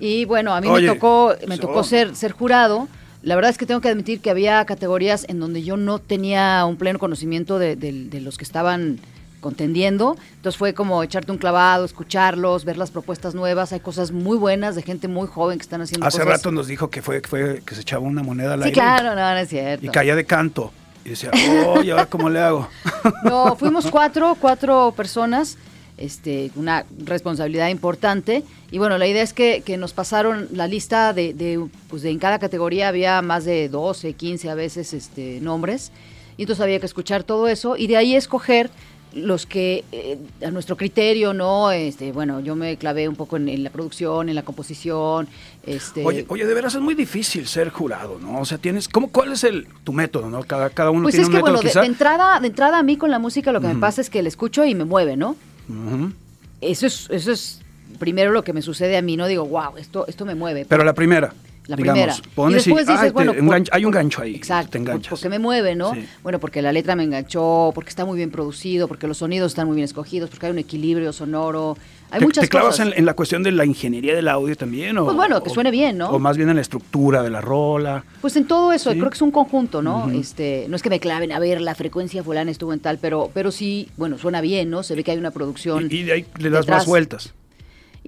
Y 0.00 0.24
bueno, 0.26 0.54
a 0.54 0.60
mí 0.60 0.68
Oye, 0.68 0.86
me 0.88 0.94
tocó, 0.94 1.34
me 1.46 1.58
tocó 1.58 1.82
ser, 1.84 2.14
ser 2.14 2.32
jurado. 2.32 2.88
La 3.22 3.34
verdad 3.34 3.50
es 3.50 3.58
que 3.58 3.66
tengo 3.66 3.80
que 3.80 3.88
admitir 3.88 4.20
que 4.20 4.30
había 4.30 4.64
categorías 4.64 5.24
en 5.28 5.40
donde 5.40 5.62
yo 5.64 5.76
no 5.76 5.98
tenía 5.98 6.64
un 6.66 6.76
pleno 6.76 6.98
conocimiento 6.98 7.58
de, 7.58 7.74
de- 7.74 8.04
de 8.04 8.20
los 8.20 8.38
que 8.38 8.44
estaban 8.44 9.00
contendiendo. 9.40 10.16
Entonces 10.36 10.58
fue 10.58 10.74
como 10.74 11.02
echarte 11.02 11.32
un 11.32 11.38
clavado, 11.38 11.84
escucharlos, 11.84 12.64
ver 12.64 12.76
las 12.76 12.90
propuestas 12.90 13.34
nuevas. 13.34 13.72
Hay 13.72 13.80
cosas 13.80 14.10
muy 14.12 14.36
buenas 14.36 14.74
de 14.74 14.82
gente 14.82 15.08
muy 15.08 15.26
joven 15.28 15.58
que 15.58 15.62
están 15.62 15.80
haciendo 15.80 16.06
Hace 16.06 16.18
cosas. 16.18 16.32
rato 16.38 16.52
nos 16.52 16.66
dijo 16.66 16.90
que 16.90 17.02
fue, 17.02 17.22
que 17.22 17.28
fue 17.28 17.62
que 17.64 17.74
se 17.74 17.80
echaba 17.82 18.02
una 18.02 18.22
moneda 18.22 18.54
al 18.54 18.60
Sí, 18.60 18.64
aire 18.66 18.74
claro, 18.74 19.08
no, 19.14 19.16
no 19.32 19.36
es 19.36 19.48
cierto. 19.48 19.84
y 19.86 19.88
caía 19.88 20.14
de 20.16 20.24
canto. 20.24 20.72
Y 21.04 21.10
decía, 21.10 21.30
oh, 21.66 21.82
¿y 21.82 21.90
ahora 21.90 22.06
cómo 22.06 22.28
le 22.28 22.40
hago? 22.40 22.68
No, 23.24 23.56
fuimos 23.56 23.86
cuatro, 23.90 24.36
cuatro 24.38 24.92
personas, 24.94 25.56
este, 25.96 26.50
una 26.56 26.84
responsabilidad 27.04 27.68
importante. 27.68 28.44
Y 28.70 28.78
bueno, 28.78 28.98
la 28.98 29.06
idea 29.06 29.22
es 29.22 29.32
que, 29.32 29.62
que 29.64 29.76
nos 29.78 29.92
pasaron 29.94 30.48
la 30.52 30.66
lista 30.66 31.12
de, 31.14 31.32
de, 31.32 31.64
pues 31.88 32.02
de 32.02 32.10
en 32.10 32.18
cada 32.18 32.38
categoría 32.38 32.88
había 32.88 33.22
más 33.22 33.44
de 33.46 33.68
12, 33.70 34.12
15 34.12 34.50
a 34.50 34.54
veces 34.54 34.92
este, 34.92 35.40
nombres. 35.40 35.90
Y 36.36 36.42
entonces 36.42 36.62
había 36.62 36.78
que 36.78 36.86
escuchar 36.86 37.24
todo 37.24 37.48
eso 37.48 37.76
y 37.76 37.86
de 37.86 37.96
ahí 37.96 38.14
escoger 38.14 38.70
los 39.14 39.46
que 39.46 39.84
eh, 39.92 40.18
a 40.44 40.50
nuestro 40.50 40.76
criterio, 40.76 41.32
¿no? 41.32 41.70
Este, 41.72 42.12
bueno, 42.12 42.40
yo 42.40 42.54
me 42.56 42.76
clavé 42.76 43.08
un 43.08 43.16
poco 43.16 43.36
en, 43.36 43.48
en 43.48 43.64
la 43.64 43.70
producción, 43.70 44.28
en 44.28 44.34
la 44.34 44.42
composición, 44.42 45.28
este 45.64 46.04
Oye, 46.04 46.24
oye, 46.28 46.46
de 46.46 46.54
veras 46.54 46.74
es 46.74 46.80
muy 46.80 46.94
difícil 46.94 47.46
ser 47.46 47.70
jurado, 47.70 48.18
¿no? 48.20 48.40
O 48.40 48.44
sea, 48.44 48.58
tienes, 48.58 48.88
¿cómo, 48.88 49.08
¿cuál 49.10 49.32
es 49.32 49.44
el 49.44 49.66
tu 49.84 49.92
método, 49.92 50.28
no? 50.30 50.42
Cada, 50.44 50.70
cada 50.70 50.90
uno 50.90 51.04
Pues 51.04 51.14
tiene 51.14 51.22
es 51.22 51.28
un 51.28 51.32
que 51.32 51.36
método 51.38 51.52
bueno, 51.52 51.62
de, 51.62 51.68
quizá. 51.68 51.80
de 51.80 51.86
entrada, 51.86 52.40
de 52.40 52.46
entrada 52.48 52.78
a 52.78 52.82
mí 52.82 52.96
con 52.96 53.10
la 53.10 53.18
música 53.18 53.52
lo 53.52 53.60
que 53.60 53.68
me 53.68 53.76
pasa 53.76 54.00
es 54.00 54.10
que 54.10 54.22
la 54.22 54.28
escucho 54.28 54.64
y 54.64 54.74
me 54.74 54.84
mueve, 54.84 55.16
¿no? 55.16 55.36
Eso 56.60 56.86
es, 56.86 57.08
eso 57.10 57.32
es 57.32 57.60
primero 57.98 58.32
lo 58.32 58.44
que 58.44 58.52
me 58.52 58.62
sucede 58.62 58.96
a 58.96 59.02
mí, 59.02 59.16
no 59.16 59.26
digo, 59.26 59.44
wow, 59.46 59.76
esto, 59.76 60.06
esto 60.06 60.24
me 60.24 60.34
mueve. 60.34 60.66
Pero 60.68 60.84
la 60.84 60.94
primera, 60.94 61.32
La 61.68 61.76
digamos, 61.76 62.20
primera. 62.20 62.34
pones 62.34 62.66
y 62.66 62.70
después 62.70 62.86
y, 62.88 62.90
dices, 62.92 63.02
ay, 63.02 63.08
te 63.08 63.12
bueno, 63.12 63.34
por- 63.46 63.62
hay 63.72 63.84
un 63.84 63.90
gancho 63.90 64.22
ahí, 64.22 64.34
Exacto, 64.34 64.70
te 64.70 64.78
enganchas. 64.78 65.10
porque 65.10 65.28
me 65.28 65.38
mueve, 65.38 65.74
¿no? 65.76 65.92
Sí. 65.94 66.04
Bueno, 66.22 66.38
porque 66.40 66.62
la 66.62 66.72
letra 66.72 66.96
me 66.96 67.04
enganchó, 67.04 67.72
porque 67.74 67.90
está 67.90 68.06
muy 68.06 68.16
bien 68.16 68.30
producido, 68.30 68.88
porque 68.88 69.06
los 69.06 69.18
sonidos 69.18 69.52
están 69.52 69.66
muy 69.66 69.76
bien 69.76 69.84
escogidos, 69.84 70.30
porque 70.30 70.46
hay 70.46 70.52
un 70.52 70.58
equilibrio 70.58 71.12
sonoro. 71.12 71.76
Hay 72.10 72.20
¿Te, 72.20 72.24
muchas 72.24 72.40
te 72.44 72.48
clavas 72.48 72.76
cosas. 72.76 72.86
en, 72.86 72.92
en 73.00 73.04
la 73.04 73.12
cuestión 73.12 73.42
de 73.42 73.52
la 73.52 73.66
ingeniería 73.66 74.14
del 74.14 74.28
audio 74.28 74.56
también? 74.56 74.96
O, 74.96 75.04
Pues 75.04 75.14
bueno, 75.18 75.42
que 75.42 75.50
suene 75.50 75.70
bien, 75.70 75.98
¿no? 75.98 76.08
O 76.08 76.18
más 76.18 76.38
bien 76.38 76.48
en 76.48 76.54
la 76.56 76.62
estructura 76.62 77.22
de 77.22 77.28
la 77.28 77.42
rola. 77.42 78.02
Pues 78.22 78.34
en 78.36 78.46
todo 78.46 78.72
eso, 78.72 78.90
Sí. 78.92 78.96
creo 78.98 79.10
que 79.10 79.16
es 79.16 79.20
un 79.22 79.30
conjunto, 79.30 79.82
¿no? 79.82 80.10
Este, 80.10 80.64
no 80.70 80.76
es 80.76 80.80
que 80.82 80.88
me 80.88 81.00
claven, 81.00 81.32
a 81.32 81.38
ver, 81.38 81.60
la 81.60 81.74
frecuencia 81.74 82.24
fulana 82.24 82.50
estuvo 82.50 82.72
en 82.72 82.80
tal, 82.80 82.96
pero, 82.96 83.30
pero 83.34 83.50
sí, 83.50 83.90
bueno, 83.98 84.16
suena 84.16 84.40
bien, 84.40 84.70
¿no? 84.70 84.82
Se 84.82 84.94
ve 84.94 85.04
que 85.04 85.10
hay 85.10 85.18
una 85.18 85.32
producción. 85.32 85.88
Y, 85.90 85.96
y 85.96 86.02
de 86.04 86.12
ahí 86.14 86.26
le 86.38 86.48
das 86.48 86.62
detrás. 86.64 86.78
más 86.78 86.86
vueltas. 86.86 87.34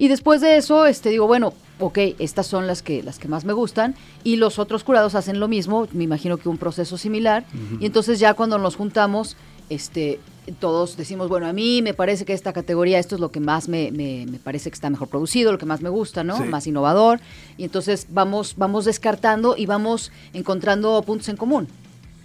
Y 0.01 0.07
después 0.07 0.41
de 0.41 0.57
eso, 0.57 0.87
este, 0.87 1.09
digo, 1.09 1.27
bueno, 1.27 1.53
ok, 1.79 1.99
estas 2.17 2.47
son 2.47 2.65
las 2.65 2.81
que, 2.81 3.03
las 3.03 3.19
que 3.19 3.27
más 3.27 3.45
me 3.45 3.53
gustan. 3.53 3.93
Y 4.23 4.37
los 4.37 4.57
otros 4.57 4.81
jurados 4.83 5.13
hacen 5.13 5.39
lo 5.39 5.47
mismo, 5.47 5.87
me 5.93 6.03
imagino 6.05 6.37
que 6.37 6.49
un 6.49 6.57
proceso 6.57 6.97
similar. 6.97 7.45
Y 7.79 7.85
entonces 7.85 8.19
ya 8.19 8.33
cuando 8.33 8.57
nos 8.57 8.75
juntamos, 8.75 9.37
este, 9.69 10.19
todos 10.59 10.97
decimos, 10.97 11.29
bueno, 11.29 11.45
a 11.45 11.53
mí 11.53 11.83
me 11.83 11.93
parece 11.93 12.25
que 12.25 12.33
esta 12.33 12.51
categoría, 12.51 12.97
esto 12.97 13.13
es 13.13 13.21
lo 13.21 13.29
que 13.31 13.39
más 13.39 13.69
me, 13.69 13.91
me- 13.91 14.25
me 14.25 14.39
parece 14.39 14.71
que 14.71 14.73
está 14.73 14.89
mejor 14.89 15.07
producido, 15.07 15.51
lo 15.51 15.59
que 15.59 15.67
más 15.67 15.81
me 15.81 15.89
gusta, 15.89 16.23
¿no? 16.23 16.35
Sí. 16.37 16.43
Más 16.45 16.65
innovador. 16.65 17.19
Y 17.57 17.63
entonces 17.65 18.07
vamos, 18.09 18.55
vamos 18.57 18.85
descartando 18.85 19.55
y 19.55 19.67
vamos 19.67 20.11
encontrando 20.33 20.99
puntos 21.03 21.29
en 21.29 21.37
común. 21.37 21.67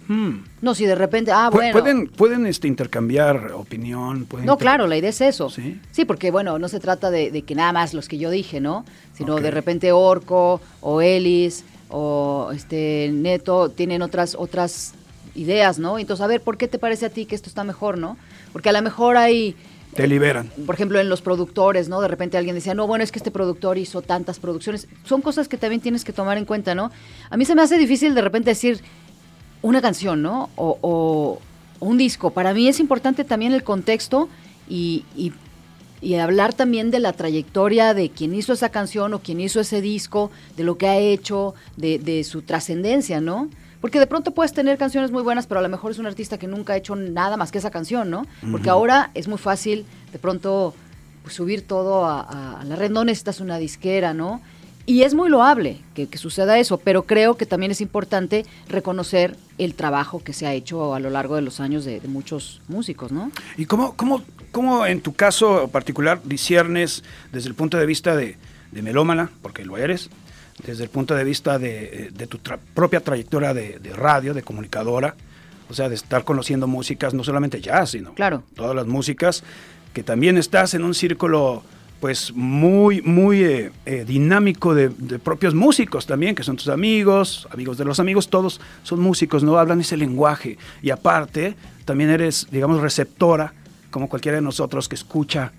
Hmm. 0.07 0.43
No, 0.61 0.73
si 0.73 0.85
de 0.85 0.95
repente, 0.95 1.31
ah, 1.31 1.49
Pu- 1.49 1.55
bueno. 1.55 1.71
Pueden, 1.73 2.07
pueden 2.07 2.45
este, 2.45 2.67
intercambiar 2.67 3.51
opinión. 3.53 4.25
Pueden 4.25 4.45
No, 4.45 4.57
claro, 4.57 4.87
la 4.87 4.97
idea 4.97 5.09
es 5.09 5.19
eso. 5.21 5.49
Sí. 5.49 5.79
Sí, 5.91 6.05
porque 6.05 6.31
bueno, 6.31 6.57
no 6.59 6.67
se 6.69 6.79
trata 6.79 7.11
de, 7.11 7.29
de 7.31 7.41
que 7.41 7.55
nada 7.55 7.73
más 7.73 7.93
los 7.93 8.07
que 8.07 8.17
yo 8.17 8.29
dije, 8.29 8.59
¿no? 8.61 8.85
Sino 9.13 9.35
de 9.37 9.51
repente 9.51 9.91
Orco 9.91 10.61
o 10.81 11.01
Ellis 11.01 11.65
o 11.89 12.51
este 12.53 13.09
Neto 13.13 13.69
tienen 13.69 14.01
otras 14.01 14.35
otras 14.37 14.93
ideas, 15.35 15.77
¿no? 15.79 15.99
Entonces, 15.99 16.23
a 16.23 16.27
ver, 16.27 16.41
¿por 16.41 16.57
qué 16.57 16.67
te 16.67 16.79
parece 16.79 17.05
a 17.05 17.09
ti 17.09 17.25
que 17.25 17.35
esto 17.35 17.49
está 17.49 17.63
mejor, 17.63 17.97
no? 17.97 18.17
Porque 18.53 18.69
a 18.69 18.73
lo 18.73 18.81
mejor 18.81 19.17
hay 19.17 19.55
Te 19.93 20.07
liberan. 20.07 20.49
por 20.65 20.73
ejemplo, 20.75 20.99
en 20.99 21.09
los 21.09 21.21
productores, 21.21 21.89
¿no? 21.89 22.01
De 22.01 22.07
repente 22.07 22.37
alguien 22.37 22.55
decía, 22.55 22.73
no, 22.73 22.87
bueno, 22.87 23.03
es 23.03 23.11
que 23.11 23.19
este 23.19 23.29
productor 23.31 23.77
hizo 23.77 24.01
tantas 24.01 24.39
producciones. 24.39 24.87
Son 25.03 25.21
cosas 25.21 25.47
que 25.47 25.57
también 25.57 25.81
tienes 25.81 26.03
que 26.03 26.13
tomar 26.13 26.37
en 26.37 26.45
cuenta, 26.45 26.73
¿no? 26.75 26.91
A 27.29 27.37
mí 27.37 27.45
se 27.45 27.55
me 27.55 27.61
hace 27.61 27.77
difícil 27.77 28.15
de 28.15 28.21
repente 28.21 28.49
decir 28.51 28.81
una 29.61 29.81
canción, 29.81 30.21
¿no? 30.21 30.49
O, 30.55 30.77
o 30.81 31.41
un 31.79 31.97
disco. 31.97 32.31
Para 32.31 32.53
mí 32.53 32.67
es 32.67 32.79
importante 32.79 33.23
también 33.23 33.53
el 33.53 33.63
contexto 33.63 34.29
y, 34.69 35.05
y- 35.15 35.33
y 35.99 36.13
hablar 36.15 36.53
también 36.53 36.91
de 36.91 36.99
la 36.99 37.13
trayectoria 37.13 37.95
de 37.95 38.11
quien 38.11 38.35
hizo 38.35 38.53
esa 38.53 38.69
canción 38.69 39.15
o 39.15 39.19
quien 39.19 39.39
hizo 39.41 39.59
ese 39.59 39.81
disco, 39.81 40.29
de 40.55 40.63
lo 40.63 40.77
que 40.77 40.87
ha 40.87 40.97
hecho, 40.97 41.55
de, 41.75 41.97
de 41.97 42.23
su 42.23 42.43
trascendencia, 42.43 43.19
¿no? 43.19 43.49
Porque 43.81 43.99
de 43.99 44.05
pronto 44.05 44.31
puedes 44.31 44.53
tener 44.53 44.77
canciones 44.77 45.09
muy 45.11 45.23
buenas, 45.23 45.47
pero 45.47 45.59
a 45.59 45.63
lo 45.63 45.69
mejor 45.69 45.91
es 45.91 45.97
un 45.97 46.05
artista 46.05 46.37
que 46.37 46.45
nunca 46.47 46.73
ha 46.73 46.77
hecho 46.77 46.95
nada 46.95 47.35
más 47.35 47.51
que 47.51 47.57
esa 47.57 47.71
canción, 47.71 48.11
¿no? 48.11 48.27
Porque 48.51 48.69
ahora 48.69 49.09
es 49.15 49.27
muy 49.27 49.39
fácil 49.39 49.85
de 50.11 50.19
pronto 50.19 50.75
pues, 51.23 51.33
subir 51.35 51.63
todo 51.63 52.05
a, 52.05 52.21
a- 52.21 52.61
a 52.61 52.63
la 52.63 52.75
red, 52.75 52.91
no 52.91 53.03
necesitas 53.03 53.39
una 53.39 53.57
disquera, 53.57 54.13
¿no? 54.13 54.39
Y 54.87 55.03
es 55.03 55.13
muy 55.13 55.29
loable 55.29 55.81
que, 55.93 56.07
que 56.07 56.17
suceda 56.17 56.57
eso, 56.57 56.77
pero 56.79 57.03
creo 57.03 57.35
que 57.35 57.45
también 57.45 57.71
es 57.71 57.81
importante 57.81 58.45
reconocer 58.69 59.35
el 59.57 59.73
trabajo 59.75 60.23
que 60.23 60.31
se 60.33 60.47
ha 60.47 60.53
hecho 60.53 60.95
a 60.95 60.99
lo 61.01 61.09
largo 61.09 61.35
de 61.35 61.41
los 61.43 61.59
años 61.59 61.83
de, 61.85 61.99
de 61.99 62.07
muchos 62.07 62.61
músicos, 62.69 63.11
¿no? 63.11 63.29
¿Y 63.57 63.65
cómo, 63.65 63.95
cómo, 63.97 64.23
cómo 64.51 64.85
en 64.85 65.01
tu 65.01 65.13
caso 65.13 65.67
particular 65.67 66.21
disiernes 66.23 67.03
desde 67.33 67.49
el 67.49 67.55
punto 67.55 67.77
de 67.77 67.85
vista 67.85 68.15
de, 68.15 68.37
de 68.71 68.81
melómana, 68.81 69.29
porque 69.41 69.65
lo 69.65 69.77
eres, 69.77 70.09
desde 70.65 70.85
el 70.85 70.89
punto 70.89 71.13
de 71.15 71.23
vista 71.25 71.59
de, 71.59 72.09
de 72.13 72.25
tu 72.27 72.37
tra- 72.37 72.57
propia 72.73 73.01
trayectoria 73.01 73.53
de, 73.53 73.79
de 73.79 73.93
radio, 73.93 74.33
de 74.33 74.41
comunicadora, 74.41 75.15
o 75.69 75.73
sea, 75.73 75.89
de 75.89 75.95
estar 75.95 76.23
conociendo 76.23 76.65
músicas, 76.65 77.13
no 77.13 77.25
solamente 77.25 77.59
jazz, 77.59 77.91
sino 77.91 78.13
Claro. 78.13 78.43
todas 78.55 78.73
las 78.73 78.87
músicas, 78.87 79.43
que 79.93 80.01
también 80.01 80.37
estás 80.37 80.73
en 80.75 80.85
un 80.85 80.93
círculo 80.93 81.61
pues 81.99 82.31
muy, 82.35 83.01
muy 83.01 83.43
eh, 83.43 83.71
eh, 83.85 84.05
dinámico 84.07 84.75
de, 84.75 84.89
de 84.89 85.17
propios 85.19 85.55
músicos 85.55 86.05
también, 86.05 86.35
que 86.35 86.43
son 86.43 86.55
tus 86.55 86.67
amigos, 86.69 87.47
amigos 87.51 87.77
de 87.77 87.85
los 87.85 87.99
amigos, 87.99 88.29
todos 88.29 88.61
son 88.83 88.99
músicos, 88.99 89.43
no 89.43 89.57
hablan 89.57 89.81
ese 89.81 89.97
lenguaje. 89.97 90.57
Y 90.83 90.91
aparte, 90.91 91.55
también 91.85 92.09
eres, 92.11 92.47
digamos, 92.51 92.81
receptora, 92.81 93.53
como 93.89 94.09
cualquiera 94.09 94.35
de 94.37 94.41
nosotros 94.43 94.87
que 94.87 94.95
escucha 94.95 95.53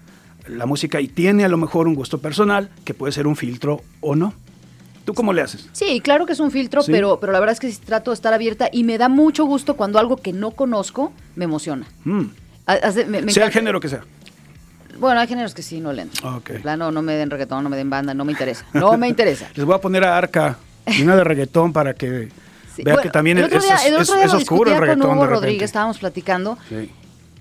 la 0.46 0.64
música 0.66 1.00
y 1.00 1.08
tiene 1.08 1.44
a 1.44 1.48
lo 1.48 1.56
mejor 1.58 1.88
un 1.88 1.94
gusto 1.94 2.18
personal, 2.18 2.70
que 2.84 2.94
puede 2.94 3.12
ser 3.12 3.26
un 3.26 3.34
filtro 3.36 3.82
o 4.00 4.14
no. 4.14 4.32
¿Tú 5.04 5.14
cómo 5.14 5.32
le 5.32 5.40
haces? 5.42 5.68
Sí, 5.72 6.00
claro 6.00 6.24
que 6.26 6.34
es 6.34 6.40
un 6.40 6.50
filtro, 6.50 6.82
Sí. 6.82 6.92
pero, 6.92 7.18
pero 7.18 7.32
la 7.32 7.40
verdad 7.40 7.54
es 7.54 7.60
que 7.60 7.72
sí 7.72 7.80
trato 7.84 8.10
de 8.10 8.14
estar 8.14 8.32
abierta 8.34 8.68
y 8.72 8.84
me 8.84 8.96
da 8.98 9.08
mucho 9.08 9.44
gusto 9.46 9.74
cuando 9.74 9.98
algo 9.98 10.18
que 10.18 10.32
no 10.34 10.50
conozco 10.52 11.12
me 11.34 11.46
emociona. 11.46 11.86
Mm. 12.04 12.24
Me- 13.08 13.22
me 13.22 13.32
sea 13.32 13.46
el 13.46 13.52
género 13.52 13.80
que 13.80 13.88
sea. 13.88 14.02
Bueno, 14.98 15.20
hay 15.20 15.26
géneros 15.28 15.54
que 15.54 15.62
sí 15.62 15.80
no 15.80 15.92
le 15.92 16.02
entro. 16.02 16.36
Ok. 16.36 16.50
De 16.50 16.58
plano, 16.60 16.90
no 16.90 17.02
me 17.02 17.14
den 17.14 17.30
reggaetón, 17.30 17.62
no 17.64 17.70
me 17.70 17.76
den 17.76 17.88
banda, 17.90 18.14
no 18.14 18.24
me 18.24 18.32
interesa. 18.32 18.64
No 18.72 18.96
me 18.96 19.08
interesa. 19.08 19.48
Les 19.54 19.64
voy 19.64 19.74
a 19.74 19.78
poner 19.80 20.04
a 20.04 20.16
Arca 20.16 20.56
y 20.86 21.02
una 21.02 21.16
de 21.16 21.24
reggaetón 21.24 21.72
para 21.72 21.94
que 21.94 22.28
Sí. 22.74 22.84
vea 22.84 22.94
Bueno, 22.94 23.02
que 23.02 23.10
también 23.10 23.38
el 23.38 23.44
es, 23.44 23.48
otro 23.50 23.60
día, 23.60 23.74
es- 23.74 23.86
el 23.86 23.92
otro 23.94 24.02
es- 24.02 24.14
día 24.14 24.24
es 24.24 24.32
lo 24.32 24.38
oscuro 24.38 24.70
el 24.70 24.74
discutía 24.74 24.74
con 24.78 24.80
reggaetón 24.88 25.16
Hugo 25.18 25.26
de. 25.26 25.30
Rodríguez, 25.34 25.62
estábamos 25.64 25.98
platicando. 25.98 26.58
Sí. 26.68 26.90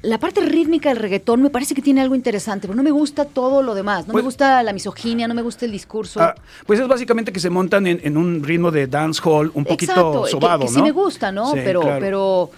La 0.03 0.19
parte 0.19 0.41
rítmica 0.41 0.89
del 0.89 0.97
reggaetón 0.99 1.41
me 1.41 1.49
parece 1.49 1.73
que 1.75 1.81
tiene 1.81 2.01
algo 2.01 2.13
interesante, 2.15 2.67
pero 2.67 2.75
no 2.75 2.83
me 2.83 2.91
gusta 2.91 3.25
todo 3.25 3.61
lo 3.63 3.73
demás. 3.75 4.05
No 4.07 4.13
Pues- 4.13 4.23
me 4.23 4.27
gusta 4.27 4.61
la 4.63 4.71
misoginia, 4.73 5.27
no 5.27 5.33
me 5.33 5.41
gusta 5.41 5.65
el 5.65 5.71
discurso. 5.71 6.21
Ah, 6.21 6.35
pues 6.65 6.79
es 6.79 6.87
básicamente 6.87 7.31
que 7.31 7.39
se 7.39 7.49
montan 7.49 7.87
en, 7.87 7.99
en 8.03 8.15
un 8.17 8.43
ritmo 8.43 8.69
de 8.71 8.87
dance 8.87 9.21
hall 9.23 9.51
un 9.55 9.65
poquito 9.65 9.91
Exacto, 9.91 10.23
que- 10.23 10.31
sobado, 10.31 10.59
que, 10.59 10.65
¿no? 10.65 10.71
sí 10.71 10.81
me 10.81 10.91
gusta, 10.91 11.31
¿no? 11.31 11.51
Sí, 11.51 11.59
pero, 11.63 11.81
claro. 11.81 11.99
pero 11.99 12.51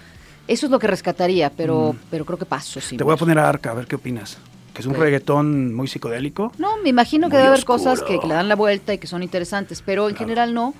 eso 0.48 0.66
es 0.66 0.70
lo 0.72 0.78
que 0.78 0.86
rescataría, 0.86 1.50
pero, 1.50 1.94
Mm. 1.94 1.98
pero 2.10 2.24
creo 2.26 2.38
que 2.38 2.44
paso, 2.46 2.80
sí. 2.80 2.96
Te 2.98 3.04
voy 3.04 3.14
a 3.14 3.16
poner 3.16 3.38
a 3.38 3.48
Arca, 3.48 3.70
a 3.70 3.74
ver 3.74 3.86
qué 3.86 3.96
opinas. 3.96 4.36
Que 4.80 4.88
es 4.88 4.96
un 4.96 5.00
reggaetón 5.00 5.74
muy 5.74 5.88
psicodélico. 5.88 6.52
No, 6.56 6.78
me 6.82 6.88
imagino 6.88 7.28
que 7.28 7.36
debe 7.36 7.48
haber 7.48 7.58
oscuro. 7.58 7.78
cosas 7.78 8.02
que, 8.02 8.18
que 8.18 8.26
le 8.26 8.34
dan 8.34 8.48
la 8.48 8.56
vuelta 8.56 8.94
y 8.94 8.98
que 8.98 9.06
son 9.06 9.22
interesantes, 9.22 9.82
pero 9.84 10.08
en 10.08 10.16
general 10.16 10.54
no. 10.54 10.72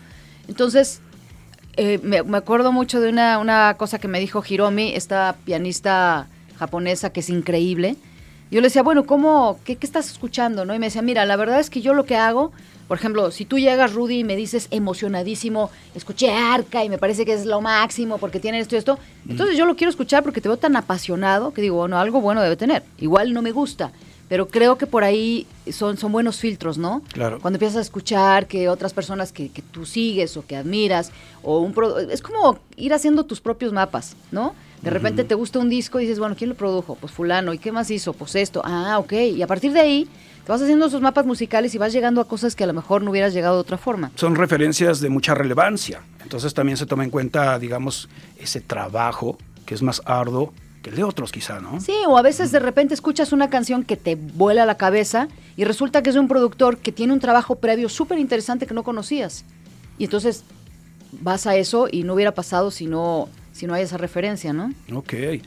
Entonces, 0.49 1.03
eh, 1.77 2.01
me, 2.03 2.23
me 2.23 2.39
acuerdo 2.39 2.73
mucho 2.73 3.01
de 3.01 3.11
una, 3.11 3.39
una 3.39 3.75
cosa 3.77 3.99
que 3.99 4.09
me 4.09 4.19
dijo 4.19 4.43
Hiromi, 4.47 4.95
esta 4.95 5.37
pianista 5.45 6.29
japonesa 6.59 7.11
que 7.13 7.21
es 7.21 7.29
increíble. 7.29 7.97
Yo 8.51 8.61
le 8.61 8.69
decía, 8.69 8.83
bueno, 8.83 9.05
¿cómo, 9.05 9.61
qué, 9.65 9.77
qué 9.77 9.87
estás 9.87 10.11
escuchando? 10.11 10.65
¿no? 10.65 10.75
Y 10.75 10.79
me 10.79 10.87
decía, 10.87 11.03
mira, 11.03 11.25
la 11.25 11.37
verdad 11.37 11.61
es 11.61 11.71
que 11.71 11.83
yo 11.83 11.95
lo 11.95 12.05
que 12.05 12.17
hago, 12.17 12.53
por 12.91 12.99
ejemplo, 12.99 13.31
si 13.31 13.45
tú 13.45 13.57
llegas, 13.57 13.95
Rudy, 13.95 14.19
y 14.19 14.25
me 14.25 14.35
dices 14.35 14.67
emocionadísimo, 14.73 15.71
escuché 15.95 16.33
Arca 16.33 16.85
y 16.85 16.89
me 16.89 16.99
parece 16.99 17.25
que 17.25 17.33
es 17.35 17.47
lo 17.47 17.61
máximo 17.61 18.19
porque 18.19 18.41
tiene 18.41 18.59
esto 18.59 18.75
y 18.75 18.79
esto, 18.79 18.99
entonces 19.29 19.57
yo 19.57 19.65
lo 19.65 19.77
quiero 19.77 19.91
escuchar 19.91 20.25
porque 20.25 20.41
te 20.41 20.49
veo 20.49 20.57
tan 20.57 20.75
apasionado 20.75 21.53
que 21.55 21.63
digo, 21.63 21.77
bueno, 21.77 21.99
algo 21.99 22.21
bueno 22.21 22.43
debe 22.43 22.57
tener. 22.57 22.83
Igual 22.99 23.33
no 23.33 23.43
me 23.43 23.53
gusta, 23.53 23.93
pero 24.29 24.49
creo 24.49 24.77
que 24.77 24.89
por 24.89 25.05
ahí 25.05 25.47
son, 25.71 25.99
son 25.99 26.11
buenos 26.11 26.39
filtros, 26.41 26.79
¿no? 26.79 27.03
Claro. 27.13 27.39
Cuando 27.41 27.59
empiezas 27.59 27.77
a 27.77 27.81
escuchar 27.83 28.49
que 28.49 28.69
otras 28.69 28.93
personas 28.93 29.31
que, 29.31 29.51
que 29.51 29.63
tú 29.63 29.87
sigues 29.87 30.37
o 30.37 30.45
que 30.45 30.57
admiras, 30.57 31.13
o 31.45 31.61
un 31.61 31.73
pro- 31.73 31.99
es 32.01 32.21
como 32.23 32.59
ir 32.77 32.93
haciendo 32.93 33.25
tus 33.25 33.41
propios 33.41 33.73
mapas, 33.73 34.17
¿no? 34.33 34.53
De 34.83 34.91
repente 34.91 35.25
te 35.25 35.35
gusta 35.35 35.59
un 35.59 35.69
disco 35.69 36.01
y 36.01 36.05
dices, 36.05 36.19
bueno, 36.19 36.35
¿quién 36.37 36.51
lo 36.51 36.57
produjo? 36.57 36.95
Pues 36.95 37.13
fulano, 37.13 37.53
¿y 37.55 37.59
qué 37.59 37.71
más 37.71 37.91
hizo? 37.91 38.15
Pues 38.15 38.35
esto, 38.35 38.63
ah, 38.65 38.99
ok. 38.99 39.13
Y 39.37 39.43
a 39.43 39.47
partir 39.47 39.73
de 39.73 39.81
ahí 39.81 40.09
vas 40.51 40.61
haciendo 40.61 40.87
esos 40.87 41.01
mapas 41.01 41.25
musicales 41.27 41.75
y 41.75 41.79
vas 41.79 41.93
llegando 41.93 42.21
a 42.21 42.27
cosas 42.27 42.55
que 42.55 42.65
a 42.65 42.67
lo 42.67 42.73
mejor 42.73 43.03
no 43.03 43.11
hubieras 43.11 43.33
llegado 43.33 43.55
de 43.55 43.61
otra 43.61 43.79
forma. 43.79 44.11
Son 44.17 44.35
referencias 44.35 45.01
de 45.01 45.09
mucha 45.09 45.35
relevancia. 45.35 46.03
Entonces 46.23 46.53
también 46.55 46.77
se 46.77 46.87
toma 46.87 47.05
en 47.05 47.11
cuenta, 47.11 47.59
digamos, 47.59 48.09
ese 48.39 48.61
trabajo 48.61 49.39
que 49.65 49.75
es 49.75 49.83
más 49.83 50.03
arduo 50.05 50.53
que 50.83 50.91
el 50.91 50.97
de 50.97 51.05
otros 51.05 51.31
quizá, 51.31 51.61
¿no? 51.61 51.81
Sí, 51.81 51.95
o 52.09 52.17
a 52.17 52.23
veces 52.23 52.51
de 52.53 52.59
repente 52.59 52.95
escuchas 52.95 53.33
una 53.33 53.51
canción 53.51 53.85
que 53.85 53.97
te 53.97 54.17
vuela 54.17 54.65
la 54.67 54.77
cabeza 54.77 55.29
y 55.57 55.65
resulta 55.65 56.03
que 56.03 56.11
es 56.11 56.15
de 56.15 56.21
un 56.21 56.29
productor 56.29 56.79
que 56.79 56.91
tiene 56.91 57.13
un 57.13 57.21
trabajo 57.21 57.57
previo 57.57 57.89
súper 57.89 58.19
interesante 58.19 58.67
que 58.67 58.75
no 58.75 58.83
conocías. 58.83 59.45
Y 59.99 60.05
entonces 60.05 60.45
vas 61.13 61.47
a 61.47 61.57
eso 61.57 61.87
y 61.91 62.03
no 62.03 62.15
hubiera 62.15 62.33
pasado 62.33 62.71
si 62.71 62.87
no, 62.87 63.29
si 63.53 63.67
no 63.67 63.75
hay 63.75 63.83
esa 63.83 63.99
referencia, 63.99 64.53
¿no? 64.53 64.73
Ok. 64.95 65.13
Eh, 65.13 65.43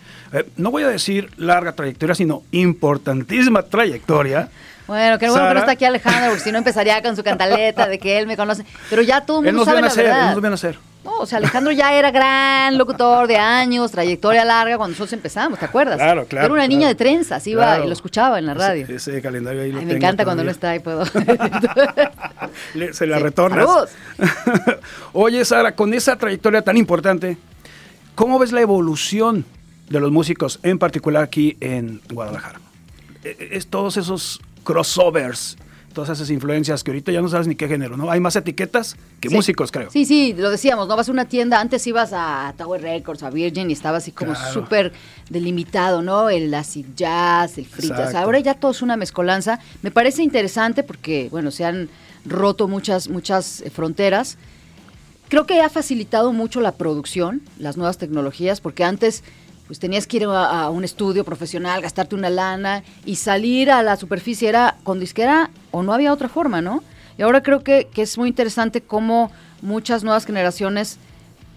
no 0.55 0.71
voy 0.71 0.83
a 0.83 0.89
decir 0.89 1.31
larga 1.37 1.73
trayectoria, 1.73 2.15
sino 2.15 2.43
importantísima 2.51 3.63
trayectoria. 3.63 4.49
Bueno, 4.87 5.17
qué 5.17 5.29
bueno 5.29 5.47
que 5.47 5.53
no 5.53 5.59
está 5.61 5.71
aquí 5.71 5.85
Alejandro, 5.85 6.29
porque 6.29 6.43
si 6.43 6.51
no 6.51 6.57
empezaría 6.57 7.01
con 7.01 7.15
su 7.15 7.23
cantaleta 7.23 7.87
de 7.87 7.99
que 7.99 8.17
él 8.19 8.27
me 8.27 8.35
conoce. 8.35 8.65
Pero 8.89 9.01
ya 9.01 9.21
todo 9.21 9.39
el 9.41 9.47
Él 9.47 9.53
mundo 9.53 9.65
nos 9.65 9.65
sabe 9.71 9.81
la 9.81 9.87
nacer, 9.87 10.05
él 10.05 10.11
verdad. 10.11 10.31
nos 10.33 10.41
vio 10.41 10.49
nacer. 10.49 10.77
No, 11.05 11.17
o 11.17 11.25
sea, 11.25 11.37
Alejandro 11.39 11.71
ya 11.73 11.93
era 11.93 12.11
gran 12.11 12.77
locutor 12.77 13.27
de 13.27 13.35
años, 13.37 13.91
trayectoria 13.91 14.45
larga 14.45 14.77
cuando 14.77 14.91
nosotros 14.91 15.11
empezamos, 15.13 15.59
¿te 15.59 15.65
acuerdas? 15.65 15.97
Claro, 15.97 16.25
claro, 16.25 16.45
era 16.45 16.53
una 16.53 16.67
niña 16.67 16.79
claro. 16.81 16.89
de 16.89 16.95
trenzas, 16.95 17.45
iba 17.47 17.63
Claro. 17.63 17.83
y 17.83 17.87
lo 17.87 17.93
escuchaba 17.93 18.39
en 18.39 18.45
la 18.45 18.53
radio. 18.53 18.83
Ese, 18.85 18.95
ese 18.95 19.21
calendario 19.21 19.63
ahí 19.63 19.71
lo 19.73 19.79
Ay, 19.79 19.85
me 19.85 19.91
tengo 19.93 20.05
encanta 20.05 20.23
cuando 20.23 20.43
no 20.45 20.51
está 20.51 20.69
ahí, 20.71 20.79
puedo. 20.79 21.03
Le- 22.73 22.93
se 22.93 23.05
la 23.05 23.19
retornas. 23.19 23.65
Saludos. 23.65 23.89
Oye, 25.13 25.43
Sara, 25.45 25.75
con 25.75 25.93
esa 25.93 26.15
trayectoria 26.17 26.61
tan 26.61 26.77
importante, 26.77 27.37
¿cómo 28.15 28.39
ves 28.39 28.51
la 28.51 28.61
evolución 28.61 29.45
de 29.89 29.99
los 29.99 30.11
músicos, 30.11 30.59
en 30.63 30.79
particular 30.79 31.23
aquí 31.23 31.57
en 31.59 32.01
Guadalajara? 32.11 32.59
Eh, 33.23 33.49
Es 33.51 33.67
todos 33.67 33.97
esos 33.97 34.39
crossovers, 34.63 35.57
todas 35.93 36.09
esas 36.09 36.29
influencias 36.31 36.83
que 36.83 36.89
ahorita 36.89 37.11
ya 37.11 37.21
no 37.21 37.29
sabes 37.29 37.45
ni 37.47 37.55
qué 37.55 37.67
género, 37.67 37.95
¿no? 37.97 38.09
Hay 38.09 38.19
más 38.19 38.35
etiquetas 38.35 38.95
que 39.19 39.29
Sí. 39.29 39.35
músicos, 39.35 39.71
creo. 39.71 39.91
Sí, 39.91 40.05
sí, 40.05 40.33
lo 40.35 40.49
decíamos, 40.49 40.87
¿no? 40.87 40.95
Vas 40.95 41.07
a 41.07 41.11
una 41.11 41.25
tienda, 41.25 41.61
antes 41.61 41.85
ibas 41.85 42.11
a 42.13 42.53
Tower 42.57 42.81
Records, 42.81 43.21
a 43.21 43.29
Virgin 43.29 43.69
y 43.69 43.73
estaba 43.73 43.97
así 43.97 44.11
como 44.11 44.33
Claro. 44.33 44.53
súper 44.53 44.91
delimitado, 45.29 46.01
¿no? 46.01 46.29
El 46.31 46.51
acid 46.53 46.87
jazz, 46.95 47.57
el. 47.59 47.65
Exacto. 47.65 48.17
Ahora 48.17 48.39
ya 48.39 48.55
todo 48.55 48.71
es 48.71 48.81
una 48.81 48.97
mezcolanza. 48.97 49.59
Me 49.83 49.91
parece 49.91 50.23
interesante 50.23 50.81
porque, 50.81 51.27
bueno, 51.29 51.51
se 51.51 51.63
han 51.65 51.89
roto 52.25 52.67
muchas, 52.67 53.07
muchas 53.09 53.61
eh, 53.61 53.69
fronteras. 53.69 54.37
Creo 55.29 55.45
que 55.45 55.61
ha 55.61 55.69
facilitado 55.69 56.31
mucho 56.33 56.59
la 56.61 56.73
producción, 56.73 57.41
las 57.59 57.77
nuevas 57.77 57.97
tecnologías, 57.97 58.61
porque 58.61 58.83
antes 58.83 59.23
pues 59.73 59.79
tenías 59.79 60.05
que 60.05 60.17
ir 60.17 60.25
a, 60.25 60.69
un 60.69 60.83
estudio 60.83 61.23
profesional, 61.25 61.81
gastarte 61.81 62.13
una 62.13 62.29
lana 62.29 62.83
y 63.05 63.15
salir 63.15 63.71
a 63.71 63.81
la 63.81 63.95
superficie 63.95 64.47
era 64.47 64.77
con 64.83 64.99
disquera 64.99 65.49
o 65.71 65.81
no 65.81 65.93
había 65.93 66.13
otra 66.13 66.29
forma, 66.29 66.61
¿no? 66.61 66.83
Y 67.17 67.23
ahora 67.23 67.41
creo 67.41 67.63
que, 67.63 67.87
que 67.91 68.03
es 68.03 68.15
muy 68.19 68.29
interesante 68.29 68.81
cómo 68.81 69.31
muchas 69.63 70.03
nuevas 70.03 70.27
generaciones 70.27 70.99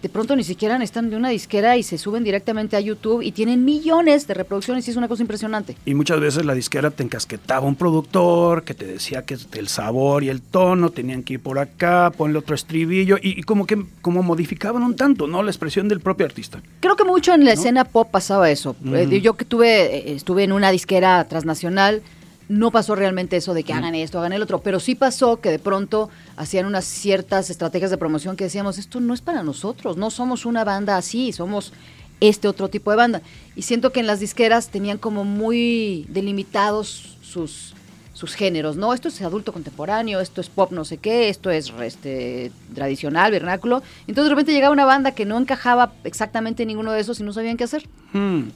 de 0.01 0.09
pronto 0.09 0.35
ni 0.35 0.43
siquiera 0.43 0.77
necesitan 0.77 1.09
de 1.09 1.15
una 1.15 1.29
disquera 1.29 1.77
y 1.77 1.83
se 1.83 1.97
suben 1.97 2.23
directamente 2.23 2.75
a 2.75 2.79
YouTube 2.79 3.21
y 3.21 3.31
tienen 3.31 3.65
millones 3.65 4.27
de 4.27 4.33
reproducciones 4.33 4.87
y 4.87 4.91
es 4.91 4.97
una 4.97 5.07
cosa 5.07 5.23
impresionante. 5.23 5.75
Y 5.85 5.93
muchas 5.93 6.19
veces 6.19 6.45
la 6.45 6.53
disquera 6.53 6.91
te 6.91 7.03
encasquetaba 7.03 7.65
un 7.65 7.75
productor 7.75 8.63
que 8.63 8.73
te 8.73 8.85
decía 8.85 9.23
que 9.23 9.37
el 9.53 9.67
sabor 9.67 10.23
y 10.23 10.29
el 10.29 10.41
tono 10.41 10.91
tenían 10.91 11.23
que 11.23 11.33
ir 11.33 11.39
por 11.39 11.59
acá, 11.59 12.11
ponle 12.15 12.39
otro 12.39 12.55
estribillo, 12.55 13.17
y, 13.21 13.39
y 13.39 13.43
como 13.43 13.65
que 13.65 13.83
como 14.01 14.23
modificaban 14.23 14.83
un 14.83 14.95
tanto, 14.95 15.27
¿no? 15.27 15.43
La 15.43 15.51
expresión 15.51 15.87
del 15.87 15.99
propio 15.99 16.25
artista. 16.25 16.61
Creo 16.79 16.95
que 16.95 17.03
mucho 17.03 17.33
en 17.33 17.45
la 17.45 17.53
escena 17.53 17.83
pop 17.85 18.09
pasaba 18.09 18.49
eso. 18.49 18.75
Eh, 18.93 19.21
yo 19.21 19.35
que 19.35 19.45
tuve, 19.45 19.97
eh, 19.97 20.13
estuve 20.15 20.43
en 20.43 20.51
una 20.51 20.71
disquera 20.71 21.23
transnacional, 21.25 22.01
no 22.49 22.71
pasó 22.71 22.95
realmente 22.95 23.37
eso 23.37 23.53
de 23.53 23.63
que 23.63 23.73
hagan 23.73 23.95
esto, 23.95 24.19
hagan 24.19 24.33
el 24.33 24.41
otro, 24.41 24.59
pero 24.59 24.79
sí 24.79 24.95
pasó 24.95 25.41
que 25.41 25.49
de 25.49 25.59
pronto 25.59 26.09
hacían 26.35 26.65
unas 26.65 26.85
ciertas 26.85 27.49
estrategias 27.49 27.91
de 27.91 27.97
promoción 27.97 28.37
que 28.37 28.45
decíamos, 28.45 28.77
esto 28.77 28.99
no 28.99 29.13
es 29.13 29.21
para 29.21 29.43
nosotros, 29.43 29.97
no 29.97 30.09
somos 30.09 30.45
una 30.45 30.63
banda 30.63 30.97
así, 30.97 31.33
somos 31.33 31.73
este 32.19 32.47
otro 32.47 32.69
tipo 32.69 32.91
de 32.91 32.97
banda. 32.97 33.21
Y 33.55 33.63
siento 33.63 33.91
que 33.91 33.99
en 33.99 34.07
las 34.07 34.19
disqueras 34.19 34.69
tenían 34.69 34.97
como 34.97 35.23
muy 35.23 36.05
delimitados 36.09 37.17
sus, 37.21 37.73
sus 38.13 38.33
géneros, 38.33 38.77
¿no? 38.77 38.93
Esto 38.93 39.09
es 39.09 39.21
adulto 39.21 39.51
contemporáneo, 39.53 40.19
esto 40.19 40.41
es 40.41 40.49
pop 40.49 40.71
no 40.71 40.85
sé 40.85 40.97
qué, 40.97 41.29
esto 41.29 41.51
es 41.51 41.73
este, 41.81 42.51
tradicional, 42.73 43.31
vernáculo. 43.31 43.83
Entonces 44.07 44.25
de 44.25 44.29
repente 44.29 44.53
llegaba 44.53 44.73
una 44.73 44.85
banda 44.85 45.11
que 45.11 45.25
no 45.25 45.37
encajaba 45.37 45.93
exactamente 46.03 46.63
en 46.63 46.69
ninguno 46.69 46.93
de 46.93 47.01
esos 47.01 47.19
y 47.19 47.23
no 47.23 47.33
sabían 47.33 47.57
qué 47.57 47.65
hacer. 47.65 47.87
Hmm. 48.13 48.49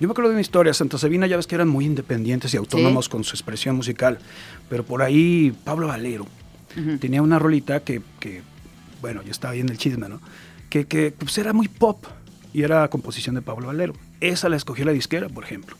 Yo 0.00 0.06
me 0.06 0.12
acuerdo 0.12 0.30
de 0.30 0.34
una 0.36 0.40
historia, 0.40 0.72
Santa 0.74 0.96
Sabina 0.96 1.26
ya 1.26 1.36
ves 1.36 1.46
que 1.46 1.56
eran 1.56 1.68
muy 1.68 1.84
independientes 1.84 2.54
y 2.54 2.56
autónomos 2.56 3.08
con 3.08 3.24
su 3.24 3.34
expresión 3.34 3.74
musical, 3.74 4.18
pero 4.68 4.84
por 4.84 5.02
ahí 5.02 5.52
Pablo 5.64 5.88
Valero 5.88 6.26
tenía 7.00 7.20
una 7.20 7.38
rolita 7.40 7.80
que, 7.80 8.00
que, 8.20 8.42
bueno, 9.00 9.22
yo 9.22 9.32
estaba 9.32 9.54
ahí 9.54 9.60
en 9.60 9.68
el 9.68 9.78
chisme, 9.78 10.08
¿no? 10.08 10.20
Que, 10.70 10.84
que 10.84 11.10
pues, 11.10 11.36
era 11.38 11.52
muy 11.52 11.66
pop 11.66 12.04
y 12.52 12.62
era 12.62 12.86
composición 12.88 13.34
de 13.34 13.42
Pablo 13.42 13.66
Valero. 13.66 13.94
Esa 14.20 14.48
la 14.48 14.56
escogió 14.56 14.84
la 14.84 14.92
disquera, 14.92 15.28
por 15.28 15.42
ejemplo. 15.42 15.76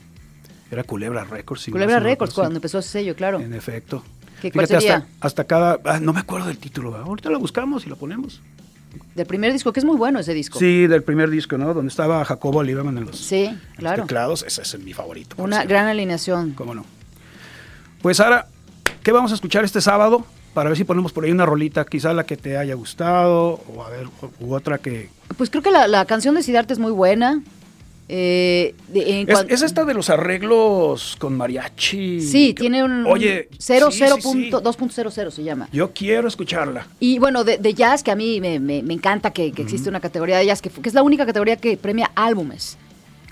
Era 0.70 0.82
Culebra 0.82 1.24
Records. 1.24 1.62
si 1.62 1.70
Culebra 1.70 2.01
no 2.01 2.05
Records, 2.07 2.35
cuando 2.35 2.57
empezó 2.57 2.81
ese 2.81 2.89
sello, 2.89 3.15
claro. 3.15 3.40
En 3.40 3.55
efecto. 3.55 4.03
¿Qué, 4.43 4.51
Fíjate, 4.51 4.77
hasta, 4.77 5.07
hasta 5.20 5.45
cada... 5.45 5.81
ah, 5.85 6.01
no 6.01 6.12
me 6.12 6.20
acuerdo 6.20 6.47
del 6.47 6.59
título, 6.59 6.90
¿verdad? 6.90 7.07
ahorita 7.07 7.31
lo 7.31 7.39
buscamos 7.39 7.86
y 7.86 7.89
lo 7.89 7.97
ponemos. 7.97 8.40
Del 9.15 9.27
primer 9.27 9.53
disco, 9.53 9.73
que 9.73 9.81
es 9.81 9.85
muy 9.87 9.97
bueno 9.97 10.19
ese 10.20 10.35
disco. 10.35 10.59
Sí, 10.59 10.87
del 10.87 11.03
primer 11.03 11.31
disco, 11.31 11.59
¿no? 11.59 11.73
Donde 11.75 11.89
estaba 11.91 12.25
Jacobo 12.25 12.59
Oliverman 12.59 12.97
en 12.99 13.07
los, 13.07 13.19
Sí, 13.19 13.57
claro. 13.77 14.03
teclados. 14.03 14.45
Ese 14.47 14.62
es 14.62 14.79
mi 14.79 14.93
favorito. 14.93 15.37
Una 15.39 15.65
gran 15.65 15.87
alineación. 15.87 16.53
¿Cómo 16.53 16.75
no? 16.75 16.85
Pues 18.03 18.20
ahora, 18.20 18.47
¿qué 19.03 19.12
vamos 19.12 19.33
a 19.33 19.35
escuchar 19.35 19.65
este 19.65 19.81
sábado? 19.81 20.25
para 20.55 20.70
ver 20.70 20.79
si 20.79 20.83
ponemos 20.83 21.12
por 21.12 21.23
ahí 21.25 21.31
una 21.31 21.47
rolita, 21.47 21.85
quizá 21.85 22.12
la 22.12 22.25
que 22.27 22.37
te 22.37 22.57
haya 22.57 22.75
gustado, 22.75 23.61
o 23.73 23.85
a 23.85 23.91
ver, 23.91 24.09
u 24.41 24.55
otra 24.55 24.79
que... 24.79 25.09
Pues 25.37 25.51
creo 25.51 25.62
que 25.62 25.70
la, 25.70 25.87
la 25.87 26.05
canción 26.05 26.35
de 26.35 26.43
Siddhartha 26.43 26.73
es 26.73 26.81
muy 26.81 26.91
buena. 26.91 27.43
Eh, 28.10 28.74
de- 28.89 29.20
en 29.20 29.28
Es, 29.51 29.60
esta 29.62 29.85
de 29.85 29.93
los 29.93 30.09
arreglos 30.09 31.14
con 31.18 31.36
mariachi. 31.36 32.22
Sí, 32.22 32.55
tiene 32.55 32.82
un, 32.82 33.05
Oye, 33.06 33.48
un 33.52 33.56
0, 33.59 33.90
sí, 33.90 33.98
0 34.01 34.14
sí, 34.16 34.22
sí. 34.22 34.28
punto- 34.51 34.62
2.00 34.62 35.30
se 35.30 35.44
llama. 35.44 35.68
Yo 35.72 35.93
quiero 35.93 36.26
escucharla. 36.26 36.86
Y 37.01 37.18
bueno, 37.18 37.44
de, 37.44 37.59
de 37.59 37.74
jazz, 37.74 38.02
que 38.02 38.10
a 38.10 38.16
mí 38.16 38.40
me, 38.40 38.60
me- 38.60 38.82
me 38.82 38.94
encanta 38.94 39.30
que, 39.32 39.52
que 39.52 39.60
existe 39.62 39.90
una 39.90 40.01
categoría 40.01 40.39
de 40.39 40.47
jazz, 40.47 40.62
que, 40.62 40.70
que 40.70 40.89
es 40.89 40.94
la 40.94 41.02
única 41.02 41.26
categoría 41.26 41.56
que 41.56 41.76
premia 41.76 42.10
álbumes. 42.14 42.78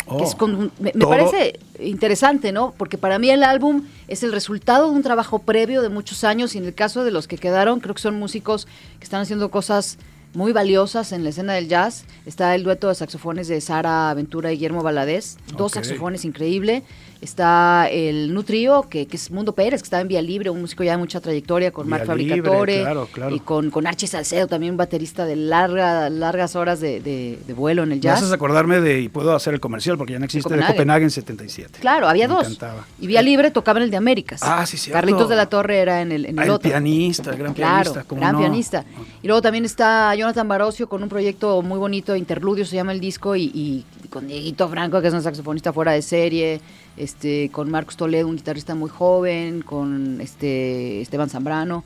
Oh, 0.09 0.19
que 0.19 0.25
es 0.25 0.35
con 0.35 0.55
un- 0.55 0.73
me, 0.79 0.93
me 0.95 1.07
parece 1.07 1.59
interesante, 1.81 2.53
¿no? 2.53 2.75
Porque 2.77 2.99
para 2.99 3.19
mí 3.19 3.31
el 3.31 3.43
álbum 3.43 3.83
es 4.09 4.23
el 4.23 4.31
resultado 4.33 4.91
de 4.91 4.95
un 4.97 5.03
trabajo 5.03 5.39
previo 5.41 5.81
de 5.83 5.89
muchos 5.89 6.23
años 6.23 6.55
y 6.55 6.59
en 6.59 6.67
el 6.67 6.75
caso 6.75 7.03
de 7.03 7.11
los 7.11 7.27
que 7.27 7.39
quedaron, 7.39 7.81
creo 7.81 7.95
que 7.95 8.03
son 8.03 8.17
músicos 8.19 8.67
que 8.99 9.05
están 9.05 9.23
haciendo 9.23 9.51
cosas 9.51 9.99
muy 10.37 10.53
valiosas 10.53 11.13
en 11.13 11.25
la 11.25 11.31
escena 11.31 11.55
del 11.55 11.67
jazz. 11.67 12.05
Está 12.27 12.55
el 12.55 12.63
dueto 12.63 12.89
de 12.89 12.95
saxofones 12.95 13.49
de 13.49 13.59
Sara 13.63 14.13
Ventura 14.13 14.53
y 14.53 14.57
Guillermo 14.57 14.83
Valadez, 14.83 15.39
dos 15.57 15.73
saxofones 15.73 16.27
increíble. 16.27 16.83
Está 17.21 17.89
el 17.91 18.33
Nutrio, 18.35 18.87
que, 18.89 19.07
que 19.07 19.17
es 19.17 19.31
Mundo 19.31 19.53
Pérez, 19.53 19.81
que 19.81 19.87
está 19.87 20.01
en 20.01 20.09
Vía 20.09 20.21
Libre, 20.23 20.51
un 20.51 20.61
músico 20.61 20.85
ya 20.85 20.93
de 20.93 20.99
mucha 20.99 21.21
trayectoria, 21.21 21.71
con 21.71 21.89
Marc 21.89 22.05
Fabricatore, 22.07 22.81
claro, 22.83 23.09
claro. 23.11 23.35
y 23.35 23.41
con, 23.41 23.71
con 23.71 23.87
Archie 23.87 24.07
Salcedo, 24.07 24.47
también 24.47 24.73
un 24.73 24.77
baterista 24.77 25.25
de 25.25 25.35
larga, 25.37 26.11
largas 26.11 26.57
horas 26.57 26.81
de, 26.81 27.01
de- 27.01 27.39
de 27.47 27.53
vuelo 27.55 27.83
en 27.85 27.93
el 27.93 27.99
Me 27.99 28.03
jazz. 28.03 28.19
haces 28.19 28.33
acordarme 28.33 28.81
de, 28.81 29.01
y 29.01 29.09
puedo 29.09 29.35
hacer 29.35 29.55
el 29.55 29.61
comercial 29.61 29.97
porque 29.97 30.13
ya 30.13 30.19
no 30.19 30.25
existe, 30.27 30.49
de 30.49 30.57
Copenhague. 30.57 30.75
Copenhague 30.75 31.05
en 31.05 31.11
77. 31.11 31.79
Claro, 31.81 32.07
había 32.09 32.29
Me 32.29 32.35
dos. 32.35 32.45
encantaba. 32.45 32.87
Y 33.01 33.07
Vía 33.07 33.23
Libre 33.23 33.51
tocaba 33.51 33.79
en 33.79 33.85
el 33.85 33.91
de 33.91 33.97
Américas. 33.97 34.41
Ah, 34.43 34.67
sí, 34.67 34.77
cierto. 34.77 34.97
Carlitos 35.01 35.29
de 35.29 35.37
la 35.37 35.47
Torre 35.47 35.79
era 35.79 36.03
en 36.03 36.13
el, 36.13 36.27
en 36.27 36.39
Ah, 36.39 36.43
el 36.43 36.49
el 36.49 36.55
otro. 36.55 36.71
pianista, 36.71 37.31
el 37.31 37.39
gran 37.39 37.55
Claro, 37.55 37.93
pianista. 37.93 38.05
¿cómo 38.09 38.21
gran 38.21 38.33
no? 38.35 38.39
pianista. 38.41 38.85
Y 39.23 39.27
luego 39.27 39.41
también 39.43 39.65
está 39.65 40.15
Jonathan 40.15 40.47
Barocio 40.47 40.89
con 40.89 41.03
un 41.03 41.09
proyecto 41.09 41.63
muy 41.63 41.79
bonito, 41.79 42.15
Interludio 42.15 42.65
se 42.67 42.77
llama 42.77 42.93
el 42.93 43.01
disco, 43.01 43.35
y, 43.37 43.45
y 43.55 43.85
con 44.09 44.27
Dieguito 44.27 44.69
Franco, 44.69 45.01
que 45.01 45.09
es 45.09 45.15
un 45.15 45.23
saxofonista 45.23 45.73
fuera 45.73 45.93
de 45.93 46.03
serie, 46.03 46.61
este, 46.97 47.51
con 47.51 47.71
Marcos 47.71 47.97
Toledo, 47.97 48.29
un 48.29 48.37
guitarrista 48.37 48.75
muy 48.75 48.91
joven, 48.91 49.63
con 49.63 50.21
este 50.21 51.01
Esteban 51.01 51.31
Zambrano. 51.31 51.85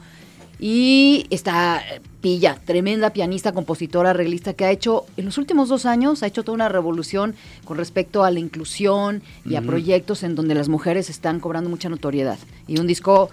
Y 0.59 1.27
está 1.31 1.83
Pilla, 2.21 2.59
tremenda 2.63 3.11
pianista, 3.11 3.53
compositora, 3.53 4.11
arreglista, 4.11 4.53
que 4.53 4.67
ha 4.67 4.71
hecho, 4.71 5.07
en 5.17 5.25
los 5.25 5.39
últimos 5.39 5.71
dos 5.71 5.87
años, 5.87 6.23
ha 6.23 6.27
hecho 6.27 6.43
toda 6.43 6.55
una 6.55 6.69
revolución 6.69 7.35
con 7.65 7.79
respecto 7.79 8.25
a 8.25 8.31
la 8.31 8.41
inclusión 8.41 9.23
y 9.47 9.55
a 9.55 9.63
proyectos 9.63 10.23
en 10.23 10.35
donde 10.35 10.55
las 10.55 10.69
mujeres 10.69 11.09
están 11.09 11.41
cobrando 11.41 11.71
mucha 11.71 11.89
notoriedad. 11.89 12.39
Y 12.67 12.79
un 12.79 12.87
disco 12.87 13.31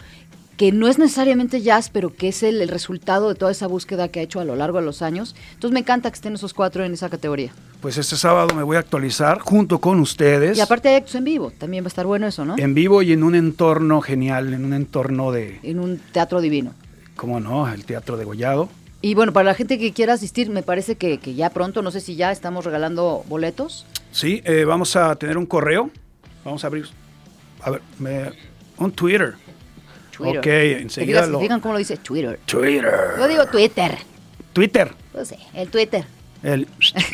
que 0.58 0.72
no 0.72 0.88
es 0.88 0.98
necesariamente 0.98 1.62
jazz, 1.62 1.90
pero 1.90 2.14
que 2.14 2.30
es 2.30 2.42
el, 2.44 2.62
el 2.62 2.68
resultado 2.70 3.30
de 3.30 3.36
toda 3.36 3.52
esa 3.52 3.68
búsqueda 3.68 4.08
que 4.10 4.20
ha 4.20 4.24
hecho 4.24 4.40
a 4.40 4.44
lo 4.44 4.56
largo 4.56 4.80
de 4.80 4.86
los 4.86 5.02
años. 5.04 5.36
Entonces 5.54 5.72
me 5.72 5.82
encanta 5.82 6.10
que 6.10 6.16
estén 6.16 6.34
esos 6.34 6.54
cuatro 6.54 6.84
en 6.84 6.94
esa 6.94 7.10
categoría. 7.10 7.52
Pues 7.80 7.98
este 7.98 8.16
sábado 8.18 8.56
me 8.56 8.64
voy 8.64 8.76
a 8.76 8.80
actualizar 8.80 9.40
junto 9.40 9.80
con 9.80 10.00
ustedes. 10.00 10.58
Y 10.58 10.62
aparte 10.62 10.90
hay 10.90 10.96
actos 10.96 11.14
en 11.16 11.24
vivo, 11.26 11.52
también 11.58 11.84
va 11.84 11.88
a 11.88 11.90
estar 11.90 12.08
bueno 12.08 12.26
eso, 12.28 12.44
¿no? 12.44 12.56
En 12.58 12.74
vivo 12.74 13.04
y 13.04 13.14
en 13.14 13.24
un 13.24 13.36
entorno 13.36 14.02
genial, 14.02 14.52
en 14.54 14.66
un 14.66 14.74
entorno 14.74 15.32
de, 15.32 15.60
En 15.62 15.80
un 15.80 16.00
teatro 16.12 16.42
divino. 16.42 16.74
¿cómo 17.16 17.40
no? 17.40 17.68
El 17.72 17.84
Teatro 17.86 18.16
de 18.18 18.26
Gollado. 18.26 18.70
Y 19.02 19.14
bueno, 19.16 19.32
para 19.34 19.44
la 19.46 19.54
gente 19.54 19.78
que 19.80 19.94
quiera 19.94 20.14
asistir, 20.14 20.50
me 20.50 20.64
parece 20.64 20.96
que, 20.96 21.20
que 21.20 21.36
ya 21.36 21.50
pronto, 21.52 21.82
no 21.84 21.92
sé 21.92 22.00
si 22.02 22.16
ya 22.16 22.32
estamos 22.32 22.66
regalando 22.66 23.24
boletos. 23.30 23.86
Sí, 24.12 24.42
eh, 24.44 24.66
vamos 24.66 24.96
a 24.96 25.16
tener 25.16 25.38
un 25.38 25.46
correo. 25.46 25.92
Vamos 26.44 26.64
a 26.64 26.68
abrir. 26.68 26.88
A 27.62 27.70
ver, 27.72 27.82
me- 28.00 28.32
un 28.78 28.92
Twitter. 28.92 29.34
Twitter. 30.18 30.38
Ok, 30.40 30.44
¿Te 30.44 30.82
enseguida 30.82 31.28
lo. 31.28 31.38
¿Se 31.40 31.44
fijan 31.46 31.60
cómo 31.60 31.74
lo 31.74 31.80
dice? 31.80 31.98
Twitter. 31.98 32.40
Twitter. 32.46 32.94
Yo 33.18 33.28
digo 33.28 33.46
Twitter. 33.46 33.98
Twitter. 34.54 34.92
No 35.14 35.26
sé, 35.26 35.38
el 35.54 35.70
Twitter. 35.70 36.06
El, 36.44 36.68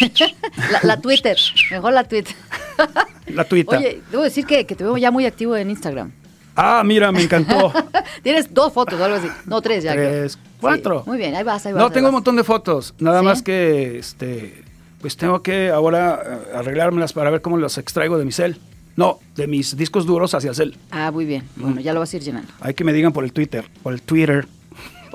La, 0.72 0.80
la 0.84 1.02
Twitter. 1.02 1.38
Mejor 1.72 1.94
la 1.94 2.04
Twitter. 2.04 2.36
la 3.28 3.44
tuita. 3.46 3.78
Oye, 3.78 4.02
debo 4.12 4.24
decir 4.24 4.46
que, 4.46 4.66
que 4.66 4.76
te 4.76 4.84
veo 4.84 4.98
ya 4.98 5.12
muy 5.12 5.26
activo 5.26 5.56
en 5.56 5.70
Instagram. 5.70 6.12
Ah, 6.56 6.84
mira, 6.86 7.12
me 7.12 7.24
encantó. 7.24 7.74
Tienes 8.24 8.54
dos 8.54 8.72
fotos 8.74 9.00
o 9.00 9.04
algo 9.04 9.18
así. 9.18 9.28
No, 9.46 9.62
tres 9.62 9.84
ya. 9.84 9.94
Tres, 9.94 10.38
cuatro. 10.62 11.02
Sí, 11.04 11.10
muy 11.10 11.18
bien, 11.18 11.36
ahí 11.36 11.44
vas, 11.44 11.66
ahí 11.66 11.74
vas. 11.74 11.80
No, 11.80 11.88
ahí 11.88 11.94
tengo 11.94 12.10
un 12.10 12.14
montón 12.16 12.36
de 12.36 12.44
fotos. 12.44 12.94
Nada 13.00 13.20
¿Sí? 13.20 13.26
más 13.26 13.42
que, 13.42 13.98
este, 13.98 14.64
pues 15.02 15.18
tengo 15.18 15.42
que 15.42 15.70
ahora 15.70 16.22
eh, 16.26 16.56
arreglármelas 16.56 17.14
para 17.14 17.30
ver 17.32 17.42
cómo 17.42 17.58
las 17.58 17.78
extraigo 17.78 18.18
de 18.18 18.26
mi 18.26 18.32
cel. 18.32 18.58
No, 18.96 19.20
de 19.36 19.48
mis 19.48 19.76
discos 19.76 20.06
duros 20.06 20.34
hacia 20.34 20.50
el 20.52 20.56
cel. 20.56 20.78
Ah, 20.92 21.12
muy 21.12 21.26
bien. 21.26 21.44
Bueno, 21.56 21.82
ya 21.82 21.94
lo 21.94 22.00
vas 22.00 22.14
a 22.14 22.18
ir 22.18 22.24
llenando. 22.24 22.52
Hay 22.62 22.74
que 22.74 22.84
me 22.84 22.94
digan 22.94 23.12
por 23.14 23.24
el 23.24 23.34
Twitter, 23.34 23.66
por 23.82 23.94
el 23.94 24.02
Twitter. 24.02 24.48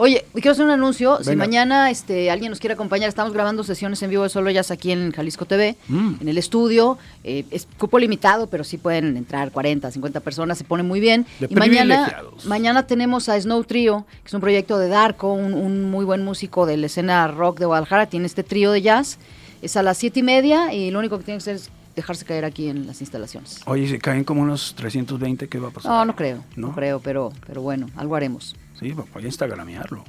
Oye, 0.01 0.25
quiero 0.35 0.53
hacer 0.53 0.65
un 0.65 0.71
anuncio. 0.71 1.19
Si 1.25 1.35
mañana 1.35 1.91
este, 1.91 2.31
alguien 2.31 2.51
nos 2.51 2.61
quiere 2.61 2.75
acompañar, 2.75 3.09
estamos 3.09 3.33
grabando 3.33 3.65
sesiones 3.65 4.01
en 4.05 4.11
vivo 4.11 4.23
de 4.23 4.29
Solo 4.29 4.49
Jazz 4.49 4.71
aquí 4.71 4.93
en 4.93 5.11
Jalisco 5.11 5.45
TV, 5.45 5.77
Mm. 5.89 6.15
en 6.21 6.29
el 6.29 6.39
estudio. 6.39 6.99
Eh, 7.25 7.45
es 7.51 7.67
cupo 7.79 7.99
limitado, 7.99 8.47
pero 8.47 8.63
sí 8.63 8.79
pueden 8.79 9.17
entrar 9.17 9.51
40, 9.51 9.91
50 9.91 10.21
personas, 10.21 10.57
se 10.57 10.63
pone 10.63 10.85
muy 10.85 11.01
bien. 11.01 11.27
De 11.41 11.49
y 11.51 11.55
mañana, 11.57 12.15
mañana 12.45 12.87
tenemos 12.87 13.29
a 13.29 13.41
Snow 13.41 13.65
Trio, 13.65 14.07
que 14.23 14.29
es 14.29 14.35
un 14.35 14.41
proyecto 14.41 14.79
de 14.79 14.87
Darko, 14.87 15.33
un, 15.33 15.53
un 15.53 15.91
muy 15.91 16.05
buen 16.05 16.25
músico 16.25 16.65
de 16.65 16.77
la 16.77 16.87
escena 16.87 17.27
rock 17.27 17.59
de 17.59 17.67
Guadalajara. 17.67 18.07
Tiene 18.07 18.27
este 18.27 18.45
trío 18.45 18.71
de 18.71 18.83
jazz. 18.83 19.19
Es 19.63 19.77
a 19.77 19.83
las 19.83 19.99
siete 19.99 20.21
y 20.21 20.23
media 20.23 20.73
y 20.73 20.93
lo 20.93 21.01
único 21.01 21.19
que 21.19 21.25
tiene 21.25 21.39
que 21.39 21.43
hacer 21.43 21.57
es 21.57 21.71
dejarse 21.99 22.25
caer 22.25 22.45
aquí 22.45 22.69
en 22.69 22.87
las 22.87 23.01
instalaciones. 23.01 23.61
Oye, 23.67 23.89
si 23.89 23.99
caen 23.99 24.25
como 24.25 24.43
unos 24.43 24.75
320, 24.77 25.49
¿qué 25.49 25.59
va 25.59 25.69
a 25.69 25.71
pasar? 25.71 25.91
No, 25.93 26.05
no 26.05 26.17
creo, 26.17 26.45
no, 26.57 26.69
¿No? 26.69 26.75
creo, 26.75 27.01
pero, 27.01 27.33
pero 27.47 27.61
bueno, 27.63 27.89
algo 27.97 28.17
haremos. 28.17 28.57
Sí, 28.79 28.93
voy 28.93 29.05
a 29.23 29.27
instagramearlo. 29.27 30.05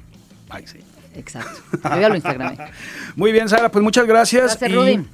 Ay, 0.49 0.65
sí. 0.67 0.79
Exacto. 1.15 1.61
Yo 1.84 2.02
ya 2.02 2.10
lo 2.10 2.15
instagramé. 2.15 2.57
Muy 3.15 3.31
bien, 3.31 3.49
Sara, 3.49 3.69
pues 3.69 3.84
muchas 3.84 4.06
gracias. 4.07 4.57
Gracias, 4.57 4.69
y 4.69 4.73
Rudy. 4.73 5.06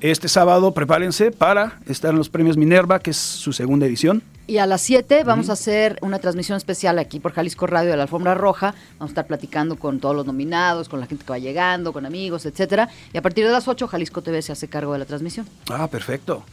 Este 0.00 0.28
sábado 0.28 0.74
prepárense 0.74 1.30
para 1.30 1.78
estar 1.86 2.10
en 2.10 2.18
los 2.18 2.28
premios 2.28 2.56
Minerva, 2.56 2.98
que 2.98 3.10
es 3.10 3.16
su 3.16 3.52
segunda 3.52 3.86
edición. 3.86 4.22
Y 4.46 4.58
a 4.58 4.66
las 4.66 4.82
7 4.82 5.24
vamos 5.24 5.48
a 5.48 5.54
hacer 5.54 5.98
una 6.02 6.18
transmisión 6.18 6.58
especial 6.58 6.98
aquí 6.98 7.18
por 7.18 7.32
Jalisco 7.32 7.66
Radio 7.66 7.90
de 7.90 7.96
la 7.96 8.02
Alfombra 8.02 8.34
Roja. 8.34 8.74
Vamos 8.98 9.10
a 9.10 9.12
estar 9.12 9.26
platicando 9.26 9.76
con 9.76 10.00
todos 10.00 10.14
los 10.14 10.26
nominados, 10.26 10.90
con 10.90 11.00
la 11.00 11.06
gente 11.06 11.24
que 11.24 11.30
va 11.30 11.38
llegando, 11.38 11.94
con 11.94 12.04
amigos, 12.04 12.44
etcétera. 12.44 12.90
Y 13.14 13.16
a 13.16 13.22
partir 13.22 13.46
de 13.46 13.52
las 13.52 13.66
8 13.66 13.88
Jalisco 13.88 14.20
TV 14.20 14.42
se 14.42 14.52
hace 14.52 14.68
cargo 14.68 14.92
de 14.92 14.98
la 14.98 15.06
transmisión. 15.06 15.48
Ah, 15.70 15.88
perfecto. 15.88 16.44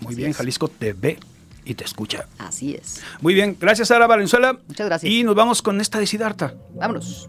Muy 0.00 0.08
Así 0.08 0.16
bien, 0.16 0.30
es. 0.30 0.36
Jalisco 0.36 0.66
TV 0.66 1.18
y 1.64 1.74
te 1.74 1.84
escucha. 1.84 2.26
Así 2.38 2.74
es. 2.74 3.02
Muy 3.20 3.34
bien, 3.34 3.56
gracias 3.60 3.88
Sara 3.88 4.08
Valenzuela. 4.08 4.58
Muchas 4.66 4.86
gracias. 4.86 5.12
Y 5.12 5.22
nos 5.22 5.36
vamos 5.36 5.62
con 5.62 5.80
esta 5.80 6.00
de 6.00 6.08
Siddhartha. 6.08 6.54
Vámonos. 6.74 7.28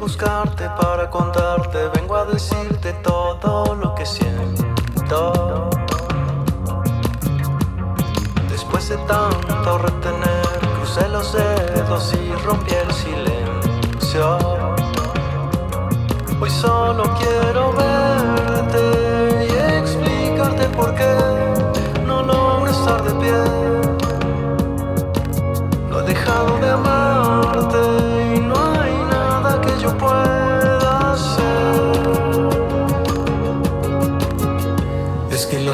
Buscarte 0.00 0.66
para 0.80 1.10
contarte, 1.10 1.78
vengo 1.94 2.16
a 2.16 2.24
decirte 2.24 2.94
todo 3.02 3.74
lo 3.74 3.94
que 3.94 4.06
siento. 4.06 5.68
Después 8.48 8.88
de 8.88 8.96
tanto 9.06 9.78
retener, 9.78 10.58
crucé 10.76 11.06
los 11.08 11.32
dedos 11.34 12.14
y 12.14 12.32
rompí 12.46 12.72
el 12.74 12.90
silencio. 12.92 14.38
Hoy 16.40 16.50
solo 16.50 17.04
quiero 17.18 17.72
verte 17.74 18.19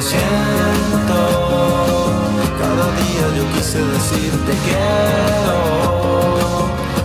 siento, 0.07 1.19
cada 2.57 2.87
día 3.01 3.25
yo 3.37 3.43
quise 3.53 3.79
decirte 3.79 4.51
quiero. 4.65 5.57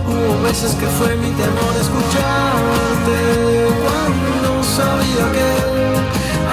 Hubo 0.06 0.42
veces 0.42 0.74
que 0.76 0.86
fue 0.86 1.16
mi 1.16 1.30
temor 1.30 1.74
escucharte 1.80 3.18
cuando 3.82 4.62
sabía 4.62 5.24
que 5.34 5.48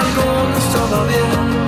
algo 0.02 0.24
no 0.50 0.56
estaba 0.58 1.04
bien. 1.06 1.59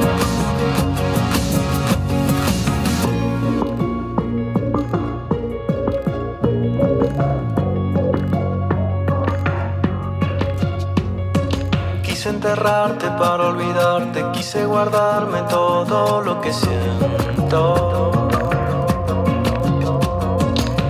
Quise 12.53 12.61
enterrarte 12.61 13.11
para 13.13 13.49
olvidarte, 13.49 14.31
quise 14.35 14.67
guardarme 14.67 15.41
todo 15.49 16.21
lo 16.21 16.39
que 16.43 16.53
siento. 16.53 18.13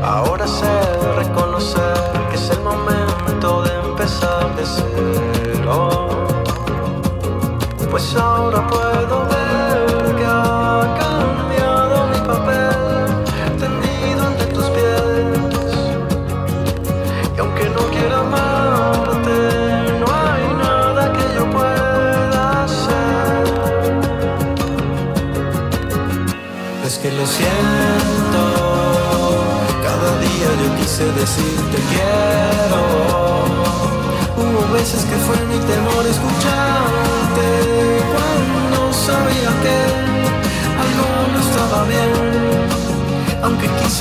Ahora 0.02 0.44
sé 0.48 0.66
reconocer 1.14 1.94
que 2.30 2.34
es 2.34 2.50
el 2.50 2.62
momento 2.62 3.62
de 3.62 3.78
empezar 3.78 4.56
de 4.56 4.64
cero. 4.66 6.08
pues 7.88 8.16
ahora 8.16 8.66
puedo 8.66 9.31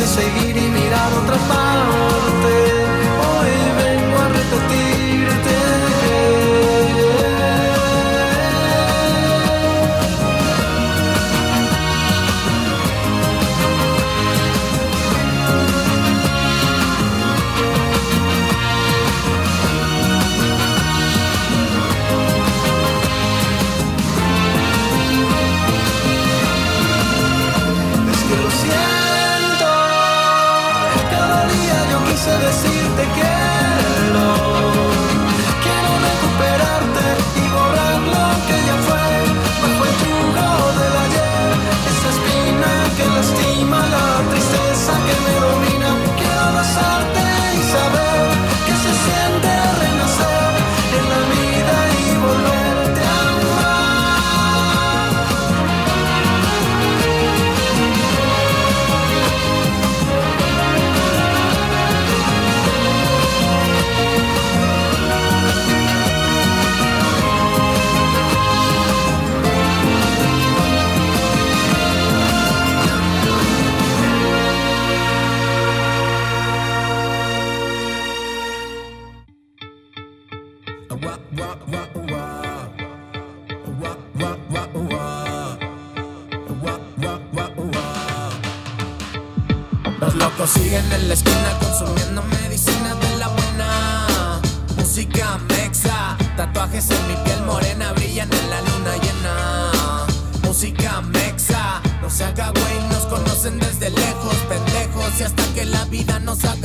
seguir 0.07 0.57
y 0.57 0.70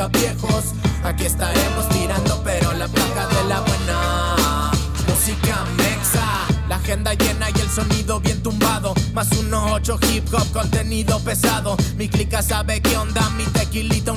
viejos, 0.05 0.75
aquí 1.03 1.25
estaremos 1.25 1.89
tirando, 1.89 2.43
pero 2.45 2.73
la 2.75 2.87
placa 2.87 3.27
de 3.29 3.45
la 3.49 3.61
buena. 3.61 4.71
Música 5.09 5.65
mexa, 5.79 6.47
la 6.69 6.77
agenda 6.77 7.15
llena 7.15 7.49
y 7.51 7.61
el 7.61 7.71
sonido 7.71 8.21
bien 8.21 8.43
tumbado. 8.43 8.95
Más 9.15 9.29
uno 9.33 9.73
ocho 9.73 9.99
hip 10.11 10.33
hop, 10.33 10.53
contenido 10.53 11.19
pesado. 11.21 11.77
Mi 11.97 12.09
clica 12.09 12.43
sabe 12.43 12.81
qué 12.83 12.97
onda, 12.97 13.29
mi 13.31 13.45
tequilita 13.45 14.13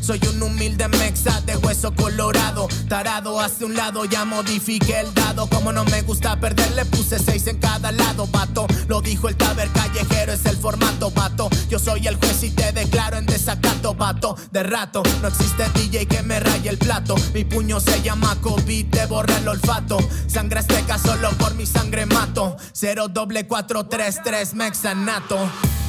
Soy 0.00 0.20
un 0.32 0.42
humilde 0.42 0.88
mexa 0.88 1.40
de 1.42 1.56
hueso 1.56 1.92
colorado. 1.94 2.68
Tarado 2.88 3.40
hacia 3.40 3.66
un 3.66 3.74
lado, 3.74 4.04
ya 4.04 4.24
modifiqué 4.24 5.00
el 5.00 5.14
dado. 5.14 5.48
Como 5.48 5.72
no 5.72 5.84
me 5.84 6.02
gusta 6.02 6.38
perder, 6.40 6.72
le 6.72 6.84
puse 6.84 7.18
seis 7.18 7.46
en 7.46 7.58
cada 7.58 7.92
lado, 7.92 8.26
vato. 8.26 8.66
Lo 8.88 9.00
dijo 9.00 9.28
el 9.28 9.36
taber 9.36 9.68
callejero, 9.70 10.32
es 10.32 10.44
el 10.46 10.56
formato, 10.56 11.10
vato. 11.10 11.48
Yo 11.68 11.78
soy 11.78 12.06
el 12.06 12.16
juez 12.16 12.42
y 12.42 12.50
te 12.50 12.72
declaro 12.72 13.16
en 13.16 13.26
desacato, 13.26 13.94
vato. 13.94 14.36
De 14.50 14.62
rato, 14.62 15.02
no 15.20 15.28
existe 15.28 15.64
DJ 15.74 16.06
que 16.06 16.22
me 16.22 16.40
raye 16.40 16.68
el 16.68 16.78
plato. 16.78 17.14
Mi 17.34 17.44
puño 17.44 17.80
se 17.80 18.02
llama 18.02 18.36
COVID, 18.40 18.90
te 18.90 19.06
borra 19.06 19.36
el 19.38 19.48
olfato. 19.48 19.98
Sangre 20.26 20.60
azteca 20.60 20.98
solo 20.98 21.30
por 21.38 21.54
mi 21.54 21.66
sangre 21.66 22.06
mato. 22.06 22.56
Cero 22.72 23.08
doble 23.08 23.46
cuatro 23.46 23.86
tres 23.86 24.20
tres 24.22 24.54
mexanato. 24.54 25.38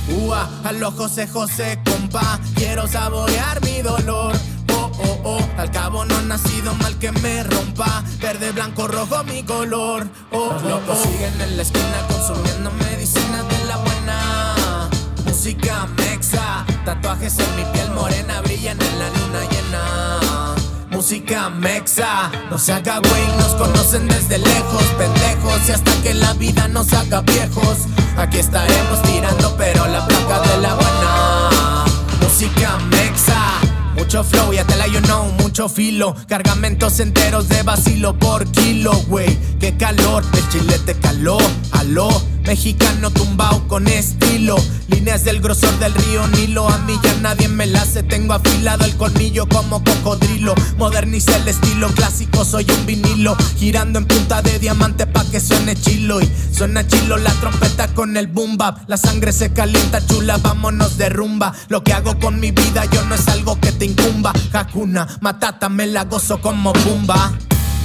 Ua, 0.09 0.49
a 0.63 0.71
lo 0.73 0.91
José 0.91 1.27
José, 1.27 1.79
compa. 1.85 2.39
Quiero 2.55 2.87
saborear 2.87 3.61
mi 3.61 3.81
dolor. 3.81 4.33
Oh, 4.73 4.91
oh, 4.99 5.19
oh. 5.23 5.49
Al 5.57 5.71
cabo 5.71 6.03
no 6.05 6.15
ha 6.15 6.21
nacido 6.21 6.73
mal 6.75 6.97
que 6.99 7.11
me 7.11 7.43
rompa. 7.43 8.03
Verde, 8.21 8.51
blanco, 8.51 8.87
rojo 8.87 9.23
mi 9.23 9.43
color. 9.43 10.07
Oh, 10.31 10.51
Los 10.53 10.63
locos 10.63 10.99
siguen 10.99 11.39
en 11.41 11.57
la 11.57 11.63
esquina 11.63 12.07
consumiendo 12.09 12.71
medicina 12.71 13.43
de 13.43 13.65
la 13.65 13.77
buena. 13.77 14.89
Música 15.25 15.87
mexa, 15.97 16.65
tatuajes 16.85 17.37
en 17.39 17.55
mi 17.55 17.63
piel 17.73 17.89
morena 17.91 18.41
brillan 18.41 18.77
en 18.81 18.99
la 18.99 19.09
luna 19.09 19.39
llena. 19.51 20.55
Música 20.91 21.49
mexa, 21.49 22.31
no 22.49 22.57
se 22.57 22.71
haga 22.71 22.99
güey, 22.99 23.27
nos 23.37 23.55
conocen 23.55 24.07
desde 24.07 24.37
lejos, 24.37 24.83
pendejos, 24.97 25.67
y 25.67 25.71
hasta 25.71 25.91
que 26.03 26.13
la 26.13 26.33
vida 26.33 26.67
nos 26.67 26.93
haga 26.93 27.21
viejos. 27.21 27.87
Aquí 28.17 28.37
estaremos 28.37 29.01
tirando, 29.03 29.55
pero 29.57 29.85
la 29.87 30.05
placa 30.05 30.39
de 30.41 30.61
la 30.61 30.73
buena. 30.75 31.85
Música 32.21 32.77
mexa. 32.89 33.59
Mucho 33.95 34.23
flow, 34.23 34.53
ya 34.53 34.63
te 34.65 34.75
la 34.75 34.87
you 34.87 34.99
know, 35.01 35.25
mucho 35.39 35.67
filo. 35.69 36.15
Cargamentos 36.27 36.99
enteros 36.99 37.49
de 37.49 37.63
vacilo 37.63 38.17
por 38.17 38.45
kilo, 38.51 38.93
güey. 39.07 39.37
Qué 39.59 39.75
calor, 39.77 40.23
el 40.33 40.49
chile 40.49 40.79
te 40.85 40.95
caló, 40.95 41.37
aló. 41.71 42.09
Mexicano 42.45 43.09
tumbao 43.11 43.67
con 43.67 43.87
estilo. 43.87 44.55
Líneas 44.87 45.23
del 45.23 45.39
grosor 45.39 45.77
del 45.79 45.93
río 45.93 46.27
Nilo. 46.27 46.69
A 46.69 46.77
mí 46.79 46.93
ya 47.01 47.13
nadie 47.21 47.47
me 47.47 47.65
la 47.65 47.81
hace. 47.81 48.03
Tengo 48.03 48.33
afilado 48.33 48.85
el 48.85 48.95
colmillo 48.97 49.47
como 49.47 49.83
cocodrilo. 49.83 50.53
Modernicé 50.77 51.35
el 51.37 51.47
estilo 51.47 51.87
clásico, 51.89 52.43
soy 52.43 52.65
un 52.69 52.85
vinilo. 52.85 53.35
Girando 53.57 53.99
en 53.99 54.05
punta 54.05 54.41
de 54.41 54.59
diamante 54.59 55.07
pa' 55.07 55.25
que 55.25 55.39
suene 55.39 55.75
chilo. 55.75 56.21
Y 56.21 56.29
suena 56.51 56.85
chilo 56.85 57.17
la 57.17 57.31
trompeta 57.31 57.87
con 57.93 58.17
el 58.17 58.27
boom 58.27 58.57
bap. 58.57 58.87
La 58.87 58.97
sangre 58.97 59.31
se 59.31 59.53
calienta, 59.53 60.05
chula, 60.05 60.37
vámonos 60.37 60.97
de 60.97 61.09
rumba. 61.09 61.53
Lo 61.69 61.83
que 61.83 61.93
hago 61.93 62.19
con 62.19 62.39
mi 62.39 62.51
vida 62.51 62.85
yo 62.91 63.03
no 63.05 63.15
es 63.15 63.27
algo 63.29 63.59
que 63.59 63.71
te 63.71 63.85
incumba. 63.85 64.33
Hakuna, 64.51 65.07
matata, 65.21 65.69
me 65.69 65.87
la 65.87 66.03
gozo 66.03 66.41
como 66.41 66.73
pumba. 66.73 67.31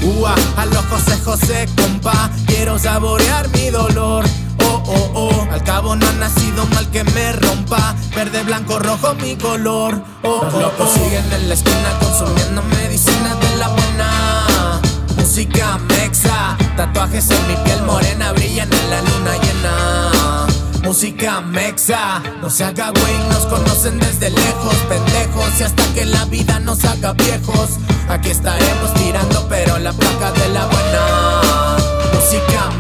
Ua, 0.02 0.35
a 0.56 0.66
los 0.66 0.85
José 0.86 1.18
José, 1.24 1.68
compa. 1.76 2.30
Quiero 2.47 2.78
saborear 2.78 3.48
mi 3.51 3.70
dolor. 3.70 4.24
Oh, 4.69 4.82
oh, 4.86 5.11
oh. 5.15 5.53
Al 5.53 5.62
cabo 5.65 5.97
no 5.97 6.07
ha 6.07 6.12
nacido 6.12 6.66
mal 6.74 6.89
que 6.90 7.03
me 7.05 7.32
rompa. 7.32 7.95
Verde, 8.15 8.43
blanco, 8.43 8.78
rojo 8.78 9.15
mi 9.15 9.36
color. 9.36 10.03
Oh, 10.23 10.40
Los 10.45 10.55
locos 10.55 10.90
siguen 10.93 11.24
en 11.32 11.49
la 11.49 11.55
esquina 11.55 11.90
consumiendo 12.01 12.62
medicina 12.62 13.35
de 13.36 13.57
la 13.57 13.69
buena. 13.69 14.81
Música 15.16 15.78
mexa, 15.89 16.57
tatuajes 16.77 17.31
en 17.31 17.49
mi 17.49 17.57
piel 17.65 17.82
morena 17.82 18.32
brillan 18.32 18.69
en 18.73 18.90
la 18.90 19.01
luna 19.03 19.32
llena. 19.43 20.47
Música 20.82 21.40
mexa, 21.40 22.23
no 22.40 22.51
se 22.51 22.65
haga 22.65 22.90
güey, 22.90 23.19
nos 23.28 23.47
conocen 23.47 23.99
desde 23.99 24.31
lejos, 24.31 24.74
pendejos, 24.89 25.61
y 25.61 25.62
hasta 25.65 25.85
que 25.95 26.05
la 26.07 26.24
vida 26.27 26.61
nos 26.61 26.85
haga 26.85 27.12
viejos. 27.12 27.78
Aquí 28.09 28.31
estaremos 28.31 28.95
tirando, 28.95 29.47
pero 29.49 29.78
la 29.78 29.93
placa 29.93 30.32
de 30.32 30.49
la 30.49 30.66
buena. 30.66 31.77
Música 32.15 32.78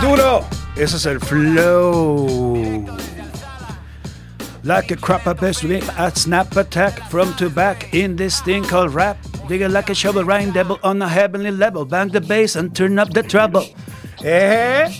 duro. 0.00 0.44
Ese 0.76 0.96
es 0.96 1.06
el 1.06 1.20
flow. 1.20 2.86
Like 4.62 4.90
a 4.90 4.96
crop 4.96 5.24
best 5.40 5.64
whip, 5.64 5.84
a 5.98 6.10
snap 6.14 6.56
attack 6.56 7.10
from 7.10 7.34
to 7.34 7.48
back 7.48 7.94
in 7.94 8.16
this 8.16 8.40
thing 8.40 8.62
called 8.62 8.94
rap. 8.94 9.16
Dig 9.48 9.62
it 9.62 9.70
like 9.70 9.90
a 9.90 9.94
shovel, 9.94 10.24
rhyme 10.24 10.52
devil 10.52 10.78
on 10.82 11.00
a 11.02 11.08
heavenly 11.08 11.50
level. 11.50 11.84
Bang 11.84 12.08
the 12.08 12.20
bass 12.20 12.56
and 12.56 12.74
turn 12.74 12.98
up 12.98 13.10
the 13.12 13.22
treble. 13.22 13.64
¿Eh? 14.22 14.92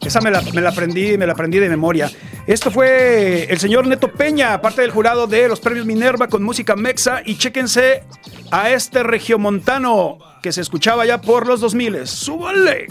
Esa 0.00 0.20
me 0.20 0.30
la, 0.30 0.38
aprendí, 0.68 1.18
me 1.18 1.26
la 1.26 1.32
aprendí 1.32 1.58
de 1.58 1.68
memoria. 1.68 2.10
Esto 2.46 2.70
fue 2.70 3.44
el 3.50 3.58
señor 3.58 3.86
Neto 3.86 4.10
Peña, 4.10 4.60
parte 4.60 4.82
del 4.82 4.90
jurado 4.90 5.26
de 5.26 5.48
los 5.48 5.60
premios 5.60 5.86
Minerva 5.86 6.28
con 6.28 6.42
música 6.42 6.76
mexa. 6.76 7.22
Y 7.24 7.36
chéquense 7.36 8.04
a 8.50 8.70
este 8.70 9.02
regiomontano 9.02 10.18
que 10.42 10.52
se 10.52 10.60
escuchaba 10.60 11.04
ya 11.04 11.20
por 11.20 11.46
los 11.46 11.60
2000. 11.60 12.06
¡Súbale! 12.06 12.86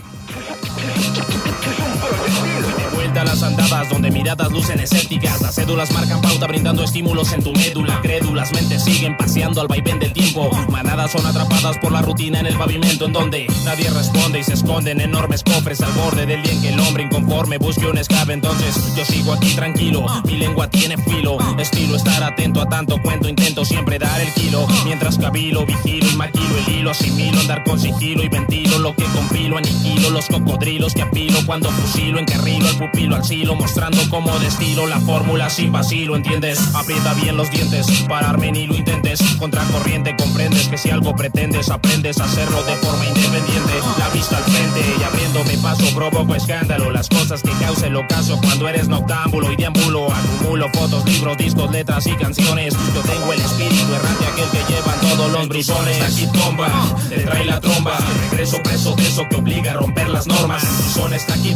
Las 3.24 3.42
andadas 3.44 3.90
donde 3.90 4.12
miradas 4.12 4.52
lucen 4.52 4.80
escépticas. 4.80 5.42
Las 5.42 5.56
cédulas 5.56 5.92
marcan 5.92 6.22
pauta 6.22 6.48
brindando 6.48 6.84
estímulos 6.84 7.32
en 7.34 7.44
tu 7.44 7.52
médula. 7.54 8.00
Crédulas 8.02 8.52
mentes 8.54 8.84
siguen 8.84 9.18
paseando 9.18 9.62
al 9.62 9.68
vaivén 9.68 10.00
del 10.00 10.14
tiempo. 10.14 10.50
Manadas 10.70 11.12
son 11.12 11.26
atrapadas 11.26 11.78
por 11.80 11.92
la 11.92 12.02
rutina 12.02 12.40
en 12.40 12.46
el 12.46 12.56
pavimento 12.56 13.06
en 13.06 13.14
donde 13.14 13.48
nadie 13.66 13.90
responde 13.90 14.40
y 14.40 14.44
se 14.44 14.54
esconden 14.54 15.02
enormes 15.02 15.44
cofres 15.44 15.82
al 15.82 15.92
borde 15.94 16.26
del 16.26 16.44
día 16.44 16.62
que 16.62 16.70
el 16.70 16.80
hombre 16.80 17.04
inconforme 17.04 17.58
busque 17.58 17.88
un 17.88 17.98
escape. 17.98 18.34
Entonces 18.34 18.96
yo 18.96 19.06
sigo 19.06 19.34
aquí 19.34 19.54
tranquilo, 19.56 20.06
mi 20.26 20.38
lengua 20.38 20.70
tiene 20.70 20.98
filo. 20.98 21.38
Estilo 21.58 21.96
estar 21.96 22.24
atento 22.24 22.62
a 22.62 22.70
tanto 22.70 23.02
cuento, 23.02 23.30
intento 23.30 23.66
siempre 23.66 23.98
dar 24.00 24.22
el 24.22 24.32
kilo. 24.34 24.68
Mientras 24.86 25.18
cabilo, 25.18 25.66
vigilo 25.66 26.08
y 26.12 26.16
maquilo 26.16 26.58
el 26.66 26.76
hilo, 26.76 26.92
asimilo, 26.92 27.40
andar 27.40 27.64
con 27.64 27.80
sigilo 27.80 28.24
y 28.24 28.30
ventilo 28.30 28.80
lo 28.80 28.96
que 28.96 29.06
compilo, 29.06 29.58
aniquilo 29.58 30.10
los 30.10 30.28
cocodrilos 30.28 30.94
que 30.94 31.02
apilo 31.02 31.40
cuando 31.46 31.70
fusilo, 31.72 32.20
encarrilo 32.20 32.68
al 32.68 32.76
pupilo 32.76 33.07
al 33.16 33.24
silo, 33.24 33.56
mostrando 33.56 33.98
como 34.10 34.38
de 34.40 34.48
estilo 34.48 34.88
la 34.88 35.00
fórmula 35.00 35.50
sin 35.50 35.72
vacilo, 35.72 36.16
¿entiendes? 36.16 36.60
Aprieta 36.76 37.14
bien 37.14 37.38
los 37.38 37.50
dientes, 37.50 37.88
pararme 38.08 38.52
ni 38.52 38.68
lo 38.68 38.76
intentes, 38.76 39.22
contracorriente 39.40 40.16
comprendes 40.16 40.68
que 40.68 40.78
si 40.78 40.90
algo 40.90 41.16
pretendes, 41.16 41.70
aprendes 41.70 42.20
a 42.20 42.26
hacerlo 42.26 42.64
de 42.64 42.76
forma 42.78 43.06
independiente, 43.06 43.74
la 43.98 44.10
vista 44.10 44.38
al 44.38 44.44
frente 44.44 44.82
y 45.00 45.04
abriéndome 45.04 45.58
paso 45.58 45.84
provoco 45.96 46.36
escándalo, 46.36 46.92
las 46.92 47.08
cosas 47.10 47.42
que 47.42 47.52
causa 47.52 47.88
el 47.88 47.96
ocaso 47.96 48.40
cuando 48.42 48.68
eres 48.68 48.88
noctámbulo 48.88 49.52
y 49.52 49.56
deambulo, 49.56 50.08
acumulo 50.12 50.68
fotos, 50.74 51.06
libros, 51.06 51.38
discos, 51.38 51.72
letras 51.72 52.08
y 52.08 52.16
canciones, 52.16 52.74
yo 52.94 53.02
tengo 53.02 53.34
el 53.34 53.40
espíritu 53.40 53.94
errante 53.94 54.26
aquel 54.26 54.50
que 54.50 54.74
llevan 54.74 55.00
todos 55.02 55.32
los 55.32 55.48
brisones, 55.48 56.02
aquí 56.02 56.28
bomba, 56.38 56.68
te 57.10 57.20
trae 57.20 57.46
la 57.46 57.60
tromba, 57.60 57.98
regreso 58.32 58.58
preso 58.64 58.96
de 58.96 59.08
eso 59.08 59.28
que 59.30 59.36
obliga 59.36 59.72
a 59.72 59.76
romper 59.76 60.10
las 60.10 60.28
normas, 60.28 60.64
son 60.94 61.14
esta 61.14 61.34
aquí 61.36 61.56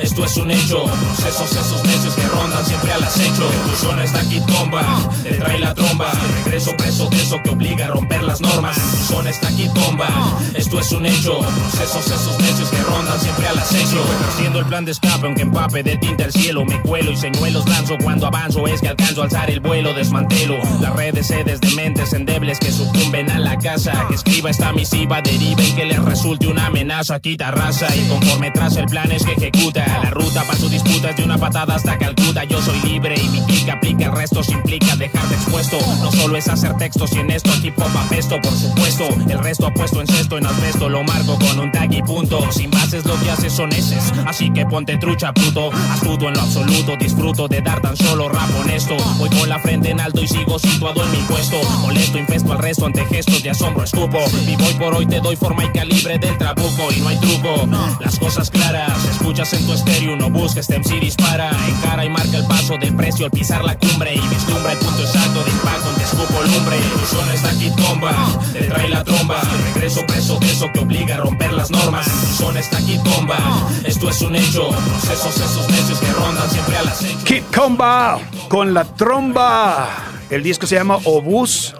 esto 0.00 0.24
es 0.24 0.36
un 0.36 0.45
hecho, 0.50 0.84
procesos 0.84 1.50
esos 1.52 1.84
necios 1.84 2.14
que 2.14 2.26
rondan 2.28 2.64
siempre 2.64 2.92
al 2.92 3.04
acecho, 3.04 3.48
tu 3.48 3.86
zona 3.86 4.04
está 4.04 4.20
aquí 4.20 4.40
tomba, 4.46 4.82
te 5.22 5.32
trae 5.34 5.58
la 5.58 5.74
tromba, 5.74 6.12
regreso 6.44 6.76
preso 6.76 7.08
de 7.08 7.16
eso 7.22 7.40
que 7.42 7.50
obliga 7.50 7.86
a 7.86 7.88
romper 7.88 8.22
las 8.22 8.40
normas, 8.40 8.76
tu 8.76 9.14
zona 9.14 9.30
está 9.30 9.48
aquí 9.48 9.68
tomba, 9.74 10.08
esto 10.54 10.80
es 10.80 10.92
un 10.92 11.06
hecho, 11.06 11.38
procesos 11.38 12.06
esos 12.06 12.38
necios 12.40 12.68
que 12.70 12.82
rondan 12.82 13.20
siempre 13.20 13.48
al 13.48 13.58
acecho, 13.58 14.04
ejerciendo 14.20 14.58
el 14.60 14.66
plan 14.66 14.84
de 14.84 14.92
escape 14.92 15.26
aunque 15.26 15.42
empape 15.42 15.82
de 15.82 15.96
tinta 15.96 16.24
el 16.24 16.32
cielo, 16.32 16.64
me 16.64 16.80
cuelo 16.82 17.12
y 17.12 17.16
señuelos 17.16 17.68
lanzo. 17.68 17.96
Cuando 18.02 18.26
avanzo, 18.26 18.66
es 18.66 18.80
que 18.80 18.88
alcanzo 18.88 19.22
a 19.22 19.24
alzar 19.24 19.50
el 19.50 19.60
vuelo, 19.60 19.94
desmantelo, 19.94 20.56
las 20.80 20.94
redes 20.94 21.26
sedes 21.26 21.60
de 21.60 21.70
mentes 21.74 22.12
endebles 22.12 22.58
que 22.58 22.72
sucumben 22.72 23.30
a 23.30 23.38
la 23.38 23.56
casa, 23.58 24.06
que 24.08 24.14
escriba 24.14 24.50
esta 24.50 24.72
misiva 24.72 25.20
deriva 25.22 25.62
y 25.62 25.72
que 25.72 25.84
les 25.84 26.02
resulte 26.04 26.46
una 26.46 26.66
amenaza, 26.66 27.20
quita 27.20 27.50
raza 27.50 27.86
y 27.94 28.08
conforme 28.08 28.50
tras 28.50 28.76
el 28.76 28.86
plan 28.86 29.10
es 29.12 29.24
que 29.24 29.32
ejecuta. 29.32 29.84
La 30.02 30.10
ruta 30.10 30.35
para 30.44 30.58
su 30.58 30.68
disputa 30.68 31.10
es 31.10 31.16
de 31.16 31.24
una 31.24 31.38
patada 31.38 31.74
hasta 31.76 31.96
Calcuta. 31.98 32.44
Yo 32.44 32.60
soy 32.60 32.78
libre 32.80 33.14
y 33.20 33.28
mi 33.28 33.40
clic 33.46 33.68
aplica 33.68 34.06
el 34.06 34.12
resto 34.12 34.42
se 34.42 34.52
implica 34.52 34.94
dejarte 34.96 35.34
expuesto. 35.34 35.78
No 36.02 36.12
solo 36.12 36.36
es 36.36 36.48
hacer 36.48 36.76
textos 36.76 37.12
y 37.14 37.20
en 37.20 37.30
esto 37.30 37.50
aquí 37.52 37.70
pop 37.70 37.88
apesto, 37.96 38.40
por 38.40 38.52
supuesto. 38.52 39.08
El 39.28 39.38
resto 39.38 39.66
apuesto 39.66 40.00
en 40.00 40.06
cesto, 40.06 40.38
en 40.38 40.46
asbesto, 40.46 40.88
lo 40.88 41.02
marco 41.02 41.38
con 41.38 41.58
un 41.58 41.72
tag 41.72 41.92
y 41.92 42.02
punto. 42.02 42.40
Sin 42.52 42.70
bases 42.70 43.04
lo 43.06 43.18
que 43.20 43.30
haces 43.30 43.52
son 43.52 43.72
eses, 43.72 44.12
así 44.26 44.52
que 44.52 44.66
ponte 44.66 44.96
trucha, 44.98 45.32
puto. 45.32 45.70
Astuto 45.92 46.28
en 46.28 46.34
lo 46.34 46.40
absoluto, 46.40 46.96
disfruto 46.96 47.48
de 47.48 47.62
dar 47.62 47.80
tan 47.80 47.96
solo 47.96 48.28
rap 48.28 48.50
honesto. 48.60 48.96
Voy 49.18 49.30
con 49.30 49.48
la 49.48 49.58
frente 49.58 49.90
en 49.90 50.00
alto 50.00 50.22
y 50.22 50.28
sigo 50.28 50.58
situado 50.58 51.02
en 51.04 51.10
mi 51.12 51.18
puesto. 51.28 51.56
Molesto, 51.80 52.18
infesto 52.18 52.52
al 52.52 52.58
resto 52.58 52.86
ante 52.86 53.04
gestos 53.06 53.42
de 53.42 53.50
asombro, 53.50 53.84
escupo. 53.84 54.18
Y 54.46 54.56
voy 54.56 54.74
por 54.74 54.94
hoy 54.94 55.06
te 55.06 55.20
doy 55.20 55.36
forma 55.36 55.64
y 55.64 55.68
calibre 55.70 56.18
del 56.18 56.36
trabuco 56.36 56.92
y 56.94 57.00
no 57.00 57.08
hay 57.08 57.16
truco. 57.18 57.66
Las 58.00 58.18
cosas 58.18 58.50
claras, 58.50 59.04
escuchas 59.10 59.52
en 59.54 59.66
tu 59.66 59.72
estéreo, 59.72 60.16
busques 60.30 60.68
este 60.68 60.78
MC 60.78 61.00
dispara, 61.00 61.50
encara 61.68 62.04
y 62.04 62.08
marca 62.08 62.36
el 62.36 62.46
paso 62.46 62.76
del 62.78 62.94
precio 62.94 63.26
al 63.26 63.30
pisar 63.30 63.64
la 63.64 63.76
cumbre 63.78 64.14
y 64.14 64.20
vislumbra 64.28 64.72
el 64.72 64.78
punto 64.78 65.02
exacto 65.02 65.44
de 65.44 65.50
impacto 65.50 65.84
donde 65.86 66.04
escupo 66.04 66.42
lumbre. 66.42 66.76
Zona 67.06 67.34
está 67.34 67.48
aquí 67.50 67.70
tomba, 67.76 68.12
te 68.52 68.62
trae 68.64 68.88
la 68.88 69.04
tromba, 69.04 69.40
regreso 69.74 70.04
preso 70.06 70.38
de 70.38 70.50
eso 70.50 70.70
que 70.72 70.80
obliga 70.80 71.16
a 71.16 71.18
romper 71.18 71.52
las 71.52 71.70
normas. 71.70 72.06
Zona 72.36 72.60
está 72.60 72.78
aquí 72.78 72.98
tomba, 73.04 73.38
esto 73.84 74.08
es 74.08 74.20
un 74.22 74.36
hecho, 74.36 74.68
procesos 74.68 75.36
esos 75.36 75.68
necios 75.68 75.98
que 76.00 76.12
rondan 76.12 76.50
siempre 76.50 76.76
al 76.76 76.88
acecho. 76.88 77.24
Kid 77.24 77.42
Comba 77.54 78.18
con 78.48 78.74
la 78.74 78.84
tromba. 78.84 79.88
El 80.30 80.42
disco 80.42 80.66
se 80.66 80.74
llama 80.74 80.98
Obús. 81.04 81.74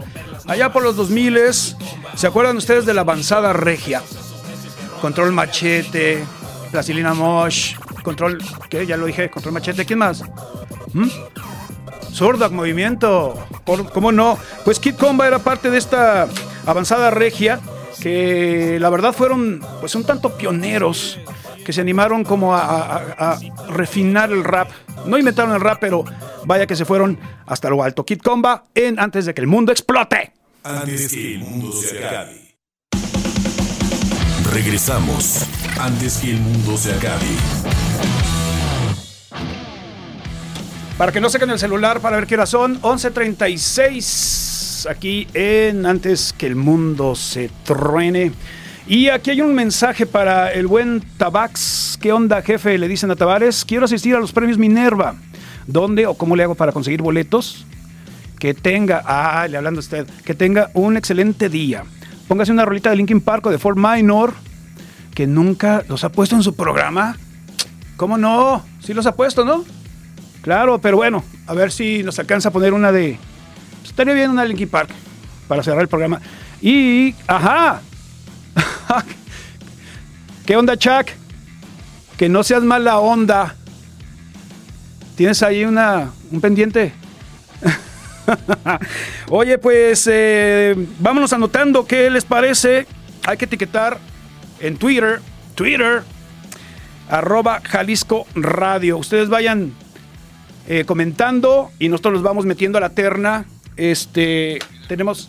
Allá 0.46 0.72
por 0.72 0.82
los 0.82 0.96
2000 0.96 1.38
¿se 2.14 2.26
acuerdan 2.26 2.56
ustedes 2.56 2.86
de 2.86 2.94
la 2.94 3.00
avanzada 3.00 3.52
regia? 3.52 4.02
Control 5.00 5.32
Machete, 5.32 6.24
Plastilina 6.70 7.14
Mosh, 7.14 7.74
Control, 8.06 8.38
¿qué? 8.70 8.86
Ya 8.86 8.96
lo 8.96 9.06
dije, 9.06 9.28
Control 9.28 9.52
Machete. 9.52 9.84
¿Quién 9.84 9.98
más? 9.98 10.22
¿Mm? 10.92 11.08
Movimiento. 12.52 13.34
Por- 13.64 13.90
¿Cómo 13.90 14.12
no? 14.12 14.38
Pues 14.64 14.78
Kid 14.78 14.94
Comba 14.94 15.26
era 15.26 15.40
parte 15.40 15.70
de 15.70 15.78
esta 15.78 16.28
avanzada 16.64 17.10
regia 17.10 17.58
que 18.00 18.78
la 18.80 18.90
verdad 18.90 19.12
fueron 19.12 19.60
pues 19.80 19.94
un 19.96 20.04
tanto 20.04 20.36
pioneros 20.36 21.18
que 21.64 21.72
se 21.72 21.80
animaron 21.80 22.22
como 22.22 22.54
a, 22.54 22.60
a- 22.60 23.32
a 23.32 23.38
refinar 23.70 24.30
el 24.30 24.44
rap. 24.44 24.70
No 25.04 25.18
inventaron 25.18 25.52
el 25.52 25.60
rap, 25.60 25.78
pero 25.80 26.04
vaya 26.44 26.64
que 26.66 26.76
se 26.76 26.84
fueron 26.84 27.18
hasta 27.46 27.68
lo 27.68 27.82
alto. 27.82 28.04
Kid 28.04 28.20
Comba 28.20 28.64
en 28.74 29.00
Antes 29.00 29.26
de 29.26 29.34
que 29.34 29.40
el 29.40 29.48
mundo 29.48 29.72
explote. 29.72 30.32
Antes 30.62 31.08
que 31.12 31.34
el 31.34 31.40
mundo 31.40 31.72
se 31.72 32.04
acabe. 32.06 32.45
Regresamos 34.56 35.44
antes 35.78 36.16
que 36.16 36.30
el 36.30 36.40
mundo 36.40 36.78
se 36.78 36.90
acabe. 36.90 37.26
Para 40.96 41.12
que 41.12 41.20
no 41.20 41.28
saquen 41.28 41.50
el 41.50 41.58
celular 41.58 42.00
para 42.00 42.16
ver 42.16 42.26
qué 42.26 42.36
hora 42.36 42.46
son, 42.46 42.80
11.36 42.80 44.88
aquí 44.88 45.28
en 45.34 45.84
Antes 45.84 46.32
que 46.32 46.46
el 46.46 46.56
mundo 46.56 47.14
se 47.14 47.50
truene. 47.64 48.32
Y 48.86 49.10
aquí 49.10 49.32
hay 49.32 49.42
un 49.42 49.54
mensaje 49.54 50.06
para 50.06 50.50
el 50.50 50.66
buen 50.66 51.02
Tabax. 51.18 51.98
¿Qué 52.00 52.12
onda, 52.12 52.40
jefe? 52.40 52.78
Le 52.78 52.88
dicen 52.88 53.10
a 53.10 53.16
Tavares. 53.16 53.62
Quiero 53.62 53.84
asistir 53.84 54.14
a 54.14 54.20
los 54.20 54.32
premios 54.32 54.56
Minerva. 54.56 55.16
¿Dónde 55.66 56.06
o 56.06 56.14
cómo 56.14 56.34
le 56.34 56.44
hago 56.44 56.54
para 56.54 56.72
conseguir 56.72 57.02
boletos? 57.02 57.66
Que 58.38 58.54
tenga, 58.54 59.02
ah, 59.04 59.46
le 59.48 59.58
hablando 59.58 59.80
a 59.80 59.84
usted, 59.84 60.06
que 60.24 60.32
tenga 60.32 60.70
un 60.72 60.96
excelente 60.96 61.50
día. 61.50 61.84
Póngase 62.26 62.52
una 62.52 62.64
rolita 62.64 62.88
de 62.88 62.96
Linkin 62.96 63.20
Park 63.20 63.44
o 63.46 63.50
de 63.50 63.58
Fort 63.58 63.78
Minor, 63.78 64.45
que 65.16 65.26
nunca 65.26 65.82
los 65.88 66.04
ha 66.04 66.10
puesto 66.10 66.36
en 66.36 66.42
su 66.42 66.54
programa. 66.54 67.16
¿Cómo 67.96 68.18
no? 68.18 68.62
Sí 68.80 68.92
los 68.92 69.06
ha 69.06 69.16
puesto, 69.16 69.46
¿no? 69.46 69.64
Claro, 70.42 70.78
pero 70.78 70.98
bueno, 70.98 71.24
a 71.46 71.54
ver 71.54 71.72
si 71.72 72.02
nos 72.02 72.18
alcanza 72.18 72.50
a 72.50 72.52
poner 72.52 72.74
una 72.74 72.92
de. 72.92 73.18
pues, 73.78 73.90
estaría 73.90 74.12
bien 74.12 74.30
una 74.30 74.44
Linkin 74.44 74.68
Park 74.68 74.90
para 75.48 75.62
cerrar 75.62 75.80
el 75.80 75.88
programa. 75.88 76.20
Y. 76.60 77.14
¡Ajá! 77.26 77.80
¿Qué 80.46 80.54
onda, 80.54 80.76
Chuck? 80.76 81.06
Que 82.18 82.28
no 82.28 82.42
seas 82.42 82.62
mala 82.62 82.98
onda. 82.98 83.56
¿Tienes 85.16 85.42
ahí 85.42 85.64
una, 85.64 86.10
un 86.30 86.42
pendiente? 86.42 86.92
Oye, 89.30 89.56
pues 89.56 90.06
eh, 90.12 90.76
vámonos 90.98 91.32
anotando 91.32 91.86
qué 91.86 92.10
les 92.10 92.26
parece. 92.26 92.86
Hay 93.26 93.38
que 93.38 93.46
etiquetar 93.46 93.98
en 94.60 94.76
Twitter, 94.76 95.20
Twitter, 95.54 96.02
arroba 97.08 97.60
Jalisco 97.64 98.26
Radio. 98.34 98.98
Ustedes 98.98 99.28
vayan 99.28 99.72
eh, 100.68 100.84
comentando 100.84 101.70
y 101.78 101.88
nosotros 101.88 102.14
los 102.14 102.22
vamos 102.22 102.46
metiendo 102.46 102.78
a 102.78 102.80
la 102.80 102.90
terna. 102.90 103.46
Este, 103.76 104.58
tenemos, 104.88 105.28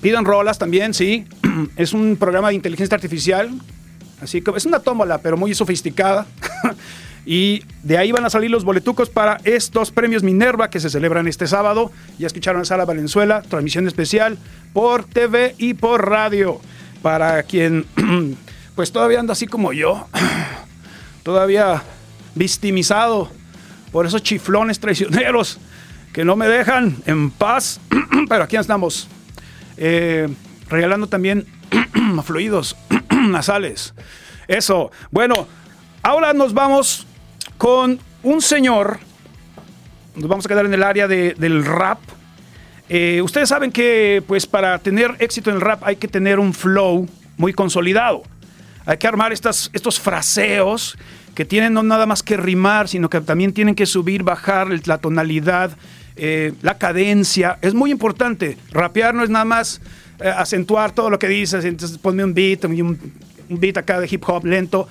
pidan 0.00 0.24
rolas 0.24 0.58
también, 0.58 0.94
sí. 0.94 1.26
es 1.76 1.92
un 1.92 2.16
programa 2.16 2.48
de 2.48 2.54
inteligencia 2.54 2.94
artificial, 2.94 3.50
así 4.20 4.40
que 4.40 4.52
es 4.56 4.66
una 4.66 4.80
tómbola, 4.80 5.18
pero 5.18 5.36
muy 5.36 5.54
sofisticada. 5.54 6.26
y 7.26 7.64
de 7.82 7.98
ahí 7.98 8.12
van 8.12 8.24
a 8.24 8.30
salir 8.30 8.50
los 8.50 8.64
boletucos 8.64 9.10
para 9.10 9.40
estos 9.44 9.90
premios 9.90 10.22
Minerva 10.22 10.70
que 10.70 10.80
se 10.80 10.90
celebran 10.90 11.26
este 11.26 11.46
sábado. 11.46 11.90
Ya 12.18 12.28
escucharon 12.28 12.62
a 12.62 12.64
Sala 12.64 12.84
Valenzuela, 12.84 13.42
transmisión 13.42 13.86
especial 13.88 14.38
por 14.72 15.04
TV 15.04 15.54
y 15.58 15.74
por 15.74 16.08
radio. 16.08 16.60
Para 17.02 17.42
quien, 17.44 17.84
pues 18.78 18.92
todavía 18.92 19.18
anda 19.18 19.32
así 19.32 19.48
como 19.48 19.72
yo, 19.72 20.06
todavía 21.24 21.82
victimizado 22.36 23.28
por 23.90 24.06
esos 24.06 24.22
chiflones 24.22 24.78
traicioneros 24.78 25.58
que 26.12 26.24
no 26.24 26.36
me 26.36 26.46
dejan 26.46 26.96
en 27.04 27.32
paz. 27.32 27.80
Pero 28.28 28.44
aquí 28.44 28.54
estamos, 28.56 29.08
eh, 29.78 30.28
regalando 30.68 31.08
también 31.08 31.44
fluidos 32.24 32.76
nasales. 33.10 33.94
Eso. 34.46 34.92
Bueno, 35.10 35.48
ahora 36.04 36.32
nos 36.32 36.54
vamos 36.54 37.04
con 37.56 37.98
un 38.22 38.40
señor. 38.40 39.00
Nos 40.14 40.28
vamos 40.28 40.46
a 40.46 40.48
quedar 40.48 40.66
en 40.66 40.74
el 40.74 40.84
área 40.84 41.08
de- 41.08 41.34
del 41.36 41.64
rap. 41.64 41.98
Eh, 42.88 43.22
ustedes 43.24 43.48
saben 43.48 43.72
que, 43.72 44.22
pues, 44.28 44.46
para 44.46 44.78
tener 44.78 45.16
éxito 45.18 45.50
en 45.50 45.56
el 45.56 45.62
rap 45.62 45.82
hay 45.82 45.96
que 45.96 46.06
tener 46.06 46.38
un 46.38 46.54
flow 46.54 47.08
muy 47.36 47.52
consolidado. 47.52 48.22
Hay 48.88 48.96
que 48.96 49.06
armar 49.06 49.32
estos 49.34 50.00
fraseos 50.00 50.96
que 51.34 51.44
tienen 51.44 51.74
no 51.74 51.82
nada 51.82 52.06
más 52.06 52.22
que 52.22 52.38
rimar, 52.38 52.88
sino 52.88 53.10
que 53.10 53.20
también 53.20 53.52
tienen 53.52 53.74
que 53.74 53.84
subir, 53.84 54.22
bajar 54.22 54.68
la 54.86 54.96
tonalidad, 54.96 55.76
eh, 56.16 56.54
la 56.62 56.78
cadencia. 56.78 57.58
Es 57.60 57.74
muy 57.74 57.90
importante. 57.90 58.56
Rapear 58.70 59.14
no 59.14 59.22
es 59.22 59.28
nada 59.28 59.44
más 59.44 59.82
eh, 60.20 60.32
acentuar 60.34 60.92
todo 60.92 61.10
lo 61.10 61.18
que 61.18 61.28
dices, 61.28 61.66
entonces 61.66 61.98
ponme 61.98 62.24
un 62.24 62.32
beat, 62.32 62.64
un, 62.64 62.98
beat 63.50 63.76
acá 63.76 64.00
de 64.00 64.08
hip 64.10 64.24
hop 64.26 64.46
lento, 64.46 64.88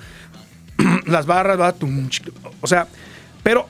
las 1.06 1.26
barras, 1.26 1.58
va, 1.58 1.74
o 2.60 2.66
sea, 2.68 2.86
pero 3.42 3.66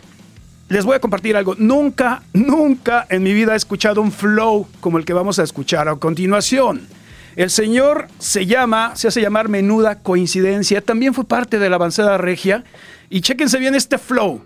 les 0.68 0.84
voy 0.84 0.96
a 0.96 1.00
compartir 1.00 1.38
algo. 1.38 1.54
Nunca, 1.56 2.22
nunca 2.34 3.06
en 3.08 3.22
mi 3.22 3.32
vida 3.32 3.54
he 3.54 3.56
escuchado 3.56 4.02
un 4.02 4.12
flow 4.12 4.68
como 4.80 4.98
el 4.98 5.06
que 5.06 5.14
vamos 5.14 5.38
a 5.38 5.42
escuchar 5.42 5.88
a 5.88 5.96
continuación. 5.96 6.86
El 7.38 7.50
señor 7.50 8.08
se 8.18 8.46
llama, 8.46 8.96
se 8.96 9.06
hace 9.06 9.20
llamar 9.20 9.48
Menuda 9.48 10.02
Coincidencia, 10.02 10.80
también 10.80 11.14
fue 11.14 11.22
parte 11.24 11.60
de 11.60 11.68
la 11.70 11.76
avanzada 11.76 12.18
regia. 12.18 12.64
Y 13.10 13.20
chéquense 13.20 13.60
bien 13.60 13.76
este 13.76 13.96
flow. 13.96 14.42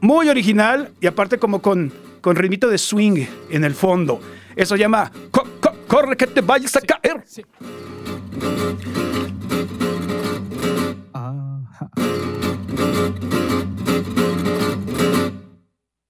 Muy 0.00 0.30
original 0.30 0.92
y 1.02 1.08
aparte 1.08 1.36
como 1.38 1.60
con, 1.60 1.92
con 2.22 2.36
ritmito 2.36 2.70
de 2.70 2.78
swing 2.78 3.26
en 3.50 3.64
el 3.64 3.74
fondo. 3.74 4.18
Eso 4.56 4.76
se 4.76 4.80
llama 4.80 5.12
Co- 5.30 5.46
co- 5.60 5.74
Corre 5.86 6.16
que 6.16 6.26
te 6.26 6.40
vayas 6.40 6.74
a 6.76 6.80
caer. 6.80 7.22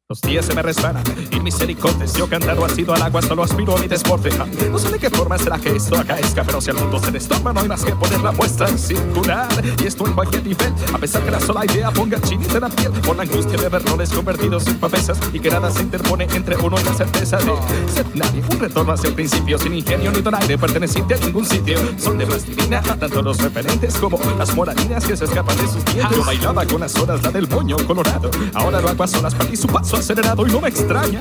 Los 0.09 0.21
días 0.21 0.47
se 0.47 0.55
me 0.55 0.63
resbalan 0.63 1.03
y 1.33 1.41
misericordias 1.41 2.13
Yo 2.15 2.29
cantado 2.29 2.65
ha 2.65 2.69
sido 2.69 2.95
al 2.95 3.03
agua, 3.03 3.21
solo 3.23 3.43
aspiro 3.43 3.77
a 3.77 3.81
mi 3.81 3.89
desborde. 3.89 4.31
Ah, 4.39 4.47
No 4.71 4.79
sé 4.79 4.89
de 4.93 5.01
qué 5.01 5.11
forma 5.11 5.37
será 5.37 5.59
que 5.59 5.75
esto 5.75 5.99
acaezca 5.99 6.45
Pero 6.45 6.61
si 6.61 6.71
al 6.71 6.77
mundo 6.77 7.01
se 7.01 7.11
destorba 7.11 7.53
no 7.53 7.59
hay 7.59 7.67
más 7.67 7.85
que 7.85 7.91
poner 7.91 8.21
la 8.21 8.31
muestra 8.31 8.69
en 8.69 8.79
circular. 8.79 9.49
Y 9.83 9.85
esto 9.85 10.07
en 10.07 10.13
cualquier 10.13 10.45
nivel 10.47 10.73
A 10.95 10.99
pesar 10.99 11.23
que 11.25 11.33
la 11.33 11.41
sola 11.41 11.65
idea 11.65 11.91
ponga 11.91 12.21
chinita 12.21 12.55
en 12.55 12.61
la 12.61 12.69
piel 12.69 12.93
Por 12.93 13.17
la 13.17 13.25
angustia 13.25 13.61
de 13.61 13.69
ver 13.69 13.85
roles 13.85 14.11
convertidos 14.11 14.69
en 14.69 14.79
pavesas 14.79 15.19
Y 15.33 15.41
que 15.41 15.51
nada 15.51 15.73
se 15.73 15.83
interpone 15.83 16.29
entre 16.35 16.55
uno 16.57 16.81
y 16.81 16.85
la 16.85 16.95
certeza 16.95 17.39
de 17.39 17.93
ser 17.93 18.07
nadie. 18.15 18.45
Un 18.49 18.61
retorno 18.61 18.93
hacia 18.93 19.09
el 19.09 19.15
principio 19.17 19.59
sin 19.59 19.75
ingenio 19.75 20.13
ni 20.13 20.21
donaire 20.21 20.57
Perteneciente 20.57 21.15
a 21.15 21.19
ningún 21.19 21.45
sitio 21.45 21.81
Son 21.99 22.17
de 22.17 22.27
plastilina 22.27 22.81
Tanto 22.81 23.23
los 23.23 23.39
referentes 23.39 23.97
como 23.97 24.21
las 24.39 24.55
moralinas 24.55 25.05
que 25.05 25.17
se 25.17 25.25
escapan 25.25 25.57
de 25.57 25.67
sus 25.67 25.85
dientes 25.85 26.17
Yo 26.17 26.25
bailaba 26.25 26.65
con 26.65 26.81
las 26.83 26.95
horas 26.95 27.21
la 27.25 27.33
del 27.33 27.49
moño 27.49 27.77
colorado 27.89 28.31
Ahora 28.55 28.81
lo 28.81 28.89
hago 28.89 29.03
a 29.03 29.09
solas 29.09 29.35
para 29.35 29.57
su 29.57 29.67
paso 29.67 29.96
acelerado 29.97 30.47
y 30.47 30.51
no 30.51 30.61
me 30.61 30.69
extraña. 30.69 31.21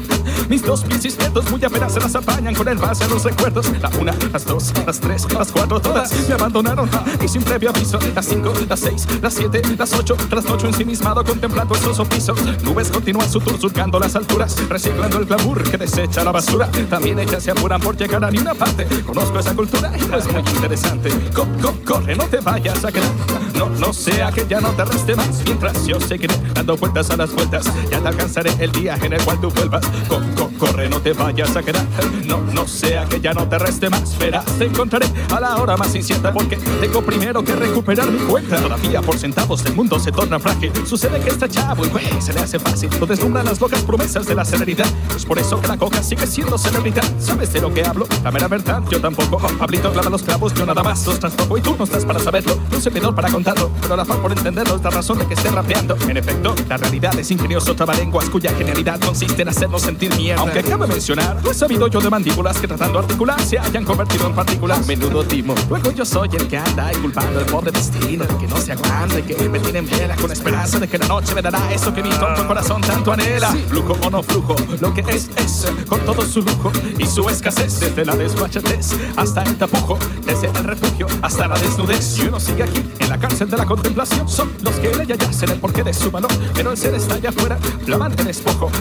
Mis 0.50 0.62
dos 0.64 0.84
pies 0.84 1.06
izquierdos 1.06 1.50
muy 1.50 1.64
apenas 1.64 1.94
se 1.94 2.00
las 2.00 2.14
apañan 2.16 2.54
Con 2.54 2.68
el 2.68 2.78
base 2.78 3.04
a 3.04 3.08
los 3.08 3.24
recuerdos. 3.24 3.66
La 3.82 3.90
una, 4.00 4.14
las 4.32 4.46
dos, 4.46 4.72
las 4.86 5.00
tres, 5.00 5.26
las 5.34 5.52
cuatro 5.52 5.80
Todas 5.80 6.12
me 6.28 6.34
abandonaron. 6.36 6.90
Y 7.24 7.28
sin 7.28 7.42
previo 7.44 7.70
aviso 7.70 8.00
Las 8.14 8.26
cinco, 8.28 8.54
las 8.70 8.80
seis, 8.80 9.08
las 9.22 9.34
siete, 9.34 9.62
las 9.78 9.94
ocho 9.94 10.16
Trasnocho 10.30 10.68
ensimismado 10.68 11.24
contemplando 11.24 11.76
esos 11.76 12.08
pisos 12.08 12.38
Nubes 12.64 12.90
continúan 12.90 13.30
su 13.30 13.40
tour 13.40 13.60
surcando 13.60 14.00
las 14.00 14.16
alturas 14.16 14.56
Reciclando 14.70 15.18
el 15.20 15.26
glamour 15.26 15.64
que 15.64 15.78
desecha 15.78 16.24
la 16.24 16.32
basura. 16.32 16.70
También 16.90 17.20
ellas 17.20 17.44
se 17.44 17.52
apuran 17.52 17.80
por 17.82 17.96
llegar 17.98 18.24
a 18.24 18.32
ninguna 18.32 18.54
parte. 18.54 18.86
Conozco 19.06 19.40
esa 19.40 19.54
cultura 19.56 19.92
y 19.98 20.02
no 20.06 20.18
es 20.18 20.32
muy 20.32 20.42
interesante. 20.42 21.10
Co- 21.34 21.48
co- 21.62 21.74
Corre, 21.86 22.16
no 22.16 22.26
te 22.26 22.40
vayas 22.40 22.84
a 22.84 22.92
quedar. 22.92 23.10
No, 23.58 23.70
no 23.70 23.94
sea 23.94 24.32
que 24.32 24.46
ya 24.48 24.60
no 24.60 24.70
te 24.72 24.84
reste 24.86 25.16
más. 25.16 25.42
Mientras 25.46 25.86
yo 25.86 26.00
seguiré 26.00 26.36
dando 26.54 26.76
vueltas 26.78 27.10
a 27.12 27.18
las 27.18 27.32
vueltas 27.34 27.66
Ya 27.90 28.00
te 28.02 28.08
alcanzaré 28.08 28.52
el 28.66 28.72
día 28.72 28.98
en 29.02 29.14
el 29.14 29.22
cual 29.24 29.40
tú 29.40 29.50
vuelvas. 29.52 29.86
Co- 30.08 30.22
co- 30.36 30.50
Corre, 30.60 30.90
no 30.90 31.00
te 31.02 31.14
vayas 31.14 31.56
a 31.56 31.62
quedar. 31.64 31.86
No, 32.26 32.40
no 32.54 32.68
sea 32.68 33.06
que 33.06 33.20
ya 33.22 33.34
no 33.34 33.48
te 33.48 33.60
reste 33.60 33.90
más. 33.90 34.18
Verás, 34.18 34.46
te 34.58 34.66
encontraré 34.66 35.06
a 35.34 35.40
la 35.40 35.58
hora 35.58 35.76
más 35.78 35.94
incierta 35.96 36.32
Porque 36.32 36.56
tengo 36.80 37.02
primero 37.02 37.44
que 37.44 37.56
recuperar 37.56 38.10
mi 38.10 38.20
cuenta. 38.20 38.58
Todavía 38.62 39.02
por 39.02 39.18
centavos 39.18 39.64
el 39.66 39.74
mundo 39.76 40.00
se 40.00 40.12
torna 40.12 40.40
frágil. 40.40 40.72
Sucede 40.86 41.20
que 41.20 41.30
está 41.30 41.48
chavo 41.48 41.86
y 41.86 41.90
güey, 41.90 42.22
se 42.22 42.34
le 42.34 42.40
hace 42.40 42.58
fácil. 42.60 42.90
Lo 43.00 43.06
deslumbran 43.06 43.46
las 43.46 43.60
locas 43.62 43.82
promesas 43.84 44.26
de 44.26 44.34
la 44.36 44.46
celeridad 44.46 44.88
Es 45.16 45.26
por 45.26 45.38
eso 45.40 45.60
que 45.62 45.68
la 45.68 45.78
coca 45.78 46.02
sigue 46.02 46.26
siendo 46.26 46.58
celebridad. 46.58 47.04
¿Sabes 47.20 47.54
de 47.54 47.62
lo 47.62 47.74
que 47.74 47.84
hablo? 47.86 48.08
La 48.24 48.32
mera 48.32 48.48
verdad, 48.48 48.82
yo 48.90 49.00
tampoco. 49.02 49.38
Pablito 49.60 49.92
clava 49.92 50.10
los 50.10 50.24
clavos, 50.24 50.54
yo 50.54 50.66
nada 50.66 50.82
más 50.84 51.06
los 51.06 51.20
traspoco 51.20 51.58
Y 51.58 51.62
tú 51.62 51.76
no 51.78 51.84
estás 51.84 52.06
para 52.06 52.20
saberlo, 52.20 52.58
un 52.72 52.82
servidor 52.82 53.14
para 53.16 53.30
contarlo 53.30 53.70
Pero 53.82 53.96
la 53.96 54.06
fan 54.06 54.22
por 54.22 54.32
entenderlo 54.32 54.76
es 54.78 54.82
la 54.84 54.90
razón 54.90 55.20
de 55.20 55.28
que 55.28 55.34
esté 55.36 55.50
rapeando. 55.50 55.96
En 56.08 56.18
efecto, 56.18 56.56
la 56.68 56.78
realidad 56.78 57.18
es 57.20 57.30
ingenioso 57.32 57.76
trabalenguas 57.76 58.30
Cuya 58.30 58.55
genialidad 58.56 59.00
consiste 59.00 59.42
en 59.42 59.50
hacernos 59.50 59.82
sentir 59.82 60.16
mierda. 60.16 60.42
Aunque 60.42 60.64
cabe 60.64 60.88
mencionar, 60.88 61.38
no 61.44 61.52
he 61.52 61.54
sabido 61.54 61.88
yo 61.88 62.00
de 62.00 62.10
mandíbulas 62.10 62.58
Que 62.60 62.68
tratando 62.68 63.00
de 63.00 63.06
articular 63.06 63.42
se 63.42 63.60
hayan 63.60 63.84
convertido 63.84 64.28
en 64.28 64.34
partículas. 64.34 64.86
Menudo 64.88 65.24
timo, 65.24 65.56
luego 65.70 65.92
yo 65.92 66.06
soy 66.06 66.30
el 66.34 66.48
que 66.48 66.58
anda 66.58 66.88
ahí 66.88 66.96
culpando 66.98 67.40
el 67.40 67.46
pobre 67.46 67.72
destino 67.72 68.26
De 68.26 68.38
que 68.38 68.48
no 68.48 68.58
se 68.58 68.72
aguanta 68.72 69.20
y 69.20 69.24
que 69.24 69.50
me 69.50 69.60
tiene 69.60 69.80
en 69.80 69.90
vela 69.90 70.16
Con 70.16 70.32
esperanza 70.32 70.80
de 70.80 70.88
que 70.88 70.98
la 70.98 71.08
noche 71.08 71.34
me 71.36 71.42
dará 71.42 71.72
eso 71.72 71.94
que 71.94 72.02
mi 72.02 72.10
tonto 72.10 72.48
corazón 72.48 72.82
tanto 72.82 73.12
anhela. 73.12 73.52
Flujo 73.68 73.98
o 74.04 74.10
no 74.10 74.24
flujo, 74.24 74.56
lo 74.80 74.94
que 74.94 75.02
es 75.02 75.30
es 75.38 75.68
Con 75.88 76.00
todo 76.02 76.26
su 76.26 76.42
lujo 76.42 76.72
y 76.98 77.06
su 77.06 77.28
escasez 77.30 77.80
Desde 77.80 78.06
la 78.06 78.16
desfachatez 78.16 78.92
hasta 79.16 79.44
el 79.44 79.58
tapujo 79.58 79.98
Desde 80.26 80.48
el 80.48 80.64
refugio 80.64 81.08
hasta 81.22 81.48
la 81.48 81.56
desnudez. 81.56 82.18
Y 82.20 82.28
uno 82.28 82.40
sigue 82.40 82.64
aquí 82.64 82.84
en 83.00 83.10
la 83.10 83.18
cárcel 83.18 83.50
de 83.50 83.58
la 83.58 83.66
contemplación 83.66 84.28
Son 84.28 84.52
los 84.62 84.76
que 84.76 84.94
le 84.96 85.06
yacen 85.06 85.50
el 85.50 85.60
porqué 85.60 85.84
de 85.84 85.94
su 85.94 86.12
valor. 86.12 86.32
Pero 86.54 86.72
el 86.72 86.78
ser 86.78 86.94
está 86.96 87.16
allá 87.16 87.30
afuera, 87.30 87.58
flamante 87.86 88.24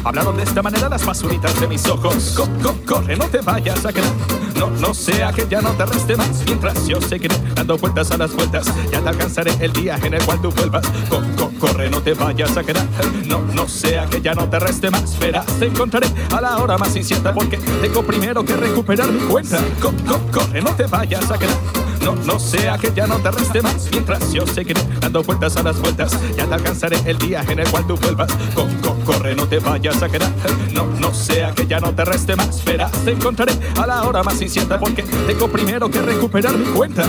Hablaron 0.05 0.36
de 0.36 0.43
esta 0.43 0.62
manera 0.62 0.89
las 0.89 1.05
basuritas 1.05 1.59
de 1.61 1.66
mis 1.66 1.86
ojos. 1.86 2.35
Co- 2.36 2.49
co- 2.62 2.74
Corre, 2.86 3.16
no 3.16 3.27
te 3.27 3.41
vayas 3.41 3.85
a 3.85 3.93
quedar. 3.93 4.12
No, 4.59 4.69
no 4.70 4.95
sea 4.95 5.32
que 5.32 5.47
ya 5.49 5.61
no 5.61 5.70
te 5.73 5.85
reste 5.86 6.16
más. 6.16 6.43
Mientras 6.47 6.86
yo 6.86 7.01
seguiré 7.01 7.35
dando 7.55 7.77
vueltas 7.78 8.11
a 8.12 8.16
las 8.16 8.32
vueltas 8.35 8.66
Ya 8.91 9.01
te 9.01 9.09
alcanzaré 9.09 9.53
el 9.61 9.73
día 9.73 9.99
en 10.03 10.15
el 10.15 10.23
cual 10.24 10.41
tú 10.41 10.51
vuelvas. 10.53 10.86
Co- 11.09 11.23
co- 11.36 11.51
Corre, 11.59 11.89
no 11.91 12.01
te 12.03 12.15
vayas 12.15 12.57
a 12.57 12.62
quedar. 12.62 12.86
No, 13.27 13.41
no 13.41 13.66
sea 13.69 14.07
que 14.07 14.20
ya 14.20 14.35
no 14.35 14.49
te 14.49 14.59
reste 14.59 14.91
más. 14.91 15.19
Verás, 15.19 15.47
te 15.59 15.66
encontraré 15.66 16.09
a 16.35 16.41
la 16.41 16.59
hora 16.59 16.77
más 16.78 16.95
incierta 16.97 17.32
Porque 17.32 17.57
tengo 17.57 18.03
primero 18.03 18.45
que 18.45 18.57
recuperar 18.57 19.11
mi 19.11 19.20
cuenta. 19.20 19.59
Co- 19.81 19.93
co- 20.07 20.20
Corre, 20.31 20.61
no 20.62 20.70
te 20.74 20.85
vayas 20.86 21.31
a 21.31 21.39
quedar 21.39 21.57
no, 22.05 22.14
no 22.14 22.39
sea 22.39 22.78
que 22.78 22.93
ya 22.94 23.06
no 23.06 23.16
te 23.18 23.31
reste 23.31 23.62
más. 23.62 23.89
Mientras 23.90 24.32
yo 24.32 24.47
seguiré 24.47 24.81
dando 25.01 25.22
vueltas 25.22 25.56
a 25.56 25.62
las 25.62 25.81
vueltas 25.81 26.12
Ya 26.36 26.47
te 26.47 26.55
alcanzaré 26.55 26.98
el 27.06 27.18
día 27.18 27.43
en 27.48 27.59
el 27.59 27.68
cual 27.70 27.86
tú 27.86 27.97
vuelvas. 27.97 28.31
Co- 28.55 28.66
co- 28.82 28.94
Corre, 29.05 29.35
no 29.35 29.47
te 29.47 29.59
vayas 29.59 30.02
a 30.02 30.09
quedar. 30.09 30.31
No, 30.72 30.86
no 30.86 31.12
sea 31.12 31.52
que 31.55 31.66
ya 31.66 31.78
no 31.81 31.94
te 31.94 32.05
reste 32.05 32.36
más. 32.36 32.64
Verás, 32.64 32.93
te 33.05 33.10
encontraré 33.12 33.52
a 33.81 33.86
la 33.86 34.02
hora 34.05 34.22
más 34.22 34.40
incierta 34.40 34.78
Porque 34.78 35.02
tengo 35.02 35.48
primero 35.48 35.90
que 35.90 36.01
recuperar 36.01 36.56
mi 36.56 36.64
cuenta 36.66 37.05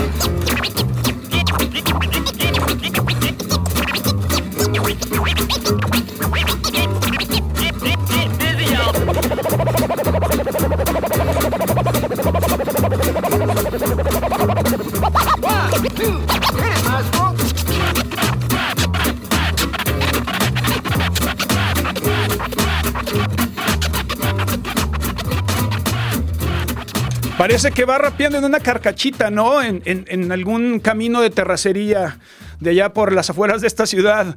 Parece 27.38 27.70
que 27.70 27.84
va 27.84 27.98
rapeando 27.98 28.38
en 28.38 28.44
una 28.44 28.60
carcachita, 28.60 29.30
¿no? 29.30 29.62
En, 29.62 29.82
en- 29.84 30.32
algún 30.32 30.80
camino 30.80 31.20
de 31.20 31.28
terracería 31.30 32.18
de 32.60 32.70
allá 32.70 32.94
por 32.94 33.12
las 33.12 33.28
afueras 33.28 33.60
de 33.60 33.66
esta 33.66 33.84
ciudad. 33.84 34.36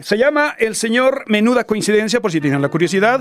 Se 0.00 0.18
llama 0.18 0.54
El 0.58 0.74
Señor 0.74 1.22
Menuda 1.28 1.64
Coincidencia, 1.64 2.20
por 2.20 2.32
si 2.32 2.40
tienen 2.40 2.60
la 2.60 2.68
curiosidad. 2.68 3.20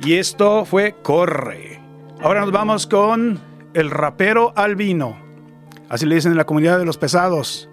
Y 0.00 0.14
esto 0.14 0.64
fue 0.64 0.94
Corre. 1.02 1.78
Ahora 2.22 2.40
nos 2.40 2.52
vamos 2.52 2.86
con 2.86 3.38
el 3.76 3.90
rapero 3.90 4.54
albino. 4.56 5.18
Así 5.90 6.06
le 6.06 6.14
dicen 6.14 6.32
en 6.32 6.38
la 6.38 6.46
comunidad 6.46 6.78
de 6.78 6.86
los 6.86 6.96
pesados. 6.96 7.68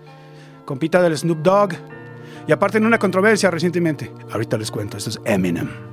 Compita 0.66 1.02
del 1.02 1.18
Snoop 1.18 1.40
Dogg. 1.40 1.74
Y 2.46 2.52
aparte 2.52 2.78
en 2.78 2.86
una 2.86 3.00
controversia 3.00 3.50
recientemente. 3.50 4.12
Ahorita 4.32 4.58
les 4.58 4.70
cuento, 4.70 4.98
esto 4.98 5.12
es 5.12 5.22
Eminem. 5.24 5.93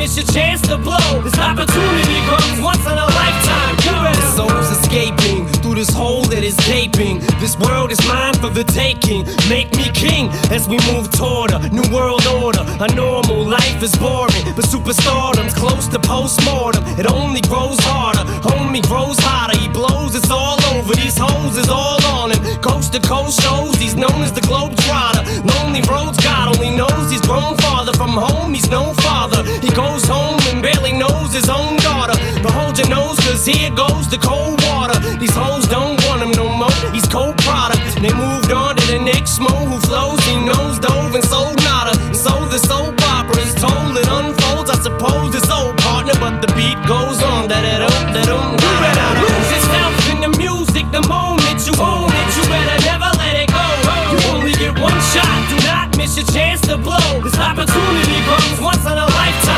miss 0.00 0.16
your 0.16 0.26
chance 0.32 0.62
to 0.62 0.78
blow. 0.78 1.20
This 1.20 1.38
opportunity 1.38 2.20
comes 2.24 2.60
once 2.62 2.84
in 2.86 2.96
a 2.96 3.08
lifetime. 3.20 3.76
You 3.84 3.92
better. 4.00 4.20
The 4.20 4.32
soul's 4.32 4.70
escaping 4.78 5.59
this 5.80 5.96
hole 5.96 6.24
that 6.28 6.44
is 6.44 6.56
gaping. 6.68 7.20
This 7.40 7.56
world 7.56 7.90
is 7.90 8.00
mine 8.06 8.34
for 8.34 8.50
the 8.50 8.64
taking. 8.64 9.24
Make 9.48 9.72
me 9.80 9.88
king 9.96 10.28
as 10.52 10.68
we 10.68 10.76
move 10.92 11.08
toward 11.10 11.52
a 11.56 11.58
new 11.72 11.88
world 11.88 12.26
order. 12.26 12.60
A 12.84 12.88
normal 12.92 13.48
life 13.48 13.80
is 13.82 13.96
boring, 13.96 14.44
but 14.52 14.68
superstardom's 14.68 15.54
close 15.54 15.88
to 15.88 15.98
postmortem. 15.98 16.84
It 17.00 17.06
only 17.10 17.40
grows 17.40 17.80
harder, 17.80 18.24
homie 18.44 18.84
grows 18.84 19.16
hotter. 19.20 19.56
He 19.56 19.68
blows, 19.68 20.14
it's 20.14 20.30
all 20.30 20.60
over. 20.76 20.92
These 20.94 21.16
hoes 21.16 21.56
is 21.56 21.70
all 21.70 22.04
on 22.12 22.32
him. 22.32 22.40
Coast 22.60 22.92
to 22.92 23.00
coast 23.00 23.40
shows, 23.40 23.76
he's 23.76 23.96
known 23.96 24.20
as 24.20 24.32
the 24.34 24.42
globe 24.42 24.76
trotter. 24.84 25.24
Lonely 25.48 25.80
roads, 25.88 26.20
God 26.20 26.52
only 26.52 26.76
knows 26.76 27.10
he's 27.10 27.24
grown 27.24 27.56
farther 27.56 27.94
from 27.94 28.10
home. 28.10 28.52
He's 28.52 28.68
no 28.68 28.92
father. 29.00 29.40
He 29.64 29.70
goes 29.70 30.04
home 30.04 30.39
and 30.50 30.62
barely 30.62 30.92
knows 30.92 31.32
his 31.32 31.48
own 31.48 31.76
daughter. 31.78 32.16
But 32.42 32.52
hold 32.52 32.78
your 32.78 32.88
nose, 32.88 33.18
cause 33.20 33.46
here 33.46 33.70
goes 33.70 34.08
the 34.10 34.18
cold 34.18 34.60
water. 34.66 34.98
These 35.18 35.34
hoes 35.34 35.66
don't 35.68 35.96
want 36.06 36.22
him 36.22 36.32
no 36.32 36.48
more. 36.50 36.74
He's 36.92 37.06
cold 37.06 37.38
product. 37.38 37.80
They 38.02 38.12
moved 38.12 38.50
on 38.50 38.76
to 38.76 38.84
the 38.90 38.98
next 38.98 39.38
mo 39.38 39.52
who 39.70 39.78
flows. 39.86 40.20
He 40.26 40.36
knows 40.44 40.78
dove 40.78 41.14
and 41.14 41.24
sold 41.24 41.56
nada. 41.62 41.94
And 42.10 42.16
so 42.16 42.34
the 42.50 42.58
soap 42.58 42.98
opera 43.14 43.40
is 43.40 43.54
told. 43.54 43.96
It 43.96 44.08
unfolds. 44.08 44.70
I 44.70 44.78
suppose 44.82 45.34
it's 45.34 45.50
old 45.50 45.76
partner, 45.78 46.14
but 46.18 46.42
the 46.42 46.50
beat 46.58 46.78
goes 46.86 47.22
on. 47.22 47.48
That 47.48 47.64
it 47.64 47.82
up, 47.82 48.04
that 48.14 48.28
um. 48.28 48.58
You 48.58 48.72
better 48.82 49.10
lose 49.22 49.48
yourself 49.54 49.94
in 50.12 50.18
the 50.26 50.32
music 50.38 50.86
the 50.90 51.02
moment 51.06 51.58
you 51.66 51.74
own 51.78 52.10
it. 52.10 52.28
You 52.36 52.44
better 52.50 52.78
never 52.90 53.10
let 53.22 53.34
it 53.38 53.48
go. 53.48 53.66
You 54.12 54.18
only 54.34 54.54
get 54.58 54.74
one 54.78 54.98
shot. 55.14 55.30
Do 55.50 55.56
not 55.66 55.96
miss 55.96 56.16
your 56.16 56.26
chance 56.26 56.60
to 56.68 56.76
blow. 56.76 57.20
This 57.22 57.38
opportunity 57.38 58.18
comes 58.26 58.58
once 58.60 58.84
in 58.86 58.96
a 58.98 59.06
lifetime. 59.06 59.49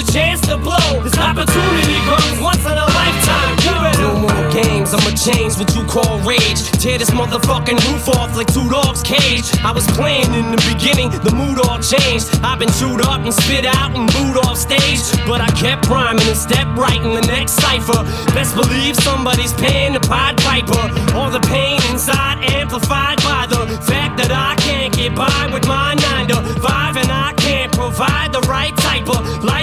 Your 0.00 0.12
chance 0.12 0.40
to 0.42 0.56
blow. 0.56 1.02
This 1.02 1.16
opportunity 1.18 1.96
comes 2.08 2.40
once 2.40 2.64
in 2.64 2.72
a 2.72 2.86
lifetime. 2.96 3.52
You 3.64 3.72
better. 3.80 4.00
No 4.00 4.16
more 4.16 4.50
games. 4.50 4.94
I'ma 4.94 5.12
change 5.16 5.58
what 5.58 5.74
you 5.76 5.84
call 5.84 6.18
rage. 6.20 6.60
Tear 6.80 6.98
this 6.98 7.10
motherfucking 7.10 7.78
roof 7.88 8.08
off 8.16 8.36
like 8.36 8.52
two 8.52 8.68
dogs' 8.68 9.02
cage. 9.02 9.44
I 9.62 9.72
was 9.72 9.86
playing 9.98 10.32
in 10.32 10.50
the 10.50 10.60
beginning, 10.72 11.10
the 11.10 11.34
mood 11.34 11.58
all 11.66 11.78
changed. 11.78 12.28
I've 12.42 12.58
been 12.58 12.72
chewed 12.80 13.02
up 13.02 13.20
and 13.20 13.34
spit 13.34 13.66
out 13.66 13.94
and 13.94 14.08
booed 14.12 14.38
off 14.44 14.56
stage. 14.56 15.00
But 15.26 15.40
I 15.40 15.50
kept 15.52 15.88
rhyming 15.88 16.26
and 16.26 16.36
stepped 16.36 16.78
right 16.78 17.00
in 17.00 17.14
the 17.14 17.26
next 17.26 17.60
cipher. 17.60 18.00
Best 18.32 18.54
believe 18.54 18.96
somebody's 18.96 19.52
paying 19.54 19.92
the 19.92 20.00
Pied 20.00 20.36
Piper. 20.38 20.82
All 21.16 21.30
the 21.30 21.40
pain 21.40 21.80
inside 21.90 22.42
amplified 22.52 23.18
by 23.22 23.46
the 23.48 23.66
fact 23.84 24.16
that 24.18 24.32
I 24.32 24.54
can't 24.62 24.94
get 24.94 25.14
by 25.14 25.50
with 25.52 25.66
my 25.66 25.94
9 25.94 26.28
to 26.28 26.60
5 26.60 26.96
and 26.96 27.10
I 27.10 27.34
can't 27.36 27.72
provide 27.72 28.32
the 28.32 28.40
right 28.48 28.74
type 28.78 29.08
of 29.08 29.19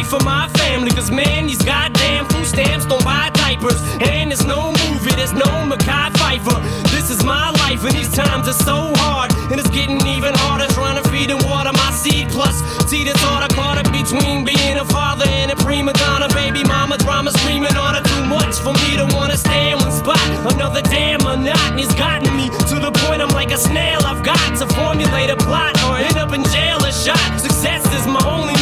for 0.07 0.23
my 0.23 0.47
family. 0.59 0.91
Cause 0.91 1.11
man, 1.11 1.47
these 1.47 1.61
goddamn 1.61 2.25
food 2.29 2.45
stamps 2.45 2.85
don't 2.85 3.03
buy 3.03 3.29
diapers. 3.33 3.81
And 3.99 4.31
there's 4.31 4.45
no 4.45 4.71
movie, 4.71 5.11
there's 5.15 5.33
no 5.33 5.65
Mackay 5.67 6.09
Pfeiffer. 6.15 6.59
This 6.95 7.09
is 7.11 7.23
my 7.23 7.51
life 7.63 7.83
and 7.83 7.93
these 7.93 8.11
times 8.13 8.47
are 8.47 8.59
so 8.63 8.93
hard. 9.03 9.31
And 9.51 9.59
it's 9.59 9.69
getting 9.69 9.99
even 10.07 10.33
harder 10.33 10.67
trying 10.73 11.01
to 11.01 11.09
feed 11.09 11.29
and 11.29 11.43
water 11.43 11.73
my 11.73 11.91
seed. 11.91 12.29
Plus, 12.29 12.55
see 12.89 13.03
the 13.03 13.13
thought 13.19 13.43
I 13.43 13.49
caught 13.53 13.77
up 13.77 13.91
between 13.91 14.45
being 14.45 14.77
a 14.79 14.85
father 14.85 15.25
and 15.27 15.51
a 15.51 15.55
prima 15.57 15.93
donna. 15.93 16.27
Baby 16.33 16.63
mama 16.63 16.97
drama 16.97 17.31
screaming 17.31 17.75
on 17.75 17.95
her 17.95 18.03
too 18.03 18.23
much 18.25 18.55
for 18.63 18.73
me 18.73 18.95
to 18.95 19.05
wanna 19.15 19.37
stay 19.37 19.71
in 19.71 19.77
one 19.79 19.91
spot. 19.91 20.23
Another 20.53 20.81
damn 20.81 21.21
monotony's 21.23 21.93
gotten 21.95 22.31
me 22.35 22.47
to 22.71 22.75
the 22.79 22.91
point 23.03 23.21
I'm 23.21 23.33
like 23.35 23.51
a 23.51 23.57
snail. 23.57 23.99
I've 24.05 24.23
got 24.23 24.47
to 24.59 24.65
formulate 24.75 25.29
a 25.29 25.35
plot 25.35 25.75
or 25.83 25.97
end 25.97 26.17
up 26.17 26.31
in 26.31 26.43
jail 26.55 26.79
or 26.79 26.91
shot. 26.91 27.19
Success 27.39 27.83
is 27.93 28.07
my 28.07 28.23
only 28.23 28.56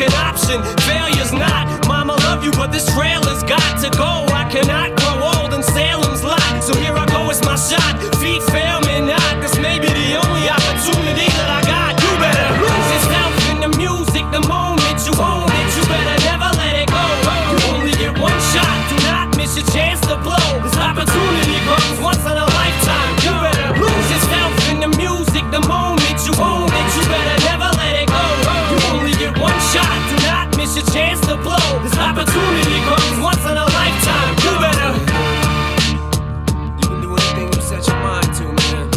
motherfucking 0.00 0.14
option. 0.18 0.62
Failure's 0.84 1.32
not. 1.32 1.86
Mama 1.86 2.14
love 2.24 2.44
you, 2.44 2.50
but 2.52 2.72
this 2.72 2.86
trailer's 2.94 3.42
got 3.44 3.80
to 3.82 3.90
go. 3.90 4.26
I 4.34 4.48
cannot 4.50 4.96
grow 4.96 5.42
old 5.42 5.54
in 5.54 5.62
Salem's 5.62 6.22
lot. 6.22 6.62
So 6.62 6.74
here 6.76 6.92
I 6.92 7.06
go, 7.06 7.30
it's 7.30 7.44
my 7.44 7.56
shot. 7.56 8.19
Your 30.80 30.92
chance 30.92 31.20
to 31.26 31.36
blow. 31.36 31.82
This 31.82 31.96
opportunity 31.98 32.80
comes 32.88 33.20
once 33.20 33.44
in 33.44 33.56
a 33.56 33.64
lifetime. 33.64 34.34
You 34.44 34.52
better. 34.60 34.92
You 36.78 36.86
can 36.88 37.00
do 37.02 37.16
anything 37.16 37.48
you 37.52 37.60
set 37.62 37.86
your 37.86 37.96
mind 37.96 38.34
to, 38.34 38.44
man. 38.44 38.88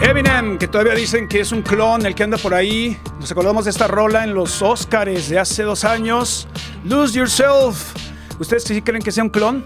Eminem, 0.00 0.58
que 0.58 0.68
todavía 0.68 0.94
dicen 0.94 1.28
que 1.28 1.40
es 1.40 1.52
un 1.52 1.62
clon 1.62 2.06
el 2.06 2.14
que 2.14 2.22
anda 2.24 2.38
por 2.38 2.54
ahí. 2.54 2.98
Nos 3.20 3.30
acordamos 3.30 3.64
de 3.64 3.70
esta 3.70 3.86
rola 3.86 4.24
en 4.24 4.34
los 4.34 4.62
Oscars 4.62 5.28
de 5.28 5.38
hace 5.38 5.62
dos 5.62 5.84
años. 5.84 6.48
Lose 6.84 7.18
Yourself. 7.18 7.94
¿Ustedes 8.38 8.64
sí 8.64 8.80
creen 8.82 9.02
que 9.02 9.12
sea 9.12 9.24
un 9.24 9.30
clon? 9.30 9.64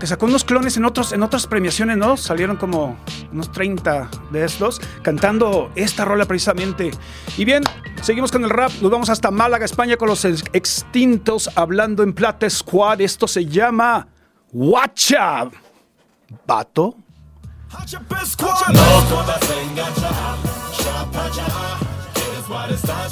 Aunque 0.00 0.06
sacó 0.08 0.24
unos 0.24 0.44
clones 0.44 0.78
en, 0.78 0.86
otros, 0.86 1.12
en 1.12 1.22
otras 1.22 1.46
premiaciones, 1.46 1.98
¿no? 1.98 2.16
Salieron 2.16 2.56
como 2.56 2.96
unos 3.32 3.52
30 3.52 4.08
de 4.30 4.46
estos 4.46 4.80
cantando 5.02 5.70
esta 5.74 6.06
rola 6.06 6.24
precisamente. 6.24 6.90
Y 7.36 7.44
bien, 7.44 7.64
seguimos 8.00 8.32
con 8.32 8.42
el 8.42 8.48
rap. 8.48 8.72
Nos 8.80 8.90
vamos 8.90 9.10
hasta 9.10 9.30
Málaga, 9.30 9.66
España, 9.66 9.98
con 9.98 10.08
los 10.08 10.24
ex- 10.24 10.42
extintos 10.54 11.50
hablando 11.54 12.02
en 12.02 12.14
Plata 12.14 12.48
Squad. 12.48 13.02
Esto 13.02 13.28
se 13.28 13.44
llama 13.44 14.08
Watcha. 14.54 15.50
¿Vato? 16.46 16.94
No 18.72 18.80
what 22.48 22.70
está. 22.70 23.06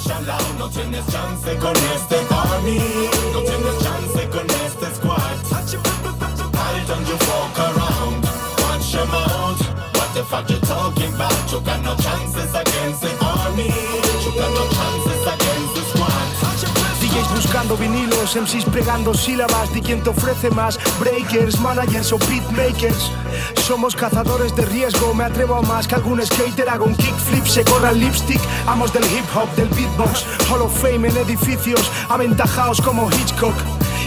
No 0.59 0.69
tienes 0.71 1.07
chance 1.09 1.55
con 1.59 1.77
este. 1.77 2.17
No 2.31 3.41
tienes 3.43 3.79
chance 3.83 4.29
con 4.31 4.47
este 4.47 4.95
squad. 4.97 5.48
Don't 6.89 7.07
you 7.07 7.19
fuck 7.19 7.59
around. 7.59 8.25
Watch 8.63 8.95
your 8.95 9.05
mouth. 9.09 9.61
What 9.93 10.17
if 10.17 10.27
fuck 10.27 10.49
you 10.49 10.57
talking 10.61 11.13
about? 11.13 11.53
You 11.53 11.61
got 11.61 11.83
no 11.83 11.95
chances 11.97 12.49
against 12.55 13.03
the 13.03 13.13
army. 13.21 13.69
You 14.25 14.33
got 14.33 14.51
no 14.57 14.65
chances 14.73 15.23
against 15.35 15.75
the 15.77 15.83
squad. 15.91 16.29
DJs 16.99 17.35
buscando 17.35 17.77
vinilos, 17.77 18.35
MCs 18.35 18.65
pegando 18.73 19.13
sílabas, 19.13 19.71
di 19.75 19.83
quién 19.83 20.03
te 20.03 20.09
ofrece 20.09 20.51
más, 20.51 20.79
breakers, 20.99 21.61
managers 21.61 22.11
o 22.11 22.19
beatmakers. 22.19 23.13
Somos 23.67 23.95
cazadores 23.95 24.57
de 24.57 24.65
riesgo, 24.65 25.13
me 25.13 25.25
atrevo 25.25 25.57
a 25.57 25.63
más 25.63 25.87
que 25.87 25.95
algún 25.95 26.25
skater 26.25 26.71
haga 26.71 26.85
un 26.85 26.95
kickflip, 26.95 27.45
se 27.45 27.65
corra 27.65 27.91
el 27.91 28.01
lipstick, 28.01 28.41
amos 28.67 28.95
del 28.95 29.05
hip 29.05 29.27
hop, 29.35 29.55
del 29.57 29.69
beatbox, 29.69 30.25
Hall 30.51 30.63
of 30.63 30.75
Fame 30.81 31.07
en 31.09 31.17
edificios, 31.19 31.91
aventajaos 32.09 32.81
como 32.81 33.11
Hitchcock. 33.11 33.55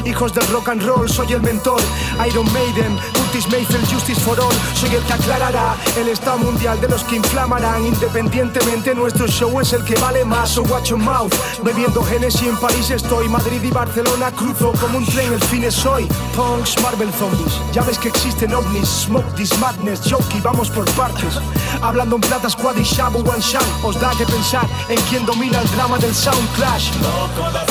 Hijos 0.06 0.34
del 0.34 0.48
rock 0.48 0.70
and 0.70 0.84
roll, 0.84 1.10
soy 1.10 1.34
el 1.34 1.42
mentor. 1.42 1.82
Iron 2.28 2.52
Maiden, 2.54 2.98
Curtis 3.32 3.50
Mayfield, 3.50 3.88
Justice 3.88 4.20
for 4.20 4.38
All. 4.42 4.54
Soy 4.76 4.94
el 4.94 5.02
que 5.04 5.14
aclarará 5.14 5.78
el 5.96 6.10
estado 6.10 6.40
mundial 6.40 6.82
de 6.82 6.90
los 6.90 7.02
que 7.06 7.16
inflamarán. 7.16 7.86
Independientemente, 7.86 8.94
nuestro 8.94 9.26
show 9.26 9.58
es 9.62 9.72
el 9.72 9.86
que 9.86 9.96
vale 9.96 10.26
más. 10.26 10.50
So 10.50 10.64
watch 10.64 10.90
your 10.90 11.00
mouth. 11.00 11.32
Bebiendo 11.64 12.04
Genesis 12.04 12.42
en 12.42 12.58
París 12.58 12.90
estoy. 12.90 13.30
Madrid 13.30 13.64
y 13.64 13.72
Barcelona 13.72 14.32
cruzo 14.32 14.74
como 14.74 14.98
un 14.98 15.06
tren. 15.06 15.32
El 15.32 15.42
fin 15.44 15.64
es 15.64 15.86
hoy. 15.86 16.10
Punks, 16.36 16.82
Marvel 16.82 17.10
Zombies. 17.14 17.54
Ya 17.72 17.84
ves 17.84 17.98
que 17.98 18.10
existen 18.10 18.54
ovnis. 18.54 18.90
Smoke 19.06 19.34
this 19.36 19.58
madness. 19.60 20.02
Jokey, 20.02 20.42
vamos 20.42 20.70
por 20.70 20.84
partes. 20.96 21.40
Hablando 21.82 22.18
en 22.18 22.22
plata, 22.22 22.50
squad 22.50 22.76
y 22.76 22.84
shabu 22.84 23.20
one 23.20 23.40
shot. 23.40 23.64
Os 23.82 23.98
da 23.98 24.12
que 24.18 24.26
pensar 24.26 24.68
en 24.90 25.00
quién 25.10 25.26
domina 25.26 25.62
el 25.62 25.72
drama 25.72 25.98
del 26.00 26.14
sound 26.14 26.50
clash. 26.54 26.92
Loco 27.02 27.50
la 27.54 27.66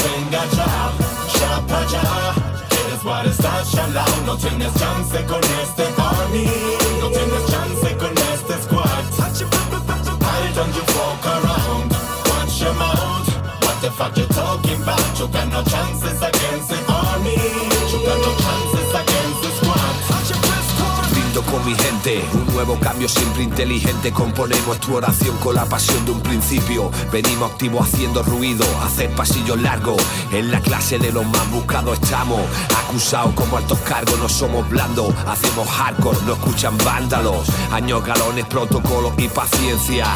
Eres 3.01 3.05
what 3.05 3.27
estás 3.27 3.71
chalao, 3.71 4.27
no 4.27 4.37
tienes 4.37 4.73
chance 4.75 5.25
con 5.27 5.41
este 5.63 5.85
army. 5.97 6.45
No 7.01 7.09
tienes 7.09 7.47
chance 7.47 7.97
con 7.97 8.13
este 8.33 8.63
squad. 8.63 9.05
Why 10.21 10.53
don't 10.55 10.75
you 10.75 10.83
fuck 10.87 11.27
around? 11.27 11.93
Watch 12.29 12.61
your 12.61 12.75
mouth. 12.75 13.29
What 13.63 13.81
the 13.81 13.91
fuck 13.91 14.17
you 14.17 14.27
talking 14.27 14.83
about? 14.83 15.19
You 15.19 15.29
got 15.29 15.49
no 15.51 15.63
chances 15.63 16.21
against 16.21 16.69
the 16.69 16.79
army. 16.93 17.37
You 17.91 18.05
got 18.05 18.21
no 18.21 18.50
Con 21.49 21.65
mi 21.65 21.75
gente, 21.75 22.23
un 22.35 22.55
nuevo 22.55 22.79
cambio 22.79 23.09
siempre 23.09 23.43
inteligente. 23.43 24.13
Componemos 24.13 24.79
tu 24.79 24.95
oración 24.95 25.37
con 25.39 25.55
la 25.55 25.65
pasión 25.65 26.05
de 26.05 26.13
un 26.13 26.21
principio. 26.21 26.91
Venimos 27.11 27.51
activos 27.51 27.89
haciendo 27.89 28.23
ruido, 28.23 28.65
hacer 28.85 29.11
pasillos 29.15 29.61
largos. 29.61 30.01
En 30.33 30.53
la 30.53 30.61
clase 30.61 30.99
de 30.99 31.11
los 31.11 31.27
más 31.27 31.51
buscados 31.51 31.99
estamos. 31.99 32.41
Acusados 32.87 33.35
como 33.35 33.57
altos 33.57 33.79
cargos, 33.81 34.19
no 34.19 34.29
somos 34.29 34.69
blandos. 34.69 35.15
Hacemos 35.27 35.67
hardcore, 35.69 36.19
no 36.27 36.35
escuchan 36.35 36.77
vándalos. 36.85 37.49
Años, 37.73 38.05
galones, 38.05 38.45
protocolos 38.47 39.15
y 39.17 39.29
paciencia. 39.29 40.07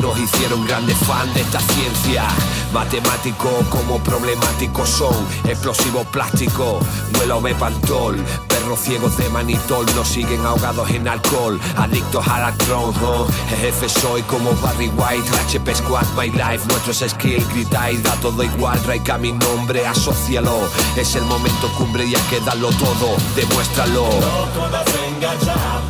Nos 0.00 0.18
hicieron 0.18 0.66
grandes 0.66 0.98
fans 0.98 1.32
de 1.34 1.40
esta 1.40 1.60
ciencia. 1.60 2.24
Matemáticos 2.72 3.66
como 3.70 3.98
problemáticos 4.02 4.88
son. 4.88 5.14
Explosivos 5.44 6.06
plásticos, 6.08 6.84
vuelo 7.16 7.40
Bepantol. 7.40 8.16
Perros 8.48 8.80
ciegos 8.80 9.16
de 9.16 9.28
manitol 9.30 9.86
nos 9.94 10.08
siguen 10.08 10.44
ahogados 10.44 10.73
en 10.82 11.06
alcohol. 11.06 11.60
Adictos 11.76 12.26
al 12.26 12.44
alcohol, 12.44 12.92
oh. 13.02 13.26
jefe 13.48 13.88
soy 13.88 14.22
como 14.22 14.52
Barry 14.54 14.88
White. 14.88 15.28
HP 15.46 15.74
Squad, 15.74 16.06
my 16.16 16.30
life, 16.30 16.66
nuestro 16.68 16.92
es 16.92 17.12
skill. 17.12 17.44
Gritáis, 17.52 18.02
da 18.02 18.12
todo 18.16 18.42
igual, 18.42 18.80
traiga 18.82 19.16
mi 19.18 19.32
nombre, 19.32 19.86
asócialo. 19.86 20.68
Es 20.96 21.14
el 21.14 21.24
momento 21.24 21.70
cumbre 21.78 22.04
y 22.04 22.14
hay 22.14 22.22
que 22.22 22.40
darlo 22.40 22.70
todo, 22.70 23.16
demuéstralo. 23.36 24.04
Loco 24.04 24.68
das 24.70 24.86
enganchar, 25.08 25.80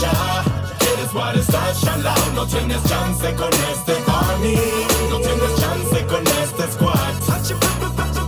ya. 0.00 0.44
Eres 0.92 1.14
what 1.14 1.36
estás 1.36 1.80
chalao, 1.80 2.32
no 2.34 2.46
tienes 2.46 2.82
chance 2.84 3.34
con 3.34 3.52
este 3.72 3.94
army. 4.08 4.58
No 5.08 5.18
tienes 5.18 5.54
chance 5.60 6.06
con 6.06 6.26
este 6.42 6.72
squad. 6.72 7.14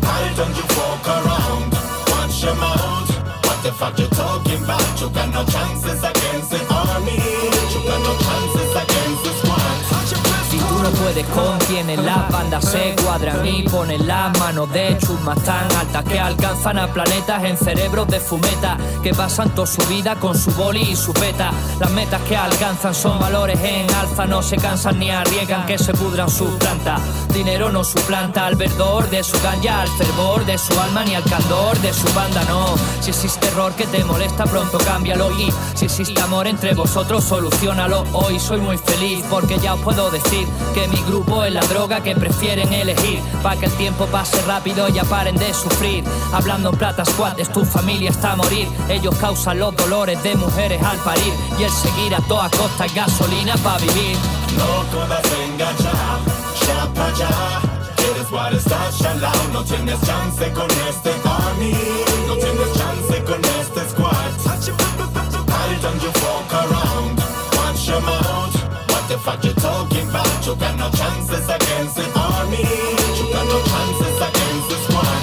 Why 0.03 0.33
don't 0.37 0.57
you 0.57 0.63
fuck 0.75 1.09
around? 1.09 1.73
Watch 2.11 2.43
your 2.43 2.55
mouth. 2.55 3.11
What 3.45 3.63
the 3.63 3.73
fuck 3.73 3.99
you 3.99 4.07
talking 4.09 4.46
got 4.97 5.29
no 5.31 5.45
chances 5.45 5.86
Si 11.07 11.23
tú 11.23 11.31
no 11.31 11.37
puedes 11.37 11.37
con 11.37 11.59
quienes 11.67 11.99
las 12.03 12.31
bandas 12.31 12.65
se 12.65 12.97
cuadran 13.05 13.47
y 13.47 13.63
ponen 13.63 14.07
las 14.07 14.37
manos 14.39 14.73
de 14.73 14.97
chusmas 14.99 15.39
tan 15.45 15.71
altas 15.77 16.05
que 16.05 16.19
alcanzan 16.19 16.79
a 16.79 16.93
planetas 16.93 17.45
en 17.45 17.57
cerebros 17.57 18.09
de 18.09 18.19
fumeta 18.19 18.77
que 19.03 19.15
pasan 19.15 19.51
toda 19.55 19.67
su 19.67 19.83
vida 19.87 20.17
con 20.17 20.37
su 20.37 20.51
boli 20.53 20.83
y 20.83 20.97
su 20.97 21.13
peta. 21.13 21.53
Las 21.79 21.91
metas 21.93 22.21
que 22.23 22.37
alcanzan 22.37 22.95
son 22.95 23.21
valores 23.21 23.59
en 23.63 23.93
alza, 23.95 24.27
no 24.27 24.43
se 24.43 24.57
cansan 24.57 24.99
ni 24.99 25.11
arriesgan 25.11 25.65
que 25.67 25.79
se 25.79 25.93
pudran 25.95 26.29
sus 26.29 26.51
plantas. 26.57 27.01
Dinero 27.33 27.71
no 27.71 27.85
suplanta 27.85 28.47
al 28.47 28.57
verdor 28.57 29.09
de 29.11 29.23
su 29.23 29.41
ganja, 29.43 29.83
al 29.83 29.89
fervor 29.89 30.45
de 30.45 30.59
su 30.59 30.79
alma 30.81 31.05
ni 31.05 31.15
al 31.15 31.25
candor 31.25 31.79
de 31.81 31.93
su 31.93 32.13
banda, 32.15 32.43
no. 32.49 32.75
Si 33.01 33.11
existe 33.11 33.47
error 33.49 33.73
que 33.75 33.87
te 33.87 34.03
molesta, 34.05 34.45
pronto 34.45 34.79
cámbialo 34.79 35.31
y 35.39 35.53
si 35.75 35.85
existe 35.85 36.21
amor 36.21 36.47
entre 36.47 36.75
vosotros, 36.75 37.25
solucionalo. 37.25 38.05
Hoy 38.13 38.41
soy 38.41 38.61
muy 38.61 38.79
feliz 38.79 39.25
porque 39.31 39.59
ya 39.59 39.75
os 39.75 39.81
puedo 39.81 40.11
decir 40.11 40.49
que 40.75 40.89
mi 40.89 40.96
grupo 41.05 41.45
es 41.45 41.53
la 41.53 41.61
droga 41.63 42.03
que 42.03 42.15
prefieren 42.15 42.73
elegir. 42.73 43.21
Pa' 43.43 43.57
que 43.57 43.67
el 43.67 43.73
tiempo 43.73 44.07
pase 44.07 44.41
rápido 44.43 44.89
y 44.89 44.93
paren 45.01 45.37
de 45.37 45.53
sufrir. 45.53 46.05
Hablando 46.33 46.71
en 46.71 46.77
plata 46.77 47.05
squad, 47.05 47.39
es 47.39 47.51
tu 47.53 47.65
familia 47.65 48.11
hasta 48.11 48.37
morir. 48.37 48.69
Ellos 48.89 49.15
causan 49.17 49.59
los 49.59 49.75
dolores 49.77 50.23
de 50.23 50.35
mujeres 50.37 50.83
al 50.83 50.99
parir. 50.99 51.33
Y 51.59 51.65
el 51.65 51.71
seguir 51.71 52.15
a 52.15 52.21
toda 52.23 52.51
costa 52.51 52.87
es 52.87 52.95
gasolina 52.95 53.55
para 53.59 53.79
vivir. 53.79 54.17
Loco 54.57 55.07
das 55.09 55.25
enganchar, 55.45 56.19
chapa 56.61 57.13
ya. 57.19 57.61
Eres 58.11 58.31
what 58.31 58.53
estás 58.53 58.99
chalao, 58.99 59.49
no 59.53 59.65
tienes 59.65 60.01
chance 60.03 60.53
con 60.53 60.71
este 60.89 61.11
army. 61.25 61.73
No 62.27 62.35
tienes 62.35 62.73
chance 62.75 63.25
con 63.25 63.45
este 63.45 63.91
squad. 63.91 64.27
Don't 65.83 66.03
you 66.03 66.11
fuck 66.11 66.53
around? 66.53 67.16
Fuck 69.27 69.45
you 69.45 69.53
talking 69.55 70.09
about? 70.09 70.47
You 70.47 70.55
got 70.55 70.79
no 70.79 70.89
chances 70.91 71.45
against 71.59 71.97
the 71.99 72.07
army. 72.15 72.63
You 73.19 73.25
got 73.35 73.47
no 73.53 73.59
chances 73.73 74.17
against 74.29 74.67
the 74.71 74.79
squad. 74.87 75.21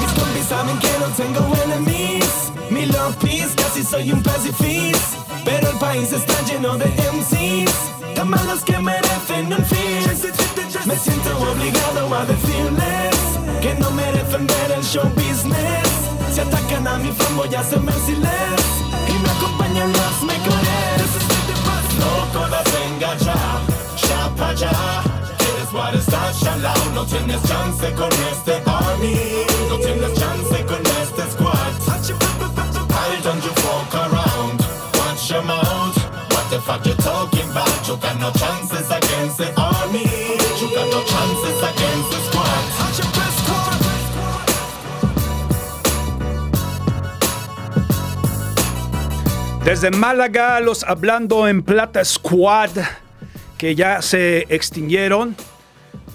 Mis 0.00 0.12
compis 0.18 0.46
saben 0.48 0.76
que 0.84 0.92
no 1.02 1.08
tengo 1.20 1.42
enemies. 1.64 2.32
Mi 2.70 2.86
love 2.86 3.16
peace, 3.20 3.54
casi 3.54 3.82
soy 3.82 4.10
un 4.10 4.22
pacifist. 4.22 5.18
Pero 5.44 5.70
el 5.70 5.78
país 5.78 6.12
está 6.12 6.36
lleno 6.48 6.78
de 6.78 6.88
MCs. 7.16 7.76
Tan 8.14 8.28
malos 8.30 8.64
que 8.64 8.78
merecen 8.78 9.52
un 9.52 9.64
fin. 9.66 10.00
Me 10.86 10.96
siento 10.96 11.30
obligado 11.52 12.02
a 12.14 12.24
decirles 12.24 13.16
que 13.60 13.74
no 13.80 13.90
merecen 13.90 14.46
ver 14.46 14.70
el 14.78 14.82
show 14.82 15.08
business. 15.14 15.88
Si 16.32 16.40
atacan 16.40 16.86
a 16.88 16.96
mi 16.96 17.12
fan 17.12 17.36
voy 17.36 17.54
a 17.54 17.62
ser 17.62 17.80
merciless. 17.80 18.64
Y 19.12 19.14
me 19.22 19.30
acompañan 19.36 19.92
los 19.92 20.22
mejores. 20.22 21.03
Loco 22.04 22.48
das 22.50 22.70
enganchar, 22.84 23.60
chapa 23.96 24.52
ya. 24.54 24.70
Eres 25.48 25.72
what 25.72 25.94
estás 25.94 26.40
chalao, 26.40 26.84
no 26.94 27.04
tienes 27.04 27.42
chance 27.48 27.92
con 27.94 28.12
este 28.30 28.62
army. 28.66 29.16
No 29.68 29.76
tienes 29.78 30.12
chance 30.18 30.64
con 30.66 30.82
este 31.02 31.22
squad. 31.32 31.72
Why 32.92 33.20
don't 33.22 33.44
you 33.44 33.52
fuck 33.64 33.94
around? 33.94 34.60
Watch 34.98 35.30
your 35.30 35.42
mouth. 35.42 35.96
What 36.32 36.50
the 36.50 36.60
fuck 36.60 36.84
you 36.86 36.94
talking 36.94 37.50
about? 37.50 37.88
You 37.88 37.96
got 37.96 38.18
no 38.20 38.30
chances 38.32 38.90
against 38.90 39.38
the 39.38 39.48
army. 39.60 40.13
Desde 49.64 49.90
Málaga, 49.90 50.60
los 50.60 50.84
Hablando 50.84 51.48
en 51.48 51.62
Plata 51.62 52.04
Squad, 52.04 52.70
que 53.56 53.74
ya 53.74 54.02
se 54.02 54.46
extinguieron, 54.54 55.34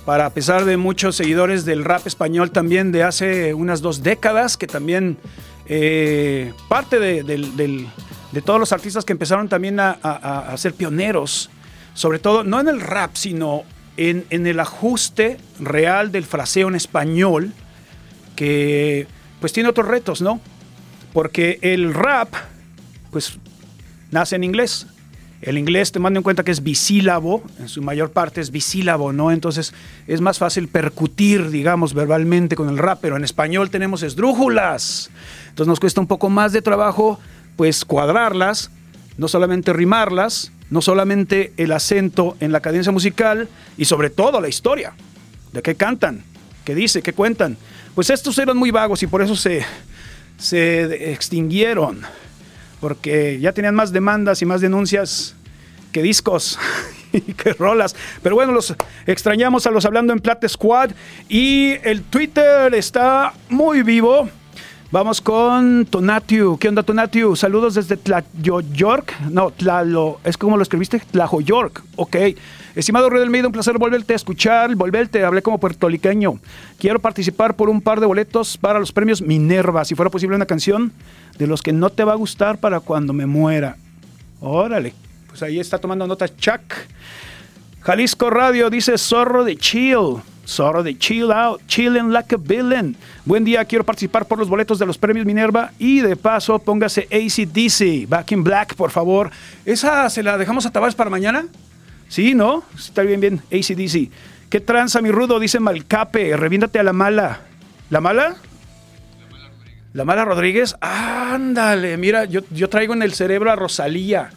para 0.05 0.27
a 0.27 0.30
pesar 0.30 0.65
de 0.65 0.77
muchos 0.77 1.15
seguidores 1.15 1.65
del 1.65 1.84
rap 1.84 2.05
español 2.05 2.51
también 2.51 2.91
de 2.91 3.01
hace 3.01 3.55
unas 3.55 3.81
dos 3.81 4.03
décadas, 4.03 4.55
que 4.55 4.67
también 4.67 5.17
eh, 5.65 6.53
parte 6.67 6.99
de, 6.99 7.23
de 7.23 8.41
todos 8.43 8.59
los 8.59 8.71
artistas 8.71 9.03
que 9.03 9.13
empezaron 9.13 9.49
también 9.49 9.80
a 9.80 10.53
ser 10.55 10.73
pioneros, 10.73 11.49
sobre 11.95 12.19
todo, 12.19 12.43
no 12.43 12.59
en 12.59 12.67
el 12.67 12.80
rap, 12.80 13.15
sino 13.15 13.63
en, 13.97 14.26
en 14.30 14.45
el 14.47 14.59
ajuste 14.59 15.38
real 15.59 16.11
del 16.11 16.23
fraseo 16.23 16.67
en 16.67 16.76
español, 16.76 17.51
que 18.35 19.07
pues 19.41 19.53
tiene 19.53 19.69
otros 19.69 19.88
retos, 19.88 20.21
¿no? 20.21 20.39
Porque 21.13 21.57
el 21.61 21.93
rap, 21.93 22.34
pues 23.11 23.38
nace 24.11 24.36
en 24.36 24.44
inglés. 24.44 24.88
El 25.41 25.57
inglés, 25.57 25.94
te 25.94 25.99
mando 25.99 26.19
en 26.19 26.23
cuenta 26.23 26.44
que 26.44 26.52
es 26.52 26.64
bisílabo, 26.64 27.41
en 27.60 27.69
su 27.69 27.81
mayor 27.81 28.11
parte 28.11 28.41
es 28.41 28.52
bisílabo, 28.52 29.14
¿no? 29.14 29.31
Entonces 29.31 29.73
es 30.06 30.19
más 30.19 30.38
fácil 30.38 30.68
percutir, 30.68 31.49
digamos, 31.49 31.94
verbalmente 31.94 32.57
con 32.57 32.68
el 32.68 32.77
rap, 32.77 32.99
pero 33.02 33.15
en 33.15 33.23
español 33.23 33.69
tenemos 33.69 34.03
esdrújulas. 34.03 35.10
Entonces 35.48 35.68
nos 35.68 35.80
cuesta 35.80 36.02
un 36.02 36.07
poco 36.07 36.30
más 36.30 36.52
de 36.52 36.61
trabajo, 36.61 37.19
pues, 37.56 37.86
cuadrarlas. 37.86 38.69
no 39.18 39.27
solamente 39.27 39.73
rimarlas, 39.73 40.52
no 40.69 40.81
solamente 40.81 41.52
el 41.57 41.72
acento 41.72 42.38
en 42.40 42.52
la 42.52 42.61
cadencia 42.61 42.91
musical 42.91 43.49
y 43.77 43.86
sobre 43.86 44.10
todo 44.10 44.40
la 44.40 44.48
historia, 44.48 44.94
de 45.52 45.61
qué 45.61 45.76
cantan, 45.76 46.23
qué 46.64 46.76
dice, 46.76 47.02
qué 47.02 47.14
cuentan. 47.14 47.57
Pues 47.95 48.10
estos 48.10 48.38
eran 48.38 48.56
muy 48.56 48.72
vagos 48.72 49.03
y 49.03 49.07
por 49.07 49.22
eso 49.22 49.36
se, 49.36 49.65
se 50.38 51.11
extinguieron, 51.11 52.02
porque 52.80 53.39
ya 53.39 53.51
tenían 53.51 53.76
más 53.76 53.91
demandas 53.91 54.41
y 54.41 54.45
más 54.45 54.61
denuncias 54.61 55.35
que 55.91 56.01
discos 56.01 56.60
y 57.14 57.22
que 57.22 57.53
rolas. 57.53 57.95
Pero 58.22 58.35
bueno, 58.35 58.51
los 58.51 58.76
extrañamos 59.06 59.68
a 59.68 59.72
los 59.72 59.85
hablando 59.85 60.14
en 60.14 60.19
Plate 60.19 60.47
Squad 60.47 60.91
y 61.27 61.73
el 61.84 62.03
Twitter 62.03 62.73
está 62.73 63.34
muy 63.49 63.84
vivo. 63.84 64.30
Vamos 64.91 65.21
con 65.21 65.85
Tonatiu. 65.85 66.57
¿Qué 66.57 66.67
onda, 66.67 66.81
Tonatiu? 66.81 67.35
Saludos 67.35 67.75
desde 67.75 67.95
York. 68.73 69.13
No, 69.29 69.51
Tlalo. 69.51 70.19
Es 70.23 70.35
como 70.35 70.57
lo 70.57 70.63
escribiste, 70.63 70.99
York. 71.43 71.83
Ok. 71.95 72.15
Estimado 72.73 73.07
Ruido 73.07 73.23
Almeida, 73.23 73.45
un 73.45 73.53
placer 73.53 73.77
volverte 73.77 74.13
a 74.13 74.15
escuchar, 74.15 74.73
volverte. 74.73 75.23
Hablé 75.23 75.43
como 75.43 75.59
puertoliqueño. 75.59 76.39
Quiero 76.79 76.99
participar 76.99 77.55
por 77.55 77.69
un 77.69 77.81
par 77.81 77.99
de 77.99 78.07
boletos 78.07 78.57
para 78.57 78.79
los 78.79 78.91
premios 78.91 79.21
Minerva. 79.21 79.85
Si 79.85 79.93
fuera 79.93 80.09
posible, 80.09 80.35
una 80.35 80.47
canción 80.47 80.91
de 81.37 81.45
los 81.45 81.61
que 81.61 81.71
no 81.71 81.91
te 81.91 82.03
va 82.03 82.13
a 82.13 82.15
gustar 82.15 82.57
para 82.57 82.79
cuando 82.79 83.13
me 83.13 83.27
muera. 83.27 83.77
Órale. 84.41 84.95
Pues 85.27 85.43
ahí 85.43 85.59
está 85.59 85.77
tomando 85.77 86.07
nota 86.07 86.27
Chuck. 86.35 86.61
Jalisco 87.81 88.31
Radio 88.31 88.71
dice 88.71 88.97
zorro 88.97 89.43
de 89.43 89.55
chill. 89.55 90.15
Zorro 90.49 90.81
de 90.81 90.97
chill 90.97 91.31
out, 91.31 91.61
chilling 91.67 92.11
like 92.11 92.34
a 92.34 92.38
villain. 92.38 92.95
Buen 93.23 93.45
día, 93.45 93.63
quiero 93.65 93.84
participar 93.84 94.26
por 94.26 94.39
los 94.39 94.49
boletos 94.49 94.80
de 94.80 94.85
los 94.88 94.97
premios 94.97 95.26
Minerva 95.27 95.71
y 95.77 95.99
de 95.99 96.15
paso 96.15 96.57
póngase 96.57 97.07
ACDC, 97.11 98.09
Back 98.09 98.31
in 98.31 98.43
Black, 98.43 98.73
por 98.73 98.89
favor. 98.89 99.30
¿Esa 99.63 100.09
se 100.09 100.23
la 100.23 100.39
dejamos 100.39 100.65
a 100.65 100.71
Tavares 100.71 100.95
para 100.95 101.11
mañana? 101.11 101.45
Sí, 102.07 102.34
¿no? 102.34 102.63
Está 102.76 103.03
bien, 103.03 103.21
bien, 103.21 103.41
ACDC. 103.51 104.09
¿Qué 104.49 104.59
tranza, 104.59 105.01
mi 105.01 105.11
rudo? 105.11 105.39
Dice 105.39 105.59
Malcape, 105.59 106.35
reviéndate 106.35 106.80
a 106.80 106.84
la 106.84 106.93
mala. 106.93 107.41
¿La 107.91 108.01
mala? 108.01 108.35
La 109.93 110.03
mala 110.03 110.26
Rodríguez, 110.26 110.76
ándale, 110.81 111.97
mira, 111.97 112.26
yo, 112.26 112.41
yo 112.49 112.69
traigo 112.69 112.93
en 112.93 113.03
el 113.03 113.13
cerebro 113.13 113.51
a 113.51 113.55
Rosalía. 113.55 114.31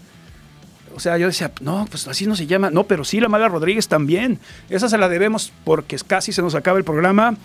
O 0.95 1.01
sea, 1.01 1.19
yo 1.19 1.27
decía, 1.27 1.51
no, 1.61 1.87
pues 1.91 2.07
así 2.09 2.27
no 2.27 2.37
se 2.37 2.47
llama. 2.47 2.71
No, 2.71 2.85
pero 2.85 3.05
sí, 3.05 3.21
la 3.21 3.29
mala 3.29 3.49
Rodríguez 3.49 3.89
también. 3.89 4.39
Esa 4.69 4.89
se 4.89 4.99
la 4.99 5.09
debemos 5.09 5.53
porque 5.65 5.97
casi 6.07 6.33
se 6.33 6.43
nos 6.43 6.55
acaba 6.55 6.79
el 6.79 6.85
programa. 6.85 7.37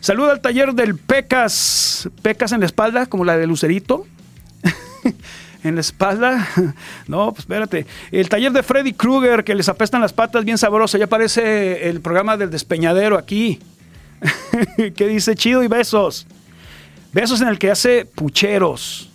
Saluda 0.00 0.32
al 0.32 0.40
taller 0.40 0.74
del 0.74 0.96
Pecas. 0.96 2.08
Pecas 2.22 2.52
en 2.52 2.60
la 2.60 2.66
espalda, 2.66 3.06
como 3.06 3.24
la 3.24 3.36
de 3.36 3.46
Lucerito. 3.46 4.06
en 5.64 5.74
la 5.74 5.80
espalda. 5.80 6.48
No, 7.08 7.30
pues 7.30 7.40
espérate. 7.40 7.86
El 8.10 8.28
taller 8.28 8.52
de 8.52 8.62
Freddy 8.62 8.92
Krueger, 8.92 9.44
que 9.44 9.54
les 9.54 9.68
apestan 9.68 10.00
las 10.00 10.12
patas 10.12 10.44
bien 10.44 10.58
sabroso. 10.58 10.98
Ya 10.98 11.04
aparece 11.04 11.88
el 11.88 12.00
programa 12.00 12.36
del 12.36 12.50
despeñadero 12.50 13.16
aquí. 13.16 13.60
que 14.76 15.06
dice 15.06 15.36
chido 15.36 15.62
y 15.62 15.68
besos. 15.68 16.26
Besos 17.12 17.40
en 17.40 17.48
el 17.48 17.58
que 17.58 17.70
hace 17.70 18.04
pucheros. 18.04 19.10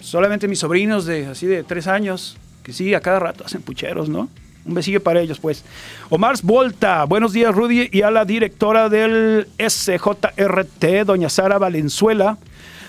Solamente 0.00 0.48
mis 0.48 0.60
sobrinos 0.60 1.04
de 1.04 1.26
así 1.26 1.46
de 1.46 1.62
tres 1.64 1.86
años 1.86 2.36
que 2.62 2.72
sí, 2.72 2.94
a 2.94 3.00
cada 3.00 3.18
rato 3.18 3.44
hacen 3.44 3.62
pucheros, 3.62 4.08
¿no? 4.08 4.28
Un 4.64 4.74
besillo 4.74 5.02
para 5.02 5.20
ellos, 5.20 5.38
pues. 5.38 5.64
Omar 6.10 6.36
Volta, 6.42 7.04
buenos 7.04 7.32
días, 7.32 7.54
Rudy, 7.54 7.88
y 7.92 8.02
a 8.02 8.10
la 8.10 8.24
directora 8.24 8.88
del 8.88 9.48
SJRT, 9.58 11.06
doña 11.06 11.28
Sara 11.28 11.58
Valenzuela. 11.58 12.36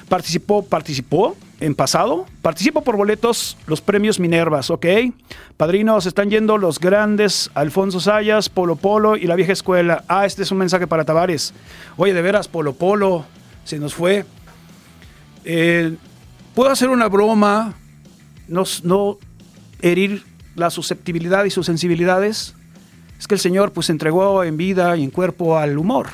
Participó, 0.10 0.66
participó 0.66 1.38
en 1.62 1.76
pasado. 1.76 2.26
Participo 2.42 2.82
por 2.82 2.98
boletos, 2.98 3.58
los 3.68 3.80
premios 3.80 4.20
Minervas, 4.20 4.70
¿ok? 4.70 4.86
Padrinos, 5.56 6.06
están 6.06 6.30
yendo 6.30 6.58
los 6.58 6.80
grandes 6.80 7.50
Alfonso 7.54 8.02
Sayas, 8.02 8.50
Polo 8.50 8.76
Polo 8.76 9.16
y 9.16 9.28
la 9.28 9.36
vieja 9.36 9.54
escuela. 9.54 10.04
Ah, 10.10 10.26
este 10.26 10.44
es 10.44 10.52
un 10.52 10.58
mensaje 10.58 10.88
para 10.88 11.06
Tavares. 11.06 11.54
Oye, 11.96 12.14
de 12.14 12.22
veras, 12.22 12.50
Polo 12.50 12.74
Polo 12.74 13.26
se 13.64 13.80
nos 13.80 13.94
fue. 13.94 14.26
Eh, 15.46 15.96
¿Puedo 16.54 16.72
hacer 16.72 16.90
una 16.90 17.08
broma? 17.08 17.76
No, 18.48 18.64
no, 18.84 19.18
herir 19.82 20.24
la 20.56 20.70
susceptibilidad 20.70 21.46
y 21.46 21.50
sus 21.50 21.66
sensibilidades, 21.66 22.56
es 23.20 23.28
que 23.28 23.36
el 23.36 23.40
Señor 23.40 23.72
pues 23.72 23.90
entregó 23.90 24.44
en 24.44 24.58
vida 24.58 24.96
y 24.98 25.04
en 25.04 25.12
cuerpo 25.12 25.58
al 25.58 25.78
humor. 25.78 26.08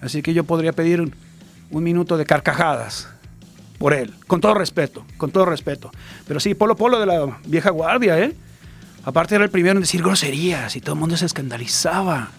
Así 0.00 0.22
que 0.22 0.34
yo 0.34 0.44
podría 0.44 0.72
pedir 0.72 1.00
un, 1.00 1.14
minuto 1.82 2.16
de 2.16 2.24
carcajadas 2.24 3.08
por 3.78 3.92
él, 3.92 4.14
con 4.26 4.40
todo 4.40 4.54
respeto, 4.54 5.04
con 5.16 5.30
todo 5.30 5.44
respeto. 5.44 5.90
Pero 6.26 6.40
sí, 6.40 6.54
Polo 6.54 6.76
Polo 6.76 7.00
de 7.00 7.06
la 7.06 7.38
vieja 7.44 7.70
guardia, 7.70 8.18
¿eh? 8.18 8.34
Aparte 9.04 9.34
era 9.34 9.44
el 9.44 9.50
primero 9.50 9.76
en 9.76 9.82
decir 9.82 10.02
groserías 10.02 10.74
y 10.76 10.80
todo 10.80 10.94
el 10.94 11.00
mundo 11.00 11.16
se 11.16 11.26
escandalizaba, 11.26 12.30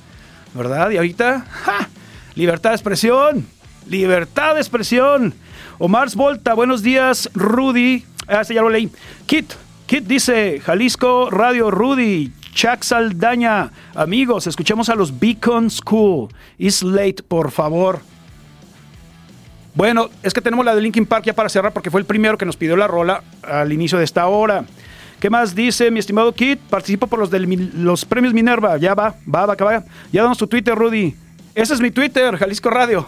¿verdad? 0.54 0.90
Y 0.92 0.98
ahorita, 0.98 1.46
¡ja! 1.50 1.90
Libertad 2.36 2.72
de 2.72 2.76
expresión, 2.76 3.46
libertad 3.90 4.56
de 4.56 4.62
expresión. 4.62 5.34
Omar 5.80 6.10
Volta, 6.16 6.54
buenos 6.54 6.82
días, 6.82 7.30
Rudy. 7.34 8.06
Ah, 8.28 8.42
este 8.42 8.54
ya 8.54 8.62
lo 8.62 8.70
leí. 8.70 8.90
Kit, 9.26 9.54
Kit 9.88 10.04
dice, 10.04 10.60
Jalisco 10.60 11.30
Radio 11.30 11.72
Rudy, 11.72 12.34
Chuck 12.54 12.84
Saldaña. 12.84 13.72
Amigos, 13.96 14.46
escuchemos 14.46 14.90
a 14.90 14.96
los 14.96 15.18
Beacon 15.18 15.70
School. 15.70 16.28
Is 16.58 16.84
late, 16.84 17.24
por 17.26 17.52
favor. 17.52 18.02
Bueno, 19.76 20.10
es 20.24 20.34
que 20.34 20.42
tenemos 20.42 20.66
la 20.66 20.76
de 20.76 20.82
Linkin 20.82 21.06
Park 21.06 21.24
ya 21.24 21.34
para 21.34 21.48
cerrar 21.48 21.72
porque 21.72 21.90
fue 21.90 22.02
el 22.02 22.06
primero 22.06 22.38
que 22.38 22.44
nos 22.44 22.58
pidió 22.58 22.76
la 22.76 22.86
rola 22.86 23.24
al 23.44 23.72
inicio 23.72 23.98
de 23.98 24.04
esta 24.04 24.28
hora. 24.28 24.66
¿Qué 25.22 25.30
más 25.30 25.56
dice 25.56 25.90
mi 25.90 26.00
estimado 26.00 26.34
Kit? 26.34 26.60
Participo 26.60 27.08
por 27.08 27.20
los, 27.20 27.32
los 27.32 28.04
premios 28.04 28.34
Minerva. 28.34 28.76
Ya 28.76 28.94
va, 28.94 29.16
va, 29.34 29.46
va, 29.46 29.56
que 29.56 29.64
vaya. 29.64 29.86
Ya 30.12 30.22
damos 30.22 30.38
tu 30.38 30.48
Twitter, 30.48 30.76
Rudy. 30.76 31.16
Ese 31.56 31.74
es 31.74 31.80
mi 31.80 31.92
Twitter, 31.92 32.36
Jalisco 32.36 32.70
Radio. 32.70 33.08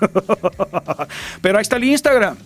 Pero 1.42 1.58
ahí 1.58 1.62
está 1.62 1.74
el 1.74 1.82
Instagram. 1.82 2.36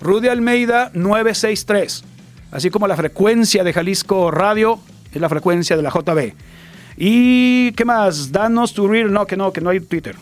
Rudy 0.00 0.28
Almeida 0.28 0.92
963 0.94 2.04
así 2.50 2.70
como 2.70 2.86
la 2.86 2.96
frecuencia 2.96 3.64
de 3.64 3.72
Jalisco 3.72 4.30
Radio, 4.30 4.80
es 5.12 5.20
la 5.20 5.28
frecuencia 5.28 5.76
de 5.76 5.82
la 5.82 5.90
JB. 5.90 6.34
¿Y 6.96 7.72
qué 7.72 7.84
más? 7.84 8.30
Danos 8.30 8.74
tu 8.74 8.86
real. 8.86 9.12
No, 9.12 9.26
que 9.26 9.36
no, 9.36 9.52
que 9.52 9.60
no 9.60 9.70
hay 9.70 9.80
Twitter. 9.80 10.16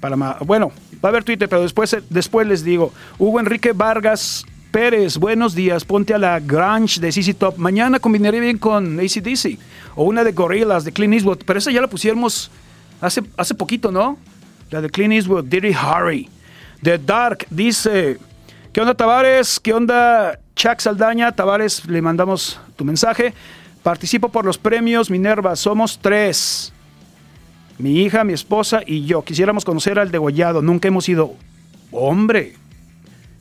Para 0.00 0.16
Bueno, 0.40 0.72
va 1.04 1.08
a 1.08 1.10
haber 1.10 1.24
Twitter, 1.24 1.48
pero 1.48 1.62
después, 1.62 1.96
después 2.08 2.46
les 2.46 2.64
digo. 2.64 2.92
Hugo 3.18 3.38
Enrique 3.38 3.72
Vargas 3.72 4.44
Pérez, 4.72 5.18
buenos 5.18 5.54
días. 5.54 5.84
Ponte 5.84 6.14
a 6.14 6.18
la 6.18 6.40
Grange 6.40 7.00
de 7.00 7.12
CC 7.12 7.34
Top. 7.34 7.58
Mañana 7.58 8.00
combinaría 8.00 8.40
bien 8.40 8.58
con 8.58 8.98
ACDC. 8.98 9.58
O 9.94 10.04
una 10.04 10.24
de 10.24 10.32
Gorillaz, 10.32 10.84
de 10.84 10.92
Clint 10.92 11.14
Eastwood. 11.14 11.40
Pero 11.44 11.58
esa 11.58 11.70
ya 11.70 11.82
la 11.82 11.88
pusiéramos 11.88 12.50
hace, 13.00 13.22
hace 13.36 13.54
poquito, 13.54 13.92
¿no? 13.92 14.16
La 14.70 14.80
de 14.80 14.88
Clint 14.88 15.12
Eastwood, 15.12 15.44
Dirty 15.44 15.74
Harry. 15.78 16.28
The 16.82 16.96
Dark 16.96 17.46
dice: 17.50 18.18
¿Qué 18.72 18.80
onda, 18.80 18.94
Tavares? 18.94 19.60
¿Qué 19.60 19.74
onda, 19.74 20.38
Chuck 20.56 20.80
Saldaña, 20.80 21.32
Tavares, 21.32 21.84
le 21.84 22.00
mandamos 22.00 22.58
tu 22.74 22.86
mensaje. 22.86 23.34
Participo 23.82 24.30
por 24.30 24.46
los 24.46 24.56
premios 24.56 25.10
Minerva, 25.10 25.56
somos 25.56 25.98
tres. 26.00 26.72
Mi 27.76 28.00
hija, 28.00 28.24
mi 28.24 28.32
esposa 28.32 28.80
y 28.86 29.04
yo. 29.04 29.24
Quisiéramos 29.24 29.66
conocer 29.66 29.98
al 29.98 30.10
degollado. 30.10 30.62
Nunca 30.62 30.88
hemos 30.88 31.06
ido. 31.10 31.34
Hombre, 31.90 32.54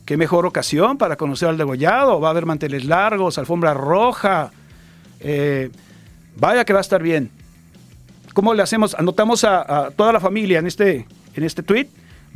qué 0.03 0.17
mejor 0.17 0.45
ocasión 0.45 0.97
para 0.97 1.15
conocer 1.15 1.47
al 1.47 1.57
degollado. 1.57 2.19
Va 2.19 2.27
a 2.27 2.31
haber 2.31 2.45
manteles 2.45 2.83
largos, 2.83 3.37
alfombra 3.37 3.73
roja. 3.73 4.51
Eh, 5.21 5.69
vaya 6.35 6.65
que 6.65 6.73
va 6.73 6.79
a 6.79 6.81
estar 6.81 7.01
bien. 7.01 7.31
¿Cómo 8.33 8.53
le 8.53 8.63
hacemos? 8.63 8.95
Anotamos 8.95 9.45
a, 9.45 9.85
a 9.85 9.91
toda 9.91 10.11
la 10.11 10.19
familia 10.19 10.59
en 10.59 10.67
este, 10.67 11.07
en 11.35 11.43
este 11.45 11.63
tweet 11.63 11.87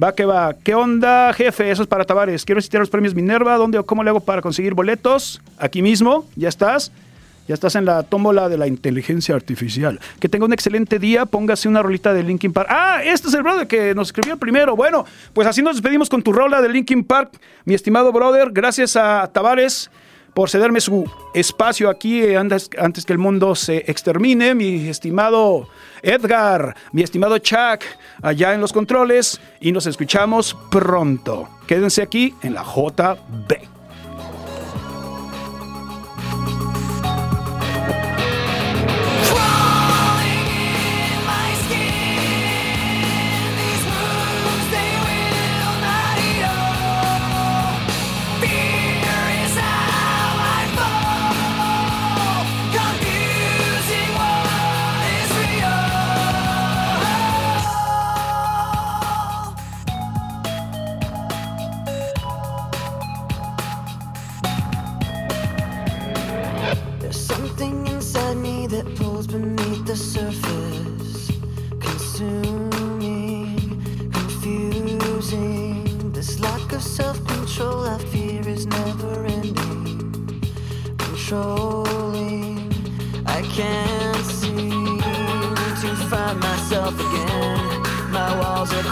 Va 0.02 0.14
que 0.14 0.26
va. 0.26 0.54
¿Qué 0.54 0.76
onda, 0.76 1.32
jefe? 1.32 1.72
Eso 1.72 1.84
es 1.84 1.88
para 1.88 2.04
Tavares. 2.04 2.44
Quiero 2.44 2.60
a 2.60 2.78
los 2.80 2.90
premios 2.90 3.16
Minerva. 3.16 3.56
¿Dónde 3.56 3.78
o 3.78 3.86
cómo 3.86 4.04
le 4.04 4.10
hago 4.10 4.20
para 4.20 4.42
conseguir 4.42 4.74
boletos? 4.74 5.42
Aquí 5.58 5.82
mismo. 5.82 6.28
¿Ya 6.36 6.50
estás? 6.50 6.92
Ya 7.48 7.54
estás 7.54 7.76
en 7.76 7.86
la 7.86 8.04
tómbola 8.04 8.50
de 8.50 8.58
la 8.58 8.68
inteligencia 8.68 9.36
artificial. 9.36 10.02
Que 10.20 10.28
tenga 10.28 10.46
un 10.46 10.52
excelente 10.52 11.00
día. 11.00 11.26
Póngase 11.26 11.70
una 11.70 11.82
rolita 11.82 12.14
de 12.14 12.24
Linkin 12.24 12.52
Park. 12.52 12.68
Ah, 12.70 13.04
este 13.06 13.30
es 13.30 13.34
el 13.36 13.44
brother 13.44 13.68
que 13.68 13.96
nos 13.96 14.10
escribió 14.10 14.36
primero. 14.36 14.76
Bueno, 14.76 15.06
pues 15.34 15.48
así 15.48 15.62
nos 15.62 15.78
despedimos 15.78 16.10
con 16.10 16.22
tu 16.22 16.34
rola 16.34 16.62
de 16.62 16.68
Linkin 16.68 17.06
Park. 17.06 17.40
Mi 17.64 17.74
estimado 17.74 18.12
brother, 18.12 18.50
gracias 18.52 18.98
a 18.98 19.30
Tavares 19.32 19.90
por 20.36 20.50
cederme 20.50 20.82
su 20.82 21.10
espacio 21.34 21.90
aquí 21.90 22.36
antes, 22.36 22.70
antes 22.78 23.06
que 23.06 23.14
el 23.14 23.20
mundo 23.20 23.56
se 23.56 23.78
extermine. 23.90 24.54
Mi 24.54 24.90
estimado 24.90 25.68
Edgar, 26.04 26.76
mi 26.92 27.02
estimado 27.02 27.40
Chuck, 27.40 27.82
allá 28.22 28.54
en 28.54 28.62
los 28.62 28.74
controles 28.74 29.40
y 29.62 29.72
nos 29.72 29.88
escuchamos 29.88 30.56
pronto. 30.70 31.48
Quédense 31.66 32.02
aquí 32.02 32.36
en 32.44 32.54
la 32.54 32.64
JB. 32.64 33.75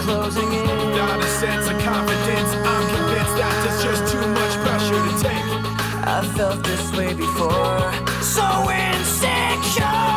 Closing 0.02 0.52
in. 0.52 0.66
Not 0.96 1.20
a 1.20 1.28
sense 1.40 1.66
of 1.66 1.78
confidence. 1.80 2.50
I'm 2.72 2.84
convinced 2.94 3.36
that 3.36 3.54
there's 3.62 3.82
just 3.82 4.12
too 4.12 4.26
much 4.38 4.54
pressure 4.64 5.00
to 5.06 5.12
take. 5.22 5.46
I 6.06 6.22
felt 6.36 6.62
this 6.62 6.92
way 6.96 7.14
before. 7.14 7.92
So 8.22 8.46
insecure. 8.70 10.13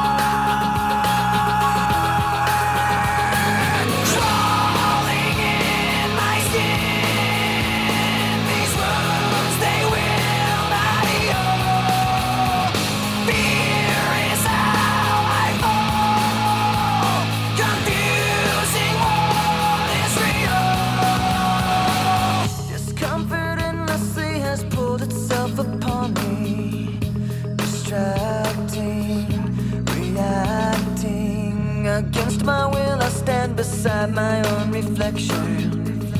inside 33.87 34.13
my 34.13 34.43
own 34.49 34.69
reflection. 34.69 36.11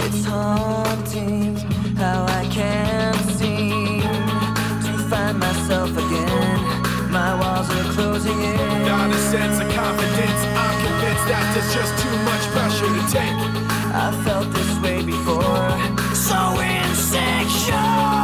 It's 0.00 0.24
haunting 0.24 1.54
how 1.96 2.26
I 2.26 2.44
can't 2.50 3.16
seem 3.38 4.00
to 4.02 4.92
find 5.08 5.38
myself 5.38 5.90
again. 5.90 6.58
My 7.12 7.38
walls 7.38 7.70
are 7.70 7.92
closing 7.92 8.32
in. 8.32 8.82
Not 8.86 9.10
a 9.10 9.18
sense 9.30 9.60
of 9.60 9.68
confidence. 9.72 10.40
I'm 10.62 10.76
convinced 10.86 11.26
that 11.30 11.44
there's 11.54 11.72
just 11.78 11.94
too 12.02 12.16
much 12.30 12.44
pressure 12.54 12.90
to 12.98 13.04
take. 13.16 13.38
I 13.94 14.10
felt 14.24 14.52
this 14.52 14.72
way 14.82 15.04
before. 15.04 15.70
So 16.14 16.60
insecure. 16.60 18.23